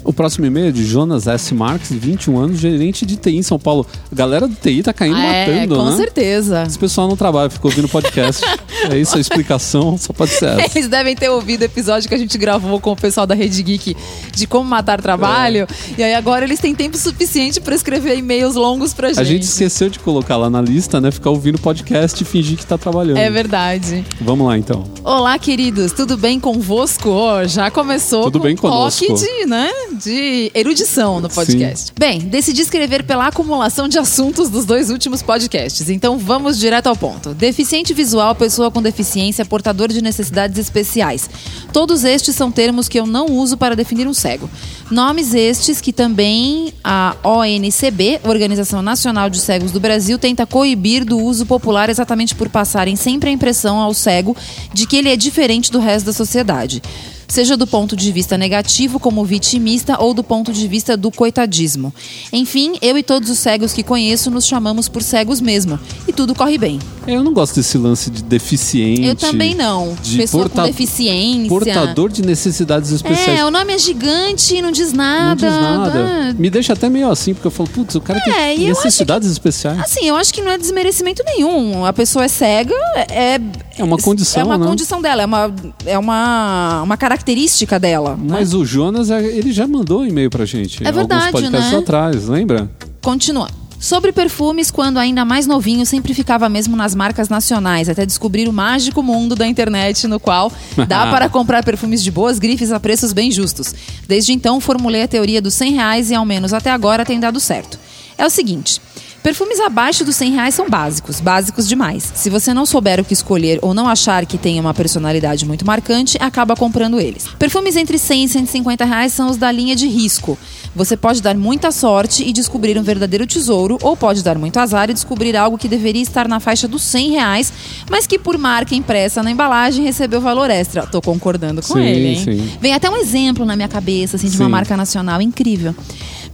[0.03, 1.51] O próximo e-mail é de Jonas S.
[1.55, 3.87] Marques, 21 anos, gerente de TI em São Paulo.
[4.11, 5.97] A galera do TI tá caindo é, matando, com né?
[5.97, 6.63] certeza.
[6.63, 8.45] Esse pessoal não trabalha, ficou ouvindo podcast.
[8.93, 10.77] é isso a explicação, só pode ser essa.
[10.77, 13.61] Eles devem ter ouvido o episódio que a gente gravou com o pessoal da Rede
[13.63, 13.95] Geek
[14.33, 15.67] de como matar trabalho.
[15.97, 15.99] É.
[15.99, 19.19] E aí agora eles têm tempo suficiente para escrever e-mails longos pra gente.
[19.19, 21.11] A gente esqueceu de colocar lá na lista, né?
[21.11, 23.17] Ficar ouvindo podcast e fingir que tá trabalhando.
[23.17, 24.03] É verdade.
[24.21, 24.83] Vamos lá, então.
[25.03, 27.09] Olá, queridos, tudo bem convosco?
[27.09, 29.13] Ó, já começou Tudo com bem um toque conosco.
[29.13, 29.69] de, né,
[30.01, 31.93] de erudição no podcast.
[31.97, 36.95] Bem, decidi escrever pela acumulação de assuntos dos dois últimos podcasts, então vamos direto ao
[36.95, 37.33] ponto.
[37.33, 41.29] Deficiente visual, pessoa com deficiência, portador de necessidades especiais.
[41.71, 44.49] Todos estes são termos que eu não uso para definir um cego.
[44.91, 51.17] Nomes estes que também a ONCB, Organização Nacional de Cegos do Brasil, tenta coibir do
[51.17, 54.35] uso popular exatamente por passarem sempre a impressão ao cego
[54.73, 56.81] de que ele é diferente do resto da sociedade.
[57.27, 61.91] Seja do ponto de vista negativo, como vitimista, ou do ponto de vista do coitadismo.
[62.31, 65.79] Enfim, eu e todos os cegos que conheço nos chamamos por cegos mesmo.
[66.07, 66.79] E tudo corre bem.
[67.07, 69.03] Eu não gosto desse lance de deficiente.
[69.03, 69.97] Eu também não.
[70.03, 71.49] de Pessoa porta- com deficiência.
[71.49, 73.39] Portador de necessidades especiais.
[73.39, 75.35] É, o nome é gigante, não diz Não nada.
[75.35, 76.05] diz nada.
[76.29, 79.29] Ah, Me deixa até meio assim, porque eu falo, putz, o cara É, tem necessidades
[79.29, 79.79] especiais.
[79.79, 81.85] Assim, eu acho que não é desmerecimento nenhum.
[81.85, 82.75] A pessoa é cega,
[83.09, 83.39] é.
[83.77, 84.65] É uma condição, É uma né?
[84.65, 85.53] condição dela, é uma,
[85.85, 88.11] é uma, uma característica dela.
[88.15, 88.23] né?
[88.29, 90.85] Mas o Jonas, é, ele já mandou um e-mail pra gente.
[90.85, 91.77] É verdade, Alguns podcasts né?
[91.79, 92.69] atrás, lembra?
[93.01, 93.49] Continua.
[93.85, 98.51] Sobre perfumes, quando ainda mais novinho, sempre ficava mesmo nas marcas nacionais, até descobrir o
[98.51, 100.51] mágico mundo da internet, no qual
[100.87, 103.75] dá para comprar perfumes de boas grifes a preços bem justos.
[104.07, 107.39] Desde então, formulei a teoria dos 100 reais e, ao menos até agora, tem dado
[107.39, 107.77] certo.
[108.17, 108.81] É o seguinte.
[109.25, 112.11] Perfumes abaixo dos 100 reais são básicos, básicos demais.
[112.13, 115.65] Se você não souber o que escolher ou não achar que tem uma personalidade muito
[115.65, 117.25] marcante, acaba comprando eles.
[117.39, 120.37] Perfumes entre 100 e 150 reais são os da linha de risco.
[120.75, 124.91] Você pode dar muita sorte e descobrir um verdadeiro tesouro, ou pode dar muito azar
[124.91, 127.51] e descobrir algo que deveria estar na faixa dos 100 reais,
[127.89, 130.85] mas que por marca impressa na embalagem recebeu valor extra.
[130.85, 132.23] Tô concordando com Sim, ele, hein?
[132.23, 132.57] sim.
[132.61, 134.51] Vem até um exemplo na minha cabeça, assim, de uma Sim.
[134.51, 135.73] marca nacional incrível.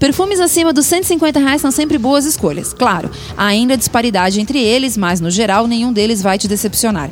[0.02, 2.74] Perfumes acima dos 150 reais são sempre boas escolhas.
[2.74, 7.12] Claro, há ainda disparidade entre eles, mas no geral nenhum deles vai te decepcionar.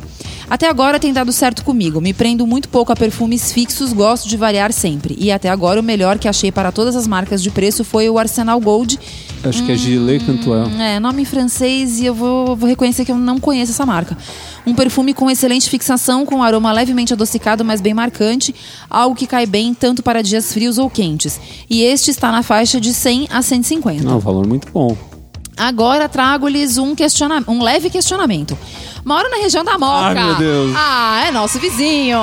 [0.50, 2.00] Até agora tem dado certo comigo.
[2.00, 5.14] Me prendo muito pouco a perfumes fixos, gosto de variar sempre.
[5.20, 8.18] E até agora o melhor que achei para todas as marcas de preço foi o
[8.18, 8.98] Arsenal Gold.
[9.42, 10.70] Acho que é Gillet Cantuel.
[10.78, 14.16] É, nome em francês e eu vou, vou reconhecer que eu não conheço essa marca.
[14.66, 18.54] Um perfume com excelente fixação, com aroma levemente adocicado, mas bem marcante,
[18.88, 21.40] algo que cai bem tanto para dias frios ou quentes.
[21.70, 24.04] E este está na faixa de 100 a 150.
[24.04, 24.96] Não, valor muito bom.
[25.56, 28.56] Agora trago-lhes um, questiona um leve questionamento.
[29.04, 30.06] Moro na região da Moca.
[30.06, 30.72] Ai, meu Deus.
[30.76, 32.18] Ah, é nosso vizinho.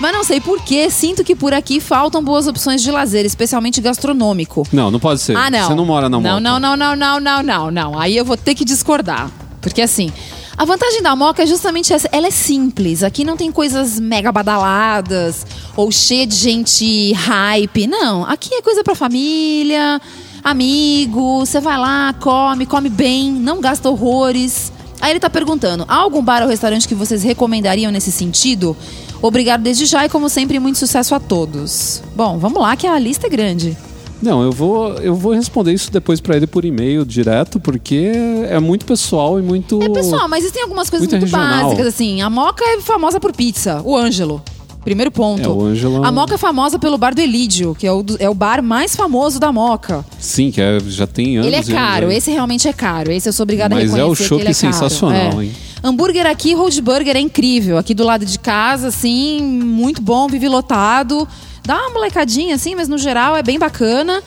[0.00, 3.82] Mas não sei por que sinto que por aqui faltam boas opções de lazer, especialmente
[3.82, 4.66] gastronômico.
[4.72, 5.36] Não, não pode ser.
[5.36, 5.68] Ah, não.
[5.68, 6.40] Você não mora na não, Moca.
[6.40, 7.98] Não, não, não, não, não, não, não.
[8.00, 9.30] Aí eu vou ter que discordar.
[9.60, 10.10] Porque assim,
[10.56, 12.08] a vantagem da Moca é justamente essa.
[12.12, 13.02] Ela é simples.
[13.02, 15.46] Aqui não tem coisas mega badaladas
[15.76, 17.86] ou cheia de gente hype.
[17.86, 18.24] Não.
[18.24, 20.00] Aqui é coisa pra família,
[20.42, 21.40] amigo.
[21.40, 24.72] Você vai lá, come, come bem, não gasta horrores.
[25.00, 28.74] Aí ele tá perguntando: há algum bar ou restaurante que vocês recomendariam nesse sentido?
[29.22, 32.02] Obrigado desde já e, como sempre, muito sucesso a todos.
[32.14, 33.76] Bom, vamos lá que a lista é grande.
[34.22, 38.12] Não, eu vou, eu vou responder isso depois pra ele por e-mail direto, porque
[38.48, 39.82] é muito pessoal e muito.
[39.82, 42.20] É, pessoal, mas existem algumas coisas Muito muito, básicas, assim.
[42.20, 43.80] A Moca é famosa por pizza.
[43.84, 44.42] O Ângelo.
[44.84, 45.42] Primeiro ponto.
[45.42, 48.28] É, o Ângelo- A Moca é famosa pelo bar do Elídio, que é o, é
[48.30, 50.04] o bar mais famoso da Moca.
[50.18, 51.46] Sim, que é- já tem anos.
[51.46, 52.16] Ele é anos caro, aí.
[52.16, 53.12] esse realmente é caro.
[53.12, 55.44] Esse eu sou obrigada Mas a é o reconhecer que chopp é sensacional, É.
[55.44, 55.52] hein?
[55.82, 57.78] Hambúrguer aqui, Road Burger é incrível.
[57.78, 61.26] Aqui do lado de casa, assim, muito bom, vive lotado.
[61.64, 64.22] Dá uma molecadinha, assim, mas no geral é bem bacana.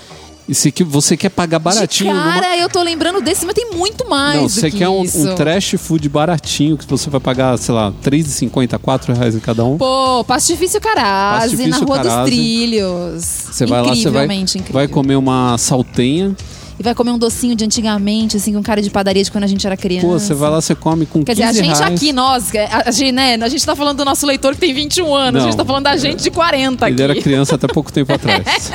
[0.47, 2.11] E se que você quer pagar baratinho.
[2.13, 4.89] de numa- cara, eu tô lembrando desse, mas tem muito mais Não, você que quer
[4.89, 9.39] um, um trash food baratinho, que você vai pagar, sei lá, R$3,50, R$ reais em
[9.39, 9.77] cada um.
[9.77, 12.31] Pô, Pastifício Carazzi, na Rua dos Carazzi.
[12.31, 13.23] Trilhos.
[13.51, 14.73] Você vai lá, você vai, incrível.
[14.73, 16.35] vai comer uma saltenha.
[16.77, 19.47] E vai comer um docinho de antigamente, assim, com cara de padaria de quando a
[19.47, 20.07] gente era criança.
[20.07, 21.93] Pô, você vai lá, você come com Quer 15 dizer, a gente reais.
[21.95, 24.73] aqui, nós, a, a gente, né, a gente tá falando do nosso leitor que tem
[24.73, 25.51] 21 anos, a Não.
[25.51, 26.95] gente tá falando da gente de 40 aqui.
[26.95, 28.71] Ele era criança até pouco tempo atrás.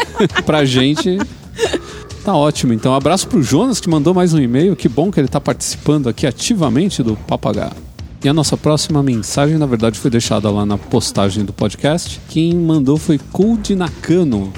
[0.47, 1.19] pra gente,
[2.25, 2.73] tá ótimo.
[2.73, 4.77] Então, abraço pro Jonas, que mandou mais um e-mail.
[4.77, 7.89] Que bom que ele tá participando aqui ativamente do Papagaio.
[8.23, 12.21] E a nossa próxima mensagem, na verdade, foi deixada lá na postagem do podcast.
[12.29, 14.53] Quem mandou foi Cold Nakano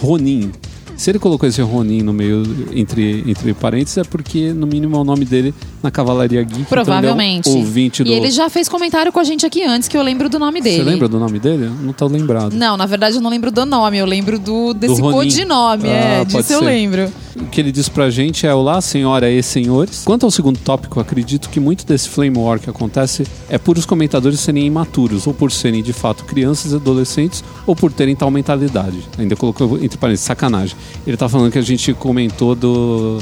[0.00, 0.50] Ronin.
[0.96, 2.42] Se ele colocou esse Ronin no meio,
[2.74, 6.64] entre, entre parênteses, é porque, no mínimo, é o nome dele na Cavalaria Geek.
[6.64, 7.48] Provavelmente.
[7.50, 8.10] Então ele é do...
[8.10, 10.60] E ele já fez comentário com a gente aqui antes, que eu lembro do nome
[10.60, 10.76] dele.
[10.84, 11.70] Você lembra do nome dele?
[11.82, 12.52] Não tô lembrado.
[12.54, 15.16] Não, na verdade eu não lembro do nome, eu lembro do desse Ronin.
[15.16, 16.64] codinome, Ah, é, disso eu ser.
[16.64, 17.12] lembro.
[17.36, 20.02] O que ele diz pra gente é: Olá, senhora e senhores.
[20.04, 23.84] Quanto ao segundo tópico, acredito que muito desse flame war que acontece é por os
[23.84, 28.30] comentadores serem imaturos, ou por serem de fato crianças e adolescentes, ou por terem tal
[28.30, 29.08] mentalidade.
[29.18, 30.76] Ainda colocou entre parênteses, sacanagem.
[31.06, 33.18] Ele tá falando que a gente comentou do.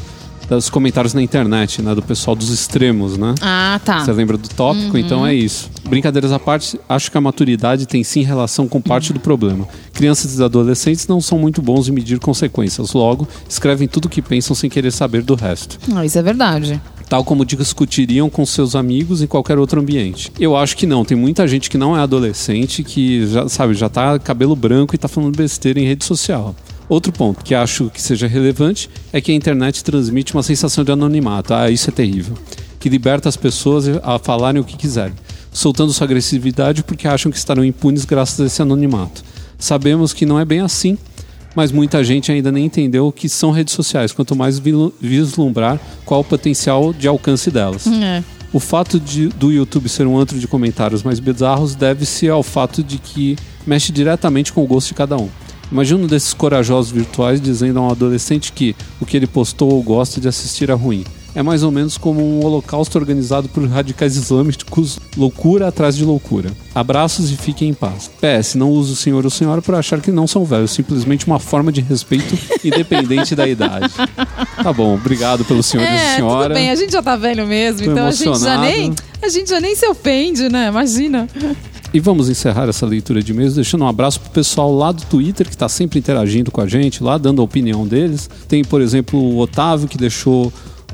[0.49, 1.95] Dos comentários na internet, né?
[1.95, 3.35] Do pessoal dos extremos, né?
[3.41, 4.01] Ah, tá.
[4.05, 4.99] Você lembra do tópico?
[4.99, 5.71] Então é isso.
[5.89, 9.67] Brincadeiras à parte, acho que a maturidade tem sim relação com parte do problema.
[9.95, 14.21] Crianças e adolescentes não são muito bons em medir consequências, logo, escrevem tudo o que
[14.21, 15.79] pensam sem querer saber do resto.
[15.89, 16.79] Não, isso é verdade.
[17.13, 20.33] Tal como discutiriam com seus amigos em qualquer outro ambiente.
[20.41, 23.87] Eu acho que não, tem muita gente que não é adolescente que já, sabe, já
[23.87, 26.57] tá cabelo branco e tá falando besteira em rede social.
[26.89, 30.91] Outro ponto que acho que seja relevante é que a internet transmite uma sensação de
[30.91, 31.53] anonimato.
[31.53, 32.35] Ah, isso é terrível.
[32.81, 35.13] Que liberta as pessoas a falarem o que quiserem,
[35.53, 39.23] soltando sua agressividade porque acham que estarão impunes graças a esse anonimato.
[39.59, 40.97] Sabemos que não é bem assim,
[41.55, 44.61] mas muita gente ainda nem entendeu o que são redes sociais, quanto mais
[45.01, 47.87] vislumbrar qual o potencial de alcance delas.
[47.87, 48.23] É.
[48.53, 52.83] O fato de, do YouTube ser um antro de comentários mais bizarros deve-se ao fato
[52.83, 53.37] de que
[53.67, 55.29] mexe diretamente com o gosto de cada um.
[55.71, 59.83] Imagina um desses corajosos virtuais dizendo a um adolescente que o que ele postou ou
[59.83, 61.03] gosta de assistir é ruim.
[61.35, 66.51] É mais ou menos como um holocausto organizado por radicais islâmicos, loucura atrás de loucura.
[66.75, 68.11] Abraços e fiquem em paz.
[68.21, 71.39] PS, não uso o senhor ou senhora por achar que não são velhos, simplesmente uma
[71.39, 73.93] forma de respeito independente da idade.
[74.63, 76.45] Tá bom, obrigado pelo senhor e É, senhora.
[76.49, 78.63] tudo bem, a gente já tá velho mesmo, Tô então a gente já emocionado.
[78.65, 78.95] nem.
[79.23, 80.67] A gente já nem se ofende, né?
[80.69, 81.29] Imagina.
[81.95, 85.47] E vamos encerrar essa leitura de e-mails deixando um abraço pro pessoal lá do Twitter
[85.47, 88.29] que está sempre interagindo com a gente, lá dando a opinião deles.
[88.49, 90.53] Tem, por exemplo, o Otávio que deixou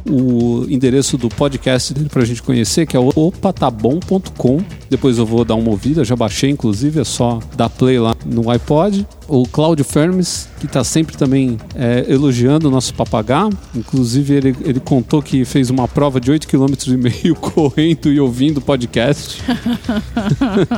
[0.09, 4.61] o endereço do podcast dele pra gente conhecer, que é o opatabom.com.
[4.91, 8.51] Depois eu vou dar uma ouvida, já baixei inclusive, é só dar play lá no
[8.51, 9.07] iPod.
[9.27, 13.49] O Cláudio Fermes, que tá sempre também é, elogiando o nosso papagá.
[13.75, 18.19] Inclusive, ele, ele contou que fez uma prova de 8 km e meio correndo e
[18.19, 19.43] ouvindo o podcast.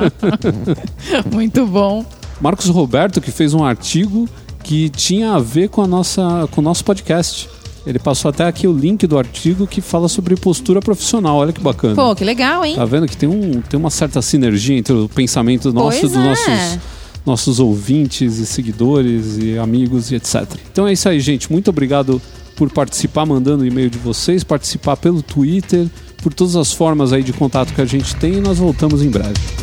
[1.33, 2.05] Muito bom.
[2.41, 4.29] Marcos Roberto, que fez um artigo
[4.63, 7.49] que tinha a ver com, a nossa, com o nosso podcast.
[7.87, 11.39] Ele passou até aqui o link do artigo que fala sobre postura profissional.
[11.39, 11.95] Olha que bacana.
[11.95, 12.77] Pô, que legal, hein?
[12.77, 16.15] Tá vendo que tem, um, tem uma certa sinergia entre o pensamento nosso e dos
[16.15, 16.23] é.
[16.23, 16.79] nossos,
[17.25, 20.45] nossos ouvintes e seguidores e amigos e etc.
[20.71, 21.51] Então é isso aí, gente.
[21.51, 22.21] Muito obrigado
[22.55, 25.87] por participar, mandando o e-mail de vocês, participar pelo Twitter,
[26.23, 29.09] por todas as formas aí de contato que a gente tem e nós voltamos em
[29.09, 29.60] breve.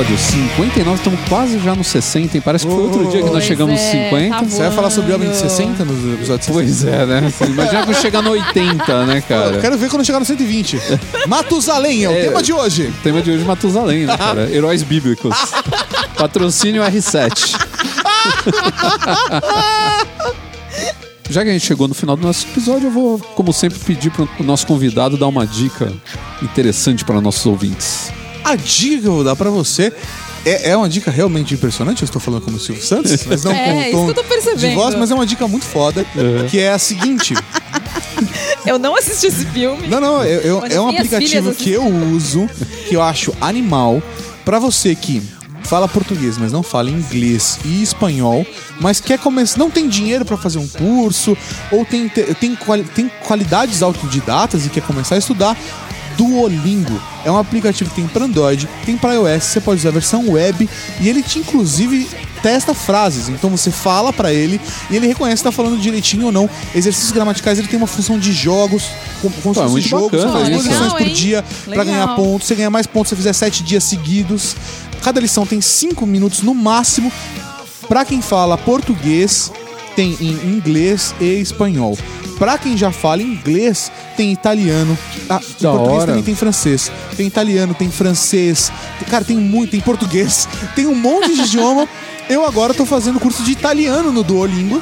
[0.00, 2.42] Episódio 59, estamos quase já no 60, hein?
[2.44, 4.36] Parece que foi outro dia que nós Pois chegamos nos é, 50.
[4.36, 6.52] tá Você vai falar sobre Homem de 60 nos episódios 60?
[6.52, 7.32] Pois é, né?
[7.48, 9.58] Imagina quando chegar no 80, né, Eu cara?
[9.60, 10.78] quero ver quando chegar no 120.
[11.26, 12.24] Matusalém é o É.
[12.26, 12.84] tema de hoje.
[12.86, 14.48] O tema de hoje é Matusalém, né, cara?
[14.54, 15.34] Heróis bíblicos.
[16.16, 17.56] Patrocínio R7.
[21.30, 24.10] Já que a gente chegou no final do nosso episódio, eu vou, como sempre, pedir
[24.10, 25.92] para o nosso convidado dar uma dica
[26.40, 28.07] interessante para nossos ouvintes.
[28.50, 29.92] A dica que eu vou dar pra você
[30.44, 32.02] é, é uma dica realmente impressionante.
[32.02, 34.10] Eu estou falando como o Silvio Santos, mas não É, com o isso tom que
[34.10, 34.68] eu tô percebendo.
[34.70, 36.04] de voz, mas é uma dica muito foda,
[36.50, 37.34] que é a seguinte.
[38.66, 39.86] Eu não assisti esse filme.
[39.86, 42.48] Não, não, eu, eu- é um aplicativo que eu uso,
[42.88, 44.02] que eu acho animal,
[44.44, 45.22] pra você que
[45.62, 48.44] fala português, mas não fala inglês e espanhol,
[48.80, 51.36] mas quer começar, não tem dinheiro pra fazer um curso,
[51.70, 55.56] ou tem, te- tem, quali- tem qualidades autodidatas e quer começar a estudar.
[56.18, 59.92] Duolingo é um aplicativo que tem para Android, tem para iOS, você pode usar a
[59.92, 60.68] versão web
[61.00, 62.08] e ele te inclusive
[62.42, 63.28] testa frases.
[63.28, 66.50] Então você fala pra ele e ele reconhece se tá falando direitinho ou não.
[66.74, 68.88] Exercícios gramaticais, ele tem uma função de jogos,
[69.22, 70.68] Pô, é fosse muito jogos, bacana faz isso.
[70.68, 71.84] posições por dia pra Legal.
[71.86, 72.48] ganhar pontos.
[72.48, 74.56] Você ganha mais pontos se você fizer sete dias seguidos.
[75.02, 77.12] Cada lição tem cinco minutos no máximo.
[77.88, 79.52] Pra quem fala português,
[79.94, 81.96] tem em inglês e espanhol.
[82.38, 84.96] Pra quem já fala inglês, tem italiano.
[85.28, 86.06] Ah, em Da português hora.
[86.06, 86.90] também tem francês.
[87.16, 88.70] Tem italiano, tem francês.
[89.00, 90.48] Tem- cara, tem muito, tem português.
[90.76, 91.88] Tem um monte de idioma.
[92.28, 94.80] Eu agora tô fazendo curso de italiano no Duolingo.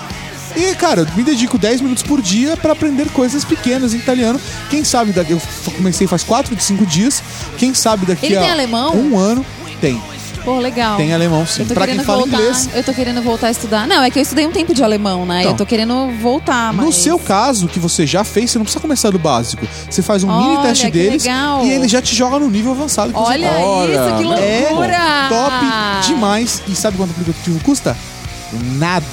[0.57, 4.41] E, cara, me dedico 10 minutos por dia pra aprender coisas pequenas em italiano.
[4.71, 5.33] Quem sabe daqui.
[5.33, 5.41] Eu
[5.77, 7.23] comecei faz 4 de 5 dias.
[7.59, 8.95] Quem sabe daqui Ele a tem alemão?
[8.97, 9.45] um ano.
[9.81, 10.01] Tem.
[10.47, 10.97] Pô, legal.
[10.97, 11.65] Tem alemão, sim.
[11.65, 12.37] Pra quem fala voltar.
[12.37, 12.71] inglês.
[12.73, 13.85] Eu tô querendo voltar a estudar.
[13.89, 15.41] Não, é que eu estudei um tempo de alemão, né?
[15.41, 15.51] Então.
[15.51, 16.87] eu tô querendo voltar, mas.
[16.87, 19.67] No seu caso, que você já fez, você não precisa começar do básico.
[19.91, 21.65] Você faz um mini Olha, teste que deles legal.
[21.67, 24.69] e ele já te joga no nível avançado que Olha você Ora, isso, que É
[24.71, 24.99] loucura!
[25.29, 26.63] top demais.
[26.69, 27.97] E sabe quanto o aplicativo custa?
[28.79, 29.05] Nada.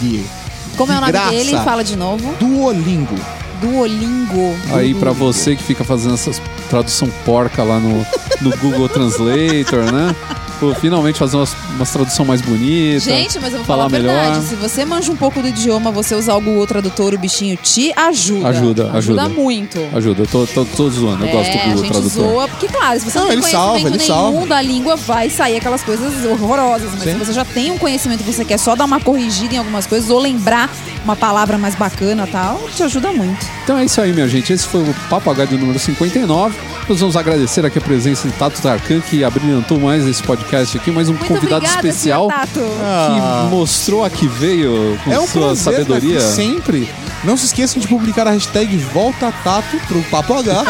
[0.78, 1.30] Como é o De nome graça.
[1.32, 1.52] dele?
[1.64, 2.36] Fala de novo.
[2.40, 3.16] Duolingo.
[3.60, 4.56] Duolingo.
[4.74, 6.40] Aí pra você que fica fazendo essas
[6.70, 8.06] tradução porca lá no,
[8.42, 10.16] no Google Translator, né?
[10.64, 13.00] Pô, finalmente fazer umas, umas tradução mais bonita.
[13.02, 14.30] Gente, mas eu vou falar falar, a verdade.
[14.38, 14.48] melhor.
[14.48, 17.92] Se você manja um pouco do idioma, você usar o Google Tradutor, o bichinho te
[17.96, 18.48] ajuda.
[18.48, 19.30] Ajuda, ajuda.
[19.30, 19.78] muito.
[19.94, 22.10] Ajuda, eu tô, tô, tô zoando, eu gosto do É, a gente Tradutor.
[22.10, 24.48] zoa, porque claro, se você não, Não, tem ele salva, conhecimento ele nenhum salva.
[24.48, 26.90] da língua, vai sair aquelas coisas horrorosas.
[26.94, 27.12] Mas Sim.
[27.14, 30.10] se você já tem um conhecimento, você quer só dar uma corrigida em algumas coisas
[30.10, 30.70] ou lembrar
[31.04, 33.46] uma palavra mais bacana e tal, te ajuda muito.
[33.64, 34.54] Então é isso aí, minha gente.
[34.54, 36.56] Esse foi o Papo H de número 59.
[36.88, 40.92] Nós vamos agradecer aqui a presença de Tato Tarkan, que abrilhantou mais esse podcast aqui,
[40.92, 42.60] mais um Muito convidado obrigada, especial Tato.
[42.60, 46.20] que mostrou a que veio com É um sua prazer sabedoria.
[46.22, 46.90] sempre.
[47.24, 50.64] Não se esqueçam de publicar a hashtag Volta Tato pro Papo H.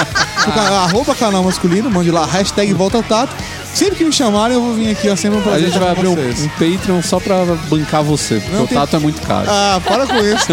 [0.86, 3.34] arroba canal masculino, mande lá, hashtag Volta Tato.
[3.74, 5.80] Sempre que me chamarem, eu vou vir aqui, ó, sempre um A prazer gente estar
[5.80, 9.00] vai abrir um, um Patreon só pra bancar você, porque Não o tem- tato é
[9.00, 9.48] muito caro.
[9.50, 10.46] Ah, para com isso.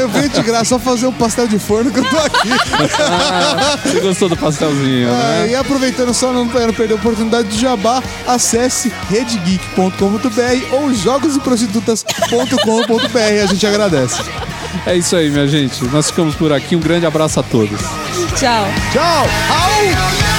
[0.00, 2.48] Eu venho de graça só fazer um pastel de forno que eu tô aqui.
[3.84, 5.48] Você gostou do pastelzinho, Ah, né?
[5.50, 13.42] e aproveitando só não não perder a oportunidade de jabá, acesse redgeek.com.br ou jogosdeprostitutas.com.br.
[13.42, 14.22] A gente agradece.
[14.86, 15.84] É isso aí, minha gente.
[15.86, 16.76] Nós ficamos por aqui.
[16.76, 17.80] Um grande abraço a todos.
[18.36, 18.66] Tchau.
[18.92, 19.26] Tchau!
[19.50, 20.37] Au!